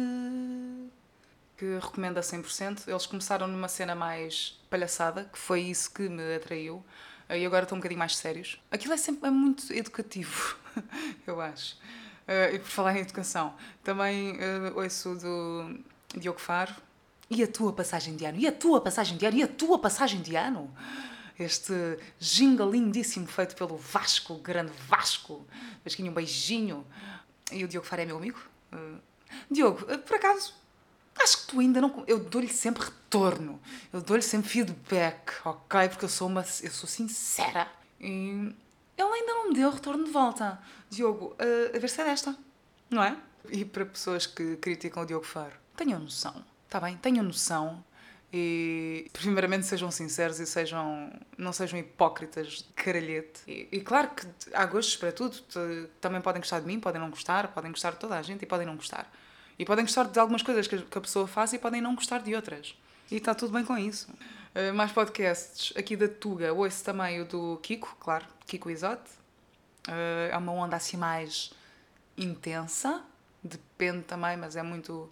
que 1.60 1.78
recomendo 1.78 2.18
a 2.18 2.22
100%. 2.22 2.88
Eles 2.88 3.06
começaram 3.06 3.46
numa 3.46 3.68
cena 3.68 3.94
mais 3.94 4.58
palhaçada, 4.70 5.26
que 5.26 5.38
foi 5.38 5.62
isso 5.64 5.92
que 5.92 6.08
me 6.08 6.36
atraiu. 6.36 6.84
E 7.30 7.46
agora 7.46 7.64
estão 7.64 7.76
um 7.76 7.80
bocadinho 7.80 8.00
mais 8.00 8.16
sérios. 8.16 8.60
Aquilo 8.72 8.94
é 8.94 8.98
sempre 8.98 9.28
é 9.28 9.32
muito 9.32 9.72
educativo, 9.74 10.56
eu 11.28 11.40
acho. 11.42 11.76
Uh, 11.76 12.56
e 12.56 12.60
por 12.60 12.70
falar 12.70 12.96
em 12.96 13.02
educação, 13.02 13.54
também 13.84 14.32
uh, 14.32 14.80
ouço 14.80 15.16
do 15.16 15.80
Diogo 16.18 16.40
Faro. 16.40 16.74
E 17.30 17.44
a 17.44 17.48
tua 17.48 17.74
passagem 17.74 18.16
de 18.16 18.26
ano? 18.26 18.40
E 18.40 18.48
a 18.48 18.52
tua 18.52 18.82
passagem 18.82 19.18
de 19.18 19.26
ano? 19.26 19.38
E 19.38 19.44
a 19.44 19.48
tua 19.48 19.78
passagem 19.78 20.22
de 20.22 20.36
ano? 20.36 20.74
Este 21.38 21.74
jingle 22.20 22.72
lindíssimo 22.72 23.28
feito 23.28 23.56
pelo 23.56 23.78
Vasco, 23.78 24.36
grande 24.36 24.72
Vasco. 24.88 25.46
Vasquinho, 25.84 26.10
um 26.10 26.16
beijinho. 26.16 26.88
E 27.52 27.64
o 27.64 27.68
Diogo 27.68 27.86
Faro 27.86 28.02
é 28.02 28.06
meu 28.06 28.18
amigo. 28.18 28.40
Uh, 28.74 29.00
Diogo, 29.52 29.86
por 30.00 30.16
acaso, 30.16 30.54
acho 31.18 31.42
que 31.42 31.48
tu 31.48 31.60
ainda 31.60 31.82
não. 31.82 32.04
Eu 32.08 32.20
dou-lhe 32.20 32.50
sempre 32.50 32.84
retorno. 32.84 33.60
Eu 33.92 34.02
dou-lhe 34.02 34.22
sempre 34.22 34.50
feedback, 34.50 35.34
ok? 35.46 35.90
Porque 35.90 36.06
eu 36.06 36.10
sou 36.10 36.28
uma. 36.28 36.42
Eu 36.42 36.72
sou 36.72 36.88
sincera. 36.88 37.68
E 38.00 38.54
ele 38.98 39.14
ainda 39.14 39.34
não 39.34 39.50
me 39.50 39.56
deu 39.56 39.70
retorno 39.70 40.04
de 40.04 40.12
volta. 40.12 40.60
Diogo, 40.90 41.36
uh, 41.40 41.76
a 41.76 41.80
ver 41.80 41.90
se 41.90 42.02
é 42.02 42.06
desta, 42.06 42.36
não 42.90 43.04
é? 43.04 43.18
E 43.50 43.64
para 43.64 43.86
pessoas 43.86 44.26
que 44.26 44.58
criticam 44.58 45.04
o 45.04 45.06
Diogo 45.06 45.26
Faro, 45.26 45.56
tenham 45.76 46.00
noção, 46.00 46.44
está 46.66 46.80
bem? 46.80 46.98
Tenham 46.98 47.24
noção 47.24 47.84
e 48.32 49.10
primeiramente 49.12 49.66
sejam 49.66 49.90
sinceros 49.90 50.40
e 50.40 50.46
sejam 50.46 51.12
não 51.36 51.52
sejam 51.52 51.80
hipócritas 51.80 52.48
de 52.48 52.64
caralhete 52.76 53.42
e, 53.48 53.68
e, 53.72 53.82
claro 53.82 54.10
que 54.10 54.28
há 54.54 54.68
gostos 54.68 54.96
para 54.98 55.12
tudo 55.12 55.36
também 56.00 56.22
podem 56.22 56.40
gostar 56.40 56.60
de 56.60 56.68
mim, 56.68 56.80
podem 56.80 57.02
não 57.02 57.10
gostar 57.10 57.48
podem 57.48 57.72
gostar 57.72 57.92
de 57.92 57.98
toda 57.98 58.16
a 58.16 58.22
gente 58.22 58.44
e 58.44 58.46
podem 58.46 58.68
não 58.68 58.76
gostar 58.76 59.12
e 59.60 59.66
podem 59.66 59.86
gostar 59.86 60.06
de 60.06 60.20
algumas 60.20 60.42
coisas 60.42 60.68
que 60.68 60.76
a 60.76 61.02
pessoa 61.02 61.28
faz 61.28 61.54
e 61.54 61.60
podem 61.60 61.82
não 61.82 61.94
gostar 61.94 62.22
de 62.22 62.34
outras 62.34 62.76
e 63.12 63.18
está 63.18 63.36
tudo 63.36 63.54
bem 63.54 63.64
com 63.64 63.78
isso 63.78 64.10
uh, 64.10 64.74
mais 64.74 64.92
podcasts 64.92 65.76
aqui 65.78 65.96
da 65.96 66.08
Tuga 66.08 66.52
ouço 66.54 66.84
também 66.84 67.22
o 67.22 67.26
do 67.26 67.60
Kiko, 67.62 67.96
claro 68.00 68.26
Kiko 68.48 68.72
Isote 68.72 69.12
uh, 69.88 70.32
é 70.32 70.38
uma 70.38 70.54
onda 70.54 70.78
assim 70.78 70.98
mais 70.98 71.52
intensa 72.18 73.04
depende 73.44 74.04
também, 74.04 74.36
mas 74.36 74.56
é 74.56 74.64
muito 74.64 75.12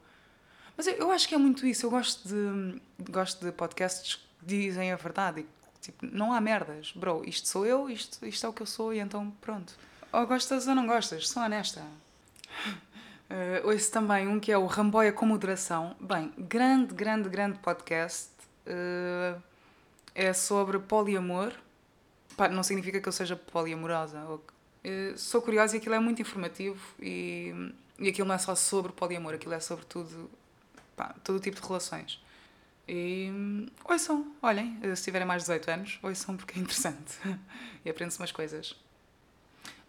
mas 0.77 0.85
eu, 0.85 0.93
eu 0.93 1.11
acho 1.11 1.27
que 1.27 1.33
é 1.33 1.37
muito 1.37 1.65
isso. 1.65 1.87
Eu 1.87 1.89
gosto 1.89 2.27
de, 2.27 2.79
gosto 3.09 3.43
de 3.43 3.51
podcasts 3.51 4.15
que 4.15 4.21
dizem 4.43 4.91
a 4.91 4.95
verdade. 4.95 5.41
E, 5.41 5.47
tipo, 5.81 6.05
não 6.05 6.31
há 6.31 6.39
merdas. 6.39 6.93
Bro, 6.95 7.23
isto 7.25 7.47
sou 7.47 7.65
eu, 7.65 7.89
isto, 7.89 8.23
isto 8.25 8.45
é 8.45 8.49
o 8.49 8.53
que 8.53 8.61
eu 8.61 8.67
sou 8.67 8.93
e 8.93 8.99
então 8.99 9.31
pronto. 9.41 9.73
Ou 10.13 10.27
gostas 10.27 10.67
ou 10.67 10.75
não 10.75 10.85
gostas, 10.85 11.27
sou 11.27 11.41
honesta. 11.41 11.83
Uh, 13.29 13.67
ouço 13.67 13.91
também 13.91 14.25
um 14.25 14.39
que 14.39 14.51
é 14.51 14.57
o 14.57 14.65
Ramboia 14.65 15.11
com 15.11 15.25
Moderação. 15.25 15.95
Bem, 15.99 16.31
grande, 16.37 16.93
grande, 16.93 17.27
grande 17.27 17.59
podcast. 17.59 18.29
Uh, 18.65 19.41
é 20.15 20.31
sobre 20.33 20.79
poliamor. 20.79 21.53
Pá, 22.37 22.47
não 22.47 22.63
significa 22.63 23.01
que 23.01 23.07
eu 23.07 23.11
seja 23.11 23.35
poliamorosa. 23.35 24.23
Uh, 24.23 25.17
sou 25.17 25.41
curiosa 25.41 25.75
e 25.75 25.79
aquilo 25.79 25.95
é 25.95 25.99
muito 25.99 26.21
informativo 26.21 26.79
e, 27.01 27.53
e 27.99 28.07
aquilo 28.07 28.27
não 28.27 28.35
é 28.35 28.37
só 28.37 28.55
sobre 28.55 28.93
poliamor, 28.93 29.33
aquilo 29.33 29.53
é 29.53 29.59
sobre 29.59 29.85
tudo 29.85 30.29
pá, 30.95 31.13
todo 31.23 31.39
tipo 31.39 31.59
de 31.59 31.67
relações. 31.67 32.23
E 32.87 33.29
ouçam, 33.83 34.33
olhem, 34.41 34.79
se 34.95 35.03
tiverem 35.03 35.27
mais 35.27 35.43
de 35.43 35.47
18 35.47 35.71
anos, 35.71 35.99
ouçam 36.01 36.37
porque 36.37 36.57
é 36.57 36.61
interessante 36.61 37.17
e 37.83 37.89
aprende-se 37.89 38.19
umas 38.19 38.31
coisas. 38.31 38.73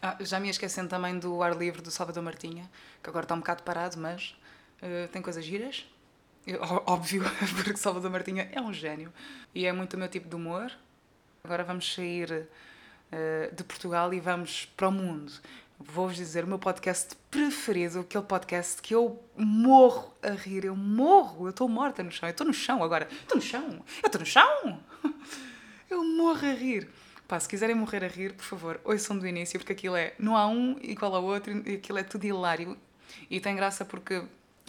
Ah, 0.00 0.16
já 0.20 0.38
me 0.38 0.48
esquecendo 0.48 0.88
também 0.88 1.18
do 1.18 1.42
ar 1.42 1.56
livre 1.56 1.82
do 1.82 1.90
Salvador 1.90 2.22
Martinha, 2.22 2.70
que 3.02 3.11
agora 3.11 3.24
está 3.24 3.34
um 3.34 3.38
bocado 3.38 3.64
parado, 3.64 3.98
mas 3.98 4.37
uh, 4.80 5.08
tem 5.08 5.20
coisas 5.20 5.44
giras. 5.44 5.84
Óbvio, 6.87 7.24
porque 7.56 7.76
Salvador 7.76 8.11
Martinha 8.11 8.48
é 8.52 8.61
um 8.61 8.72
gênio. 8.72 9.12
E 9.54 9.66
é 9.66 9.72
muito 9.72 9.94
o 9.94 9.98
meu 9.98 10.08
tipo 10.08 10.28
de 10.28 10.37
humor. 10.37 10.72
Agora 11.42 11.64
vamos 11.64 11.92
sair 11.92 12.30
uh, 12.30 13.54
de 13.54 13.64
Portugal 13.64 14.14
e 14.14 14.20
vamos 14.20 14.66
para 14.76 14.88
o 14.88 14.92
mundo. 14.92 15.32
Vou-vos 15.80 16.16
dizer 16.16 16.44
o 16.44 16.46
meu 16.46 16.58
podcast 16.58 17.16
preferido, 17.30 18.00
aquele 18.00 18.24
podcast 18.24 18.80
que 18.80 18.94
eu 18.94 19.20
morro 19.37 20.12
a 20.22 20.30
rir, 20.30 20.64
eu 20.64 20.74
morro, 20.74 21.46
eu 21.46 21.50
estou 21.50 21.68
morta 21.68 22.02
no 22.02 22.11
chão, 22.11 22.28
eu 22.28 22.32
estou 22.32 22.46
no 22.46 22.52
chão 22.52 22.82
agora, 22.82 23.08
estou 23.11 23.37
no 23.37 23.42
chão, 23.42 23.84
eu 24.02 24.06
estou 24.06 24.20
no 24.20 24.26
chão, 24.26 24.80
eu 25.88 26.04
morro 26.04 26.46
a 26.46 26.52
rir. 26.52 26.88
Pá, 27.29 27.38
se 27.38 27.49
quiserem 27.49 27.77
morrer 27.77 28.03
a 28.03 28.09
rir, 28.09 28.33
por 28.33 28.45
favor, 28.45 28.81
ouçam 28.83 29.17
do 29.19 29.27
início, 29.27 29.59
porque 29.61 29.73
aquilo 29.73 29.95
é, 29.95 30.14
não 30.19 30.37
há 30.37 30.47
um 30.49 30.79
igual 30.81 31.14
ao 31.14 31.23
outro, 31.23 31.62
e 31.69 31.75
aquilo 31.75 31.99
é 31.99 32.03
tudo 32.03 32.25
hilário. 32.25 32.77
E 33.31 33.38
tem 33.38 33.55
graça 33.55 33.85
porque 33.85 34.23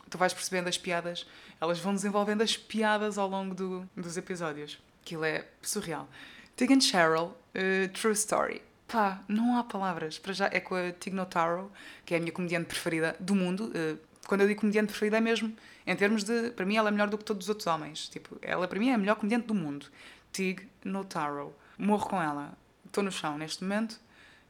tu 0.09 0.17
vais 0.17 0.33
percebendo 0.33 0.67
as 0.67 0.77
piadas, 0.77 1.25
elas 1.59 1.79
vão 1.79 1.93
desenvolvendo 1.93 2.41
as 2.41 2.57
piadas 2.57 3.17
ao 3.17 3.27
longo 3.27 3.55
do, 3.55 3.89
dos 3.95 4.17
episódios. 4.17 4.77
Aquilo 5.01 5.23
é 5.23 5.45
surreal. 5.61 6.07
Tegan 6.55 6.81
Cheryl, 6.81 7.27
uh, 7.55 7.89
True 7.93 8.13
Story 8.13 8.61
Pá, 8.89 9.23
não 9.27 9.55
há 9.55 9.63
palavras. 9.63 10.17
Para 10.17 10.33
já 10.33 10.49
é 10.51 10.59
com 10.59 10.73
a 10.73 10.91
Tig 10.91 11.15
Notaro, 11.15 11.71
que 12.03 12.15
é 12.15 12.17
a 12.17 12.19
minha 12.19 12.31
comediante 12.31 12.65
preferida 12.65 13.15
do 13.19 13.35
mundo. 13.35 13.71
Eh, 13.75 13.95
quando 14.27 14.41
eu 14.41 14.47
digo 14.47 14.61
comediante 14.61 14.87
preferida 14.87 15.17
é 15.17 15.21
mesmo 15.21 15.55
em 15.85 15.95
termos 15.95 16.23
de. 16.23 16.49
Para 16.49 16.65
mim, 16.65 16.75
ela 16.75 16.89
é 16.89 16.91
melhor 16.91 17.07
do 17.07 17.15
que 17.15 17.23
todos 17.23 17.45
os 17.45 17.49
outros 17.49 17.67
homens. 17.67 18.09
Tipo, 18.09 18.37
ela 18.41 18.67
para 18.67 18.79
mim 18.79 18.89
é 18.89 18.95
a 18.95 18.97
melhor 18.97 19.15
comediante 19.15 19.45
do 19.45 19.53
mundo. 19.53 19.85
Tig 20.33 20.67
Notaro. 20.83 21.53
Morro 21.79 22.07
com 22.07 22.21
ela. 22.21 22.51
Estou 22.85 23.03
no 23.03 23.11
chão 23.11 23.37
neste 23.37 23.63
momento. 23.63 23.99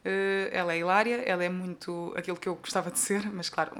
Eh, 0.04 0.50
ela 0.52 0.72
é 0.74 0.78
hilária, 0.78 1.22
ela 1.22 1.44
é 1.44 1.48
muito 1.48 2.12
aquilo 2.16 2.36
que 2.36 2.48
eu 2.48 2.56
gostava 2.56 2.90
de 2.90 2.98
ser, 2.98 3.30
mas 3.30 3.48
claro, 3.48 3.72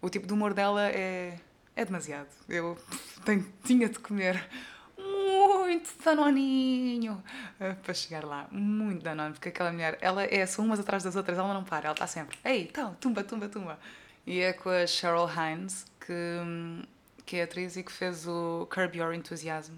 o, 0.00 0.06
o 0.06 0.10
tipo 0.10 0.26
de 0.26 0.32
humor 0.32 0.52
dela 0.54 0.88
é, 0.88 1.38
é 1.76 1.84
demasiado. 1.84 2.28
Eu 2.48 2.76
tenho, 3.24 3.46
tinha 3.62 3.88
de 3.88 3.98
comer 3.98 4.48
muito 4.96 5.90
danoninho 6.04 7.22
uh, 7.60 7.74
para 7.82 7.94
chegar 7.94 8.24
lá. 8.24 8.48
Muito 8.50 9.02
danone, 9.02 9.32
porque 9.32 9.50
aquela 9.50 9.72
mulher, 9.72 9.98
ela 10.00 10.24
é 10.24 10.46
só 10.46 10.62
umas 10.62 10.80
atrás 10.80 11.02
das 11.02 11.16
outras, 11.16 11.38
ela 11.38 11.52
não 11.52 11.64
para, 11.64 11.86
ela 11.86 11.94
está 11.94 12.06
sempre, 12.06 12.38
ei, 12.44 12.66
tal, 12.66 12.94
tumba, 12.94 13.22
tumba, 13.22 13.48
tumba. 13.48 13.78
E 14.26 14.40
é 14.40 14.52
com 14.52 14.70
a 14.70 14.86
Cheryl 14.86 15.28
Hines, 15.28 15.86
que, 16.00 16.86
que 17.26 17.36
é 17.36 17.42
atriz 17.42 17.76
e 17.76 17.82
que 17.82 17.92
fez 17.92 18.26
o 18.26 18.66
Curb 18.72 18.96
Your 18.98 19.12
Enthusiasm. 19.12 19.74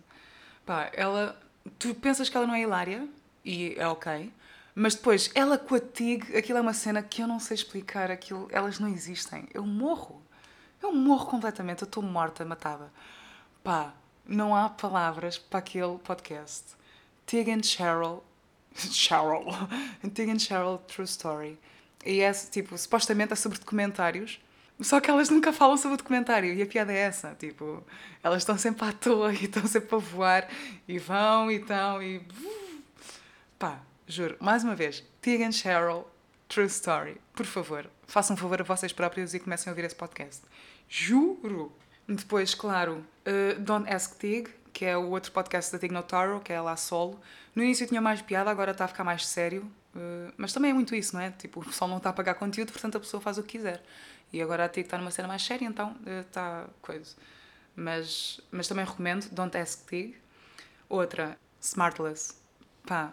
Pá, 0.65 0.91
ela, 0.93 1.39
tu 1.79 1.95
pensas 1.95 2.29
que 2.29 2.37
ela 2.37 2.47
não 2.47 2.55
é 2.55 2.63
hilária, 2.63 3.09
e 3.45 3.75
é 3.77 3.87
ok, 3.87 4.33
mas 4.79 4.95
depois, 4.95 5.31
ela 5.35 5.57
com 5.57 5.75
a 5.75 5.81
Tig, 5.81 6.37
aquilo 6.37 6.59
é 6.59 6.61
uma 6.61 6.75
cena 6.75 7.03
que 7.03 7.23
eu 7.23 7.27
não 7.27 7.41
sei 7.41 7.55
explicar, 7.55 8.11
aquilo, 8.11 8.47
elas 8.53 8.79
não 8.79 8.89
existem. 8.89 9.49
Eu 9.55 9.65
morro. 9.65 10.21
Eu 10.83 10.93
morro 10.93 11.25
completamente, 11.25 11.81
eu 11.81 11.87
estou 11.87 12.03
morta, 12.03 12.45
matada. 12.45 12.93
Pá, 13.65 13.95
não 14.27 14.55
há 14.55 14.69
palavras 14.69 15.39
para 15.39 15.61
aquele 15.61 15.97
podcast. 15.97 16.77
Tig 17.25 17.51
and 17.51 17.63
Cheryl. 17.63 18.23
Cheryl. 18.77 19.47
Tig 20.13 20.31
and 20.31 20.39
Cheryl 20.39 20.77
True 20.87 21.07
Story. 21.07 21.59
E 22.05 22.21
é 22.21 22.31
tipo, 22.33 22.77
supostamente 22.77 23.33
é 23.33 23.37
sobre 23.37 23.59
documentários. 23.59 24.39
Só 24.81 25.01
que 25.01 25.11
elas 25.11 25.31
nunca 25.31 25.53
falam 25.53 25.77
sobre 25.77 25.95
o 25.95 25.99
documentário 25.99 26.53
e 26.53 26.61
a 26.61 26.67
piada 26.67 26.93
é 26.93 26.99
essa, 26.99 27.35
tipo, 27.39 27.83
elas 28.23 28.43
estão 28.43 28.59
sempre 28.59 28.87
à 28.87 28.93
toa 28.93 29.33
e 29.35 29.45
estão 29.45 29.67
sempre 29.67 29.95
a 29.95 29.99
voar 29.99 30.49
e 30.87 30.99
vão 30.99 31.51
e 31.51 31.57
estão 31.57 32.03
e. 32.03 32.21
Pá, 33.59 33.81
juro, 34.07 34.37
mais 34.39 34.63
uma 34.63 34.75
vez, 34.75 35.03
Tegan 35.23 35.51
Cheryl, 35.51 36.07
True 36.47 36.67
Story. 36.67 37.21
Por 37.35 37.47
favor, 37.47 37.89
façam 38.07 38.35
um 38.35 38.37
favor 38.37 38.61
a 38.61 38.65
vocês 38.65 38.93
próprios 38.93 39.33
e 39.33 39.41
comecem 39.41 39.71
a 39.71 39.73
ouvir 39.73 39.85
esse 39.87 39.97
podcast. 39.97 40.43
Juro! 40.89 41.73
Depois, 42.07 42.55
claro, 42.55 43.05
uh, 43.27 43.61
Don't 43.61 43.91
Ask 43.93 44.19
Tig, 44.19 44.49
que 44.73 44.85
é 44.85 44.97
o 44.97 45.09
outro 45.09 45.33
podcast 45.33 45.73
da 45.73 45.79
Tig 45.79 45.93
Notaro, 45.93 46.41
que 46.41 46.53
é 46.53 46.61
lá 46.61 46.77
solo. 46.77 47.19
No 47.55 47.63
início 47.63 47.87
tinha 47.87 48.01
mais 48.01 48.21
piada, 48.23 48.51
agora 48.51 48.73
está 48.73 48.85
a 48.85 48.89
ficar 48.89 49.03
mais 49.03 49.27
sério. 49.27 49.63
Uh, 49.95 50.31
mas 50.37 50.53
também 50.53 50.71
é 50.71 50.75
muito 50.75 50.95
isso, 50.95 51.17
não 51.17 51.23
é? 51.23 51.31
Tipo, 51.31 51.61
o 51.61 51.65
pessoal 51.65 51.89
não 51.89 51.97
está 51.97 52.11
a 52.11 52.13
pagar 52.13 52.35
conteúdo, 52.35 52.71
portanto 52.71 52.97
a 52.97 53.01
pessoa 53.01 53.21
faz 53.21 53.39
o 53.39 53.43
que 53.43 53.59
quiser. 53.59 53.83
E 54.33 54.43
agora 54.43 54.65
a 54.65 54.69
Tig 54.69 54.87
está 54.87 54.99
numa 54.99 55.11
cena 55.11 55.29
mais 55.29 55.43
séria, 55.43 55.67
então 55.67 55.97
está 56.05 56.65
uh, 56.67 56.71
coisa. 56.83 57.15
Mas, 57.75 58.41
mas 58.51 58.67
também 58.67 58.85
recomendo 58.85 59.29
Don't 59.31 59.57
Ask 59.57 59.87
Tig. 59.89 60.17
Outra, 60.89 61.39
Smartless. 61.61 62.35
Pá, 62.87 63.13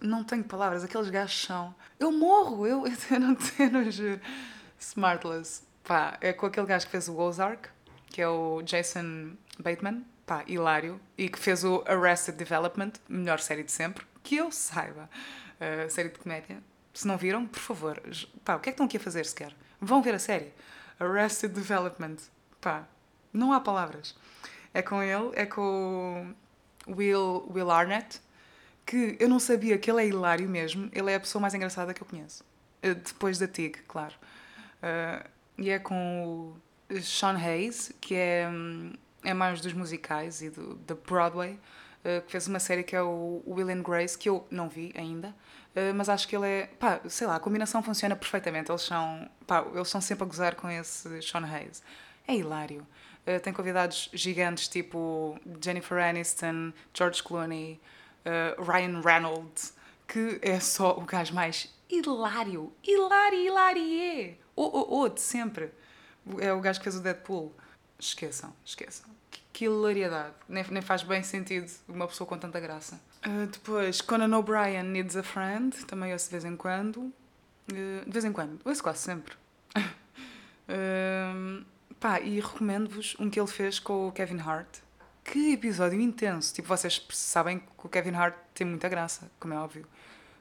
não 0.00 0.24
tenho 0.24 0.44
palavras, 0.44 0.84
aqueles 0.84 1.10
gajos 1.10 1.42
são. 1.42 1.74
Eu 1.98 2.12
morro, 2.12 2.66
eu, 2.66 2.84
eu 3.10 3.20
não 3.20 3.34
tenho, 3.34 3.90
juro. 3.90 4.20
Smartless. 4.78 5.62
Pá, 5.84 6.18
é 6.20 6.32
com 6.32 6.46
aquele 6.46 6.66
gajo 6.66 6.86
que 6.86 6.92
fez 6.92 7.08
o 7.08 7.16
Ozark, 7.16 7.68
que 8.08 8.20
é 8.20 8.28
o 8.28 8.62
Jason 8.62 9.32
Bateman. 9.58 10.04
Pá, 10.26 10.44
hilário. 10.46 11.00
E 11.16 11.28
que 11.28 11.38
fez 11.38 11.64
o 11.64 11.84
Arrested 11.86 12.36
Development, 12.36 12.92
melhor 13.08 13.38
série 13.38 13.62
de 13.62 13.70
sempre. 13.70 14.04
Que 14.22 14.36
eu 14.36 14.50
saiba. 14.50 15.08
Uh, 15.60 15.88
série 15.88 16.08
de 16.08 16.18
comédia. 16.18 16.58
Se 16.92 17.06
não 17.06 17.16
viram, 17.16 17.46
por 17.46 17.60
favor. 17.60 18.02
Pá, 18.44 18.56
o 18.56 18.60
que 18.60 18.70
é 18.70 18.72
que 18.72 18.74
estão 18.74 18.86
aqui 18.86 18.96
a 18.96 19.00
fazer 19.00 19.24
sequer? 19.24 19.54
Vão 19.86 20.02
ver 20.02 20.14
a 20.14 20.18
série. 20.18 20.52
Arrested 20.98 21.54
Development. 21.54 22.16
Pá, 22.60 22.86
não 23.32 23.52
há 23.52 23.60
palavras. 23.60 24.16
É 24.74 24.82
com 24.82 25.00
ele, 25.00 25.30
é 25.34 25.46
com 25.46 26.34
o 26.86 26.92
Will, 26.92 27.48
Will 27.54 27.70
Arnett, 27.70 28.20
que 28.84 29.16
eu 29.20 29.28
não 29.28 29.38
sabia 29.38 29.78
que 29.78 29.88
ele 29.90 30.02
é 30.02 30.08
hilário 30.08 30.48
mesmo. 30.48 30.90
Ele 30.92 31.12
é 31.12 31.14
a 31.14 31.20
pessoa 31.20 31.40
mais 31.40 31.54
engraçada 31.54 31.94
que 31.94 32.02
eu 32.02 32.06
conheço. 32.06 32.44
Uh, 32.84 32.94
depois 32.94 33.38
da 33.38 33.46
Tig, 33.46 33.78
claro. 33.86 34.14
Uh, 34.82 35.28
e 35.56 35.70
é 35.70 35.78
com 35.78 36.56
o 36.90 37.00
Sean 37.00 37.36
Hayes, 37.36 37.92
que 38.00 38.16
é, 38.16 38.48
hum, 38.50 38.92
é 39.22 39.32
mais 39.32 39.60
dos 39.60 39.72
musicais 39.72 40.42
e 40.42 40.50
do, 40.50 40.74
da 40.74 40.96
Broadway, 40.96 41.52
uh, 41.52 42.22
que 42.26 42.32
fez 42.32 42.48
uma 42.48 42.58
série 42.58 42.82
que 42.82 42.96
é 42.96 43.02
o 43.02 43.40
Will 43.46 43.70
and 43.70 43.82
Grace, 43.82 44.18
que 44.18 44.28
eu 44.28 44.44
não 44.50 44.68
vi 44.68 44.92
ainda, 44.96 45.32
mas 45.94 46.08
acho 46.08 46.26
que 46.26 46.36
ele 46.36 46.46
é. 46.46 46.66
pá, 46.66 47.00
sei 47.08 47.26
lá, 47.26 47.36
a 47.36 47.40
combinação 47.40 47.82
funciona 47.82 48.16
perfeitamente. 48.16 48.70
Eles 48.70 48.82
são, 48.82 49.28
pá, 49.46 49.64
eles 49.74 49.88
são 49.88 50.00
sempre 50.00 50.24
a 50.24 50.26
gozar 50.26 50.54
com 50.54 50.70
esse 50.70 51.20
Sean 51.22 51.44
Hayes. 51.44 51.82
É 52.26 52.34
hilário. 52.34 52.86
Uh, 53.26 53.40
tem 53.40 53.52
convidados 53.52 54.08
gigantes 54.12 54.68
tipo 54.68 55.38
Jennifer 55.62 55.98
Aniston, 55.98 56.72
George 56.94 57.22
Clooney, 57.22 57.80
Ryan 58.58 59.00
Reynolds, 59.00 59.72
que 60.08 60.38
é 60.42 60.58
só 60.58 60.96
o 60.96 61.02
gajo 61.02 61.32
mais 61.32 61.72
hilário, 61.88 62.72
hilário, 62.82 63.38
hilário. 63.38 64.36
O, 64.54 64.62
o, 64.62 65.00
o 65.02 65.08
de 65.08 65.20
sempre. 65.20 65.70
É 66.38 66.52
o 66.52 66.60
gajo 66.60 66.80
que 66.80 66.84
fez 66.84 66.96
o 66.96 67.00
Deadpool. 67.00 67.54
Esqueçam, 67.98 68.52
esqueçam. 68.64 69.08
Que, 69.30 69.40
que 69.52 69.64
hilariedade. 69.66 70.34
Nem, 70.48 70.64
nem 70.70 70.82
faz 70.82 71.02
bem 71.02 71.22
sentido 71.22 71.70
uma 71.88 72.06
pessoa 72.06 72.26
com 72.26 72.38
tanta 72.38 72.58
graça. 72.60 73.00
Uh, 73.26 73.46
depois, 73.48 74.00
Conan 74.00 74.38
O'Brien 74.38 74.84
Needs 74.84 75.16
a 75.16 75.22
Friend. 75.22 75.84
Também 75.86 76.12
ouço 76.12 76.26
de 76.26 76.30
vez 76.30 76.44
em 76.44 76.56
quando. 76.56 76.98
Uh, 77.00 78.04
de 78.06 78.10
vez 78.10 78.24
em 78.24 78.32
quando. 78.32 78.60
Ouço 78.64 78.80
quase 78.80 79.00
sempre. 79.00 79.34
uh, 79.76 81.64
pá, 81.98 82.20
e 82.20 82.38
recomendo-vos 82.38 83.16
um 83.18 83.28
que 83.28 83.40
ele 83.40 83.48
fez 83.48 83.80
com 83.80 84.06
o 84.06 84.12
Kevin 84.12 84.38
Hart. 84.38 84.78
Que 85.24 85.54
episódio 85.54 86.00
intenso. 86.00 86.54
Tipo, 86.54 86.68
vocês 86.68 87.04
sabem 87.10 87.58
que 87.58 87.66
o 87.84 87.88
Kevin 87.88 88.14
Hart 88.14 88.36
tem 88.54 88.64
muita 88.64 88.88
graça, 88.88 89.28
como 89.40 89.54
é 89.54 89.58
óbvio. 89.58 89.84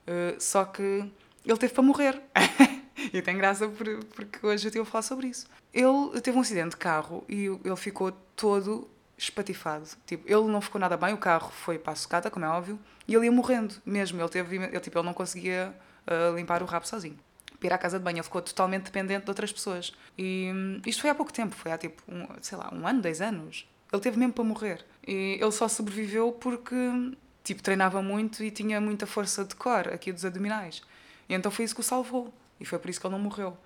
Uh, 0.07 0.39
só 0.39 0.63
que 0.63 1.11
ele 1.43 1.57
teve 1.57 1.73
para 1.73 1.81
morrer. 1.81 2.21
e 3.11 3.19
tem 3.19 3.35
graça 3.35 3.67
porque 3.67 4.45
hoje 4.45 4.65
eu 4.65 4.69
estive 4.69 4.81
a 4.81 4.85
falar 4.85 5.01
sobre 5.01 5.27
isso. 5.27 5.47
Ele 5.73 6.21
teve 6.21 6.37
um 6.37 6.41
acidente 6.41 6.69
de 6.69 6.77
carro 6.77 7.25
e 7.27 7.45
ele 7.45 7.75
ficou 7.75 8.11
todo 8.35 8.87
espatifado. 9.17 9.87
Tipo, 10.05 10.27
ele 10.27 10.47
não 10.47 10.61
ficou 10.61 10.79
nada 10.79 10.97
bem, 10.97 11.13
o 11.13 11.17
carro 11.17 11.51
foi 11.51 11.79
para 11.79 11.93
a 11.93 11.95
sucata, 11.95 12.29
como 12.29 12.45
é 12.45 12.49
óbvio, 12.49 12.79
e 13.07 13.15
ele 13.15 13.25
ia 13.25 13.31
morrendo 13.31 13.75
mesmo. 13.85 14.21
Ele, 14.21 14.29
teve, 14.29 14.55
ele, 14.57 14.79
tipo, 14.79 14.97
ele 14.97 15.05
não 15.05 15.13
conseguia 15.13 15.73
uh, 16.07 16.35
limpar 16.35 16.61
o 16.61 16.65
rabo 16.65 16.87
sozinho. 16.87 17.17
Para 17.59 17.67
ir 17.67 17.73
à 17.73 17.77
casa 17.77 17.97
de 17.97 18.03
banho, 18.03 18.17
ele 18.17 18.23
ficou 18.23 18.41
totalmente 18.41 18.83
dependente 18.83 19.23
de 19.23 19.31
outras 19.31 19.51
pessoas. 19.51 19.93
E 20.17 20.51
um, 20.53 20.81
isto 20.85 21.01
foi 21.01 21.09
há 21.09 21.15
pouco 21.15 21.31
tempo, 21.31 21.55
foi 21.55 21.71
há 21.71 21.77
tipo, 21.77 22.01
um, 22.07 22.27
sei 22.41 22.57
lá, 22.57 22.69
um 22.73 22.87
ano, 22.87 23.01
dois 23.01 23.21
anos. 23.21 23.67
Ele 23.91 24.01
teve 24.01 24.17
mesmo 24.17 24.33
para 24.33 24.43
morrer. 24.43 24.85
E 25.07 25.37
ele 25.39 25.51
só 25.51 25.67
sobreviveu 25.67 26.31
porque, 26.33 26.75
tipo, 27.43 27.63
treinava 27.63 28.01
muito 28.01 28.43
e 28.43 28.51
tinha 28.51 28.81
muita 28.81 29.05
força 29.05 29.45
de 29.45 29.55
cor 29.55 29.87
aqui 29.87 30.11
dos 30.11 30.25
abdominais. 30.25 30.81
E 31.29 31.33
então 31.33 31.51
foi 31.51 31.65
isso 31.65 31.73
que 31.73 31.81
o 31.81 31.83
salvou. 31.83 32.33
E 32.59 32.65
foi 32.65 32.79
por 32.79 32.89
isso 32.89 32.99
que 32.99 33.07
ele 33.07 33.13
não 33.13 33.21
morreu. 33.21 33.57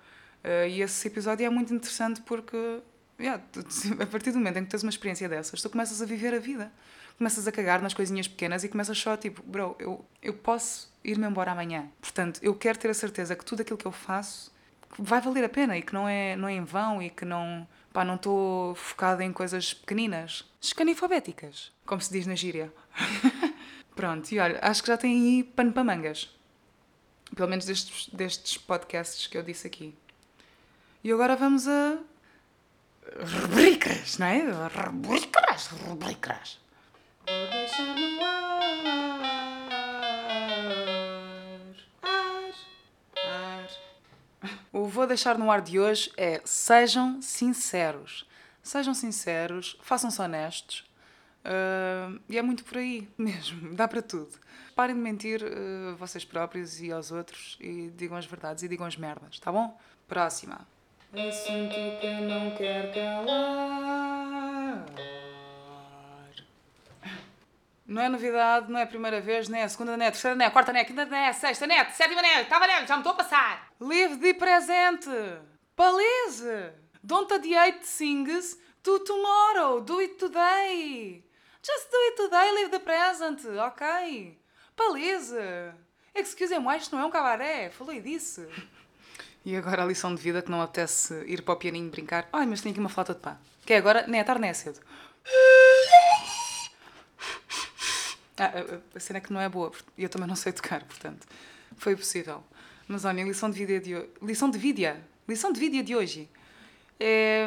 Uh, 0.44 0.66
e 0.68 0.80
esse 0.80 1.06
episódio 1.06 1.44
é 1.44 1.50
muito 1.50 1.74
interessante 1.74 2.20
porque, 2.22 2.80
yeah, 3.20 3.42
tu, 3.52 3.60
a 4.00 4.06
partir 4.06 4.32
do 4.32 4.38
momento 4.38 4.58
em 4.58 4.64
que 4.64 4.70
tens 4.70 4.82
uma 4.82 4.90
experiência 4.90 5.28
dessas, 5.28 5.60
tu 5.60 5.70
começas 5.70 6.00
a 6.00 6.06
viver 6.06 6.34
a 6.34 6.38
vida. 6.38 6.72
Começas 7.18 7.46
a 7.46 7.52
cagar 7.52 7.82
nas 7.82 7.92
coisinhas 7.92 8.26
pequenas 8.26 8.64
e 8.64 8.68
começas 8.68 8.98
só 8.98 9.16
tipo, 9.16 9.42
bro, 9.42 9.76
eu, 9.78 10.04
eu 10.22 10.32
posso 10.32 10.90
ir-me 11.04 11.26
embora 11.26 11.52
amanhã. 11.52 11.88
Portanto, 12.00 12.40
eu 12.42 12.54
quero 12.54 12.78
ter 12.78 12.88
a 12.90 12.94
certeza 12.94 13.36
que 13.36 13.44
tudo 13.44 13.60
aquilo 13.60 13.76
que 13.76 13.86
eu 13.86 13.92
faço 13.92 14.52
vai 14.98 15.20
valer 15.20 15.44
a 15.44 15.48
pena 15.48 15.76
e 15.76 15.82
que 15.82 15.92
não 15.92 16.08
é, 16.08 16.34
não 16.36 16.48
é 16.48 16.54
em 16.54 16.64
vão 16.64 17.02
e 17.02 17.10
que 17.10 17.24
não 17.24 17.66
pá, 17.92 18.04
não 18.04 18.14
estou 18.14 18.74
focada 18.74 19.24
em 19.24 19.32
coisas 19.32 19.74
pequeninas, 19.74 20.48
escanifobéticas, 20.60 21.72
como 21.84 22.00
se 22.00 22.12
diz 22.12 22.26
na 22.26 22.34
gíria. 22.34 22.72
Pronto, 23.94 24.30
e 24.32 24.38
olha, 24.38 24.58
acho 24.62 24.82
que 24.82 24.88
já 24.88 24.96
tem 24.96 25.12
aí 25.12 25.44
pano 25.44 25.72
para 25.72 25.84
mangas. 25.84 26.34
Pelo 27.34 27.48
menos 27.48 27.64
destes, 27.64 28.08
destes 28.12 28.56
podcasts 28.56 29.26
que 29.26 29.36
eu 29.36 29.42
disse 29.42 29.66
aqui. 29.66 29.94
E 31.02 31.12
agora 31.12 31.36
vamos 31.36 31.66
a. 31.68 31.98
rubricas, 33.18 34.18
não 34.18 34.26
é? 34.26 34.38
Rubricas, 34.40 35.66
rubricas. 35.66 36.58
O 44.72 44.84
vou 44.84 45.06
deixar 45.06 45.36
no 45.36 45.50
ar 45.50 45.60
de 45.60 45.78
hoje 45.78 46.12
é 46.16 46.40
sejam 46.44 47.20
sinceros. 47.20 48.26
Sejam 48.62 48.94
sinceros, 48.94 49.78
façam-se 49.82 50.20
honestos. 50.20 50.88
Uh, 51.44 52.20
e 52.28 52.36
é 52.36 52.42
muito 52.42 52.64
por 52.64 52.76
aí 52.78 53.08
mesmo, 53.16 53.74
dá 53.74 53.88
para 53.88 54.02
tudo. 54.02 54.38
Parem 54.74 54.94
de 54.94 55.00
mentir 55.00 55.42
uh, 55.42 55.96
vocês 55.96 56.24
próprios 56.24 56.80
e 56.80 56.92
aos 56.92 57.10
outros 57.10 57.56
e 57.60 57.90
digam 57.96 58.16
as 58.16 58.26
verdades 58.26 58.62
e 58.62 58.68
digam 58.68 58.86
as 58.86 58.96
merdas, 58.96 59.38
tá 59.38 59.50
bom? 59.50 59.78
Próxima. 60.06 60.66
Assunto 61.12 61.74
que 62.00 62.06
não 62.20 62.54
quer 62.54 62.94
calar. 62.94 64.86
Não 67.84 68.00
é 68.00 68.08
novidade, 68.08 68.70
não 68.70 68.78
é 68.78 68.84
a 68.84 68.86
primeira 68.86 69.20
vez, 69.20 69.48
nem 69.48 69.62
é 69.62 69.64
a 69.64 69.68
segunda, 69.68 69.96
nem 69.96 70.04
é 70.04 70.08
a 70.08 70.12
terceira, 70.12 70.36
nem 70.36 70.44
é 70.44 70.48
a 70.48 70.52
quarta, 70.52 70.72
nem 70.72 70.78
é 70.78 70.84
a 70.84 70.86
quinta, 70.86 71.04
nem 71.06 71.18
é 71.18 71.28
a 71.30 71.32
sexta, 71.32 71.66
nem 71.66 71.76
é 71.76 71.80
a 71.80 71.90
sétima, 71.90 72.22
nem 72.22 72.30
é 72.30 72.36
a 72.36 72.38
oitava, 72.38 72.64
nem 72.64 72.76
é, 72.76 72.86
já 72.86 72.94
me 72.94 73.00
estou 73.00 73.12
a 73.12 73.16
passar. 73.16 73.72
Live 73.80 74.18
de 74.18 74.34
presente. 74.34 75.10
Palese. 75.74 76.74
Don't 77.02 77.34
adiate 77.34 77.80
things 77.84 78.56
to 78.84 79.00
tomorrow. 79.00 79.80
Do 79.80 79.98
it 79.98 80.14
today. 80.14 81.24
Just 81.60 81.90
do 81.90 81.96
it 81.96 82.16
today, 82.22 82.52
live 82.52 82.70
the 82.70 82.78
present, 82.78 83.44
ok? 83.58 84.38
Palese. 84.76 85.74
Excusez-moi, 86.14 86.76
isto 86.76 86.94
não 86.94 87.02
é 87.02 87.06
um 87.06 87.10
cabaré. 87.10 87.70
Falei 87.70 88.00
disso. 88.00 88.46
E 89.44 89.56
agora 89.56 89.82
a 89.82 89.86
lição 89.86 90.14
de 90.14 90.20
vida 90.20 90.42
que 90.42 90.50
não 90.50 90.60
apetece 90.60 91.24
ir 91.26 91.42
para 91.42 91.54
o 91.54 91.56
pianinho 91.56 91.90
brincar. 91.90 92.28
Ai, 92.32 92.46
mas 92.46 92.60
tenho 92.60 92.72
aqui 92.72 92.80
uma 92.80 92.88
flauta 92.88 93.14
de 93.14 93.20
pá. 93.20 93.38
Que 93.64 93.74
é 93.74 93.76
agora, 93.78 94.06
nem 94.06 94.20
é 94.20 94.24
tarde 94.24 94.42
nem 94.42 94.50
é 94.50 94.54
cedo. 94.54 94.80
Ah, 98.38 98.52
a 98.94 99.00
cena 99.00 99.18
é 99.18 99.20
que 99.20 99.32
não 99.32 99.40
é 99.40 99.48
boa, 99.50 99.70
e 99.98 100.02
eu 100.02 100.08
também 100.08 100.26
não 100.26 100.34
sei 100.34 100.50
tocar, 100.50 100.82
portanto, 100.84 101.26
foi 101.76 101.94
possível. 101.94 102.42
Mas 102.88 103.04
olha, 103.04 103.22
lição 103.22 103.50
de 103.50 103.58
vida 103.58 103.78
de 103.78 103.94
hoje. 103.94 104.08
Lição 104.22 104.50
de 104.50 104.58
vida? 104.58 105.00
Lição 105.28 105.52
de 105.52 105.60
vida 105.60 105.82
de 105.82 105.94
hoje. 105.94 106.28
É... 106.98 107.46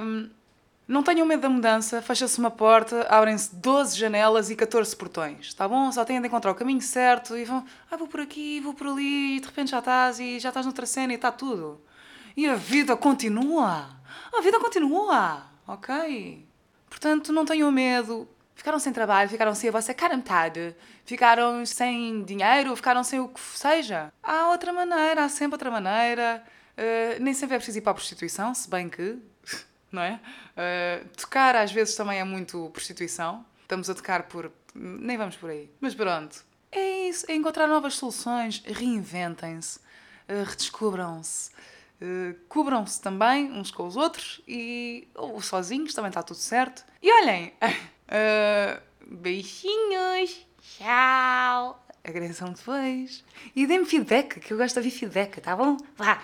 Não 0.86 1.02
tenham 1.02 1.26
medo 1.26 1.42
da 1.42 1.50
mudança, 1.50 2.02
fecha-se 2.02 2.38
uma 2.40 2.52
porta, 2.52 3.08
abrem-se 3.10 3.56
12 3.56 3.98
janelas 3.98 4.50
e 4.50 4.56
14 4.56 4.94
portões, 4.96 5.54
tá 5.54 5.66
bom? 5.66 5.90
Só 5.94 6.04
têm 6.04 6.20
de 6.20 6.28
encontrar 6.28 6.52
o 6.52 6.56
caminho 6.56 6.82
certo 6.82 7.38
e 7.38 7.46
vão, 7.46 7.66
ah, 7.90 7.96
vou 7.96 8.08
por 8.08 8.20
aqui, 8.20 8.60
vou 8.60 8.74
por 8.74 8.88
ali, 8.88 9.38
e 9.38 9.40
de 9.40 9.48
repente 9.48 9.72
já 9.72 9.80
estás 9.80 10.20
e 10.20 10.40
já 10.40 10.50
estás 10.50 10.66
noutra 10.66 10.86
cena 10.86 11.14
e 11.14 11.16
está 11.16 11.32
tudo. 11.32 11.82
E 12.36 12.46
a 12.48 12.56
vida 12.56 12.98
continua. 12.98 13.90
A 14.38 14.42
vida 14.42 14.60
continua, 14.60 15.44
ok? 15.66 16.46
Portanto, 16.90 17.32
não 17.32 17.46
tenham 17.46 17.72
medo. 17.72 18.28
Ficaram 18.54 18.78
sem 18.78 18.92
trabalho, 18.92 19.30
ficaram 19.30 19.56
sem 19.56 19.70
a 19.70 19.72
vossa 19.72 19.94
cara 19.94 20.16
metade, 20.16 20.76
ficaram 21.06 21.66
sem 21.66 22.24
dinheiro, 22.24 22.76
ficaram 22.76 23.04
sem 23.04 23.20
o 23.20 23.30
que 23.30 23.40
seja. 23.40 24.12
Há 24.22 24.50
outra 24.50 24.74
maneira, 24.74 25.24
há 25.24 25.30
sempre 25.30 25.56
outra 25.56 25.72
maneira. 25.72 26.44
Uh, 26.78 27.22
nem 27.22 27.34
sempre 27.34 27.56
é 27.56 27.58
preciso 27.58 27.78
ir 27.78 27.82
para 27.82 27.92
a 27.92 27.96
prostituição, 27.96 28.54
se 28.54 28.70
bem 28.70 28.90
que 28.90 29.20
não 29.94 30.02
é? 30.02 30.20
Uh, 30.58 31.08
tocar 31.16 31.56
às 31.56 31.72
vezes 31.72 31.96
também 31.96 32.20
é 32.20 32.24
muito 32.24 32.70
prostituição. 32.72 33.46
Estamos 33.62 33.90
a 33.90 33.96
tocar 33.96 34.24
por. 34.24 34.52
Nem 34.76 35.18
vamos 35.18 35.36
por 35.36 35.50
aí. 35.52 35.70
Mas 35.80 35.94
pronto. 35.94 36.44
É 36.72 37.08
isso, 37.08 37.30
é 37.30 37.36
encontrar 37.36 37.68
novas 37.68 37.94
soluções, 37.94 38.64
reinventem-se, 38.66 39.78
uh, 39.78 40.44
redescubram-se, 40.44 41.52
uh, 42.02 42.36
cubram-se 42.50 43.00
também 43.00 43.52
uns 43.52 43.70
com 43.70 43.86
os 43.86 43.96
outros 43.96 44.42
e. 44.48 45.08
ou 45.14 45.40
sozinhos, 45.40 45.94
também 45.94 46.10
está 46.10 46.24
tudo 46.24 46.38
certo. 46.38 46.84
E 47.02 47.12
olhem! 47.12 47.54
Beijinhos! 49.08 50.48
Tchau! 50.60 51.83
Agradecam 52.04 52.52
depois. 52.52 53.24
E 53.56 53.66
dê-me 53.66 53.86
feedback, 53.86 54.42
que 54.42 54.52
eu 54.52 54.58
gosto 54.58 54.74
de 54.74 54.80
ouvir 54.80 54.92
feedback, 54.92 55.40
tá 55.40 55.56
bom? 55.56 55.78
Vá! 55.96 56.22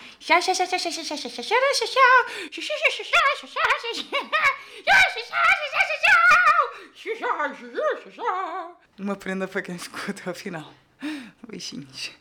Uma 8.99 9.15
prenda 9.15 9.47
para 9.47 9.61
quem 9.61 9.77
ficou 9.77 10.01
até 10.09 10.29
ao 10.29 10.35
final. 10.35 10.73
Beijinhos. 11.47 12.11